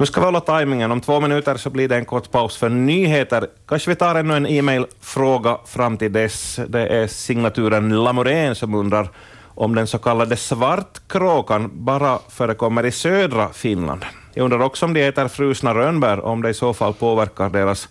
Nu 0.00 0.06
ska 0.06 0.20
vi 0.20 0.24
hålla 0.24 0.40
tajmingen. 0.40 0.92
Om 0.92 1.00
två 1.00 1.20
minuter 1.20 1.56
så 1.56 1.70
blir 1.70 1.88
det 1.88 1.96
en 1.96 2.04
kort 2.04 2.30
paus 2.30 2.56
för 2.56 2.68
nyheter. 2.68 3.46
Kanske 3.66 3.90
vi 3.90 3.94
tar 3.94 4.14
ännu 4.14 4.36
en 4.36 4.46
e-mailfråga 4.46 5.58
fram 5.66 5.96
till 5.96 6.12
dess. 6.12 6.60
Det 6.68 6.86
är 6.86 7.06
signaturen 7.06 8.04
Lamorén 8.04 8.54
som 8.54 8.74
undrar 8.74 9.08
om 9.44 9.74
den 9.74 9.86
så 9.86 9.98
kallade 9.98 10.36
svartkråkan 10.36 11.70
bara 11.72 12.18
förekommer 12.28 12.86
i 12.86 12.90
södra 12.90 13.48
Finland. 13.52 14.04
Jag 14.34 14.44
undrar 14.44 14.60
också 14.60 14.86
om 14.86 14.94
de 14.94 15.06
äter 15.06 15.28
frusna 15.28 15.74
rönnbär, 15.74 16.24
om 16.24 16.42
det 16.42 16.50
i 16.50 16.54
så 16.54 16.74
fall 16.74 16.94
påverkar 16.94 17.50
deras 17.50 17.88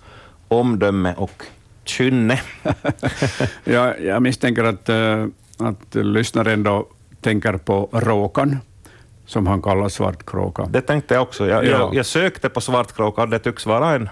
omdöme 0.47 1.13
och 1.17 1.43
kynne. 1.85 2.41
Ja, 3.63 3.95
jag 3.97 4.21
misstänker 4.21 4.63
att, 4.63 4.89
eh, 4.89 5.25
att 5.57 5.95
lyssnaren 5.95 6.63
då 6.63 6.87
tänker 7.21 7.57
på 7.57 7.89
råkan, 7.91 8.59
som 9.28 9.47
han 9.47 9.61
kallar 9.61 9.89
svartkråka. 9.89 10.65
Det 10.69 10.82
tänkte 10.82 11.13
jag 11.13 11.23
också. 11.23 11.47
Jag, 11.47 11.65
Ja. 11.65 11.69
jag, 11.69 11.95
jag 11.95 12.05
sökte 12.05 12.49
på 12.49 12.61
svartkråka 12.61 13.21
och 13.21 13.30
det 13.30 13.39
tycks 13.39 13.65
vara 13.65 13.95
en, 13.95 14.09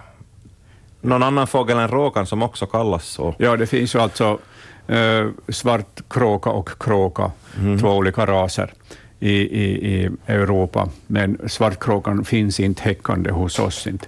någon 1.01 1.24
annan 1.24 1.47
fågel 1.47 1.78
än 1.78 1.88
råkan 1.88 2.26
som 2.26 2.43
också 2.43 2.66
kallas 2.66 3.05
så. 3.05 3.36
Ja, 3.38 3.55
det 3.57 3.68
finns 3.68 3.95
ju 3.95 3.99
alltså 3.99 4.39
eh, 4.88 5.28
svartkråka 5.49 6.49
och 6.49 6.70
kråka, 6.80 7.32
två 7.80 7.89
olika 7.89 8.26
raser 8.26 8.74
i, 9.20 9.32
i, 9.32 9.95
i 9.95 10.09
Europa, 10.28 10.89
men 11.07 11.39
svartkråkan 11.47 12.26
finns 12.26 12.59
inte 12.59 12.82
häckande 12.84 13.32
hos 13.32 13.59
oss. 13.59 13.88
Inte. 13.88 14.07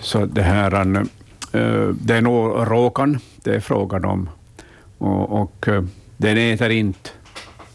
Så 0.00 0.26
det 0.26 0.42
här, 0.42 0.74
eh, 1.52 1.88
det 1.88 2.14
är 2.16 2.20
nog 2.20 2.70
råkan 2.70 3.18
det 3.36 3.54
är 3.54 3.60
frågan 3.60 4.04
om, 4.04 4.28
och, 4.98 5.42
och 5.42 5.68
eh, 5.68 5.82
den 6.16 6.38
äter 6.38 6.70
inte 6.70 7.10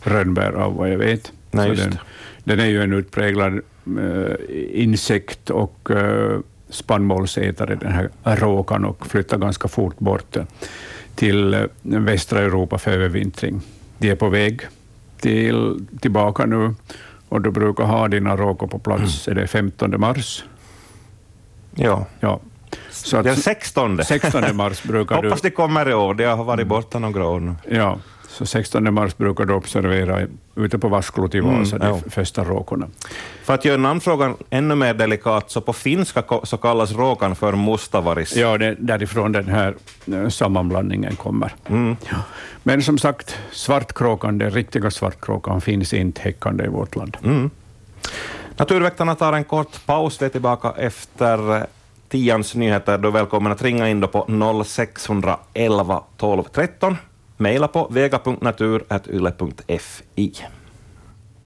rönnbär 0.03 0.51
av 0.51 0.75
vad 0.75 0.89
jag 0.89 0.97
vet. 0.97 1.31
Nej, 1.51 1.65
Så 1.65 1.69
just 1.73 1.83
den. 1.83 1.99
Den 2.47 2.59
är 2.59 2.65
ju 2.65 2.83
en 2.83 2.93
utpräglad 2.93 3.53
eh, 3.99 4.35
insekt 4.83 5.49
och 5.49 5.91
eh, 5.91 6.39
spannmålsätare, 6.69 7.75
den 7.75 7.91
här 7.91 8.09
råkan, 8.35 8.85
och 8.85 9.07
flyttar 9.07 9.37
ganska 9.37 9.67
fort 9.67 9.99
bort 9.99 10.37
till 11.15 11.53
eh, 11.53 11.61
västra 11.81 12.39
Europa 12.39 12.77
för 12.77 12.91
övervintring. 12.91 13.61
De 13.97 14.09
är 14.09 14.15
på 14.15 14.29
väg 14.29 14.61
till, 15.19 15.87
tillbaka 16.01 16.45
nu 16.45 16.75
och 17.29 17.41
du 17.41 17.51
brukar 17.51 17.83
ha 17.83 18.07
dina 18.07 18.37
råkor 18.37 18.67
på 18.67 18.79
plats, 18.79 19.27
är 19.27 19.35
det 19.35 19.47
15 19.47 19.99
mars? 19.99 20.43
Ja. 21.75 22.05
Ja. 22.19 22.39
Så 22.91 23.21
Den 23.21 23.33
att 23.33 23.39
16. 23.39 24.03
16 24.03 24.55
mars 24.55 24.83
brukar 24.83 25.15
du... 25.21 25.27
Hoppas 25.27 25.41
de 25.41 25.51
kommer 25.51 25.89
i 25.89 25.93
år. 25.93 26.13
De 26.13 26.25
har 26.25 26.43
varit 26.43 26.67
borta 26.67 26.99
några 26.99 27.25
år 27.25 27.39
nu. 27.39 27.55
Ja, 27.69 27.99
så 28.37 28.45
16 28.45 28.93
mars 28.93 29.17
brukar 29.17 29.45
du 29.45 29.53
observera 29.53 30.27
ute 30.55 30.77
på 30.77 30.87
Vasklot 30.87 31.35
i 31.35 31.39
Vasa, 31.39 31.75
Mm, 31.75 31.87
de 31.87 32.01
ja. 32.03 32.09
första 32.09 32.43
råkorna. 32.43 32.87
För 33.43 33.53
att 33.53 33.65
göra 33.65 33.77
namnfrågan 33.77 34.35
ännu 34.49 34.75
mer 34.75 34.93
delikat, 34.93 35.51
så 35.51 35.61
på 35.61 35.73
finska 35.73 36.23
så 36.43 36.57
kallas 36.57 36.91
råkan 36.91 37.35
för 37.35 37.53
mustavaris. 37.55 38.35
Ja, 38.35 38.57
det 38.57 38.65
är 38.65 38.75
därifrån 38.79 39.31
den 39.31 39.47
här 39.47 39.75
eh, 40.05 40.29
sammanblandningen 40.29 41.15
kommer. 41.15 41.55
Mm. 41.69 41.95
Ja. 42.09 42.17
Men 42.63 42.81
som 42.81 42.97
sagt, 42.97 43.35
svartkråkan, 43.51 44.37
den 44.37 44.51
riktiga 44.51 44.91
svartkråkan, 44.91 45.61
finns 45.61 45.93
inte 45.93 46.21
häckande 46.21 46.63
i 46.65 46.67
vårt 46.67 46.95
land. 46.95 47.17
Mm. 47.23 47.49
Naturväktarna 48.57 49.15
tar 49.15 49.33
en 49.33 49.43
kort 49.43 49.85
paus. 49.85 50.21
Vi 50.21 50.25
är 50.25 50.29
tillbaka 50.29 50.73
efter 50.77 51.55
eh, 51.55 51.63
tians 52.09 52.55
nyheter. 52.55 52.97
Du 52.97 53.07
är 53.07 53.11
välkommen 53.11 53.51
att 53.51 53.61
ringa 53.61 53.89
in 53.89 54.01
på 54.01 54.25
0611 54.65 56.03
12 56.17 56.43
13. 56.43 56.97
Mejla 57.37 57.67
på 57.67 57.87
vega.natur.yle.fi. 57.91 60.31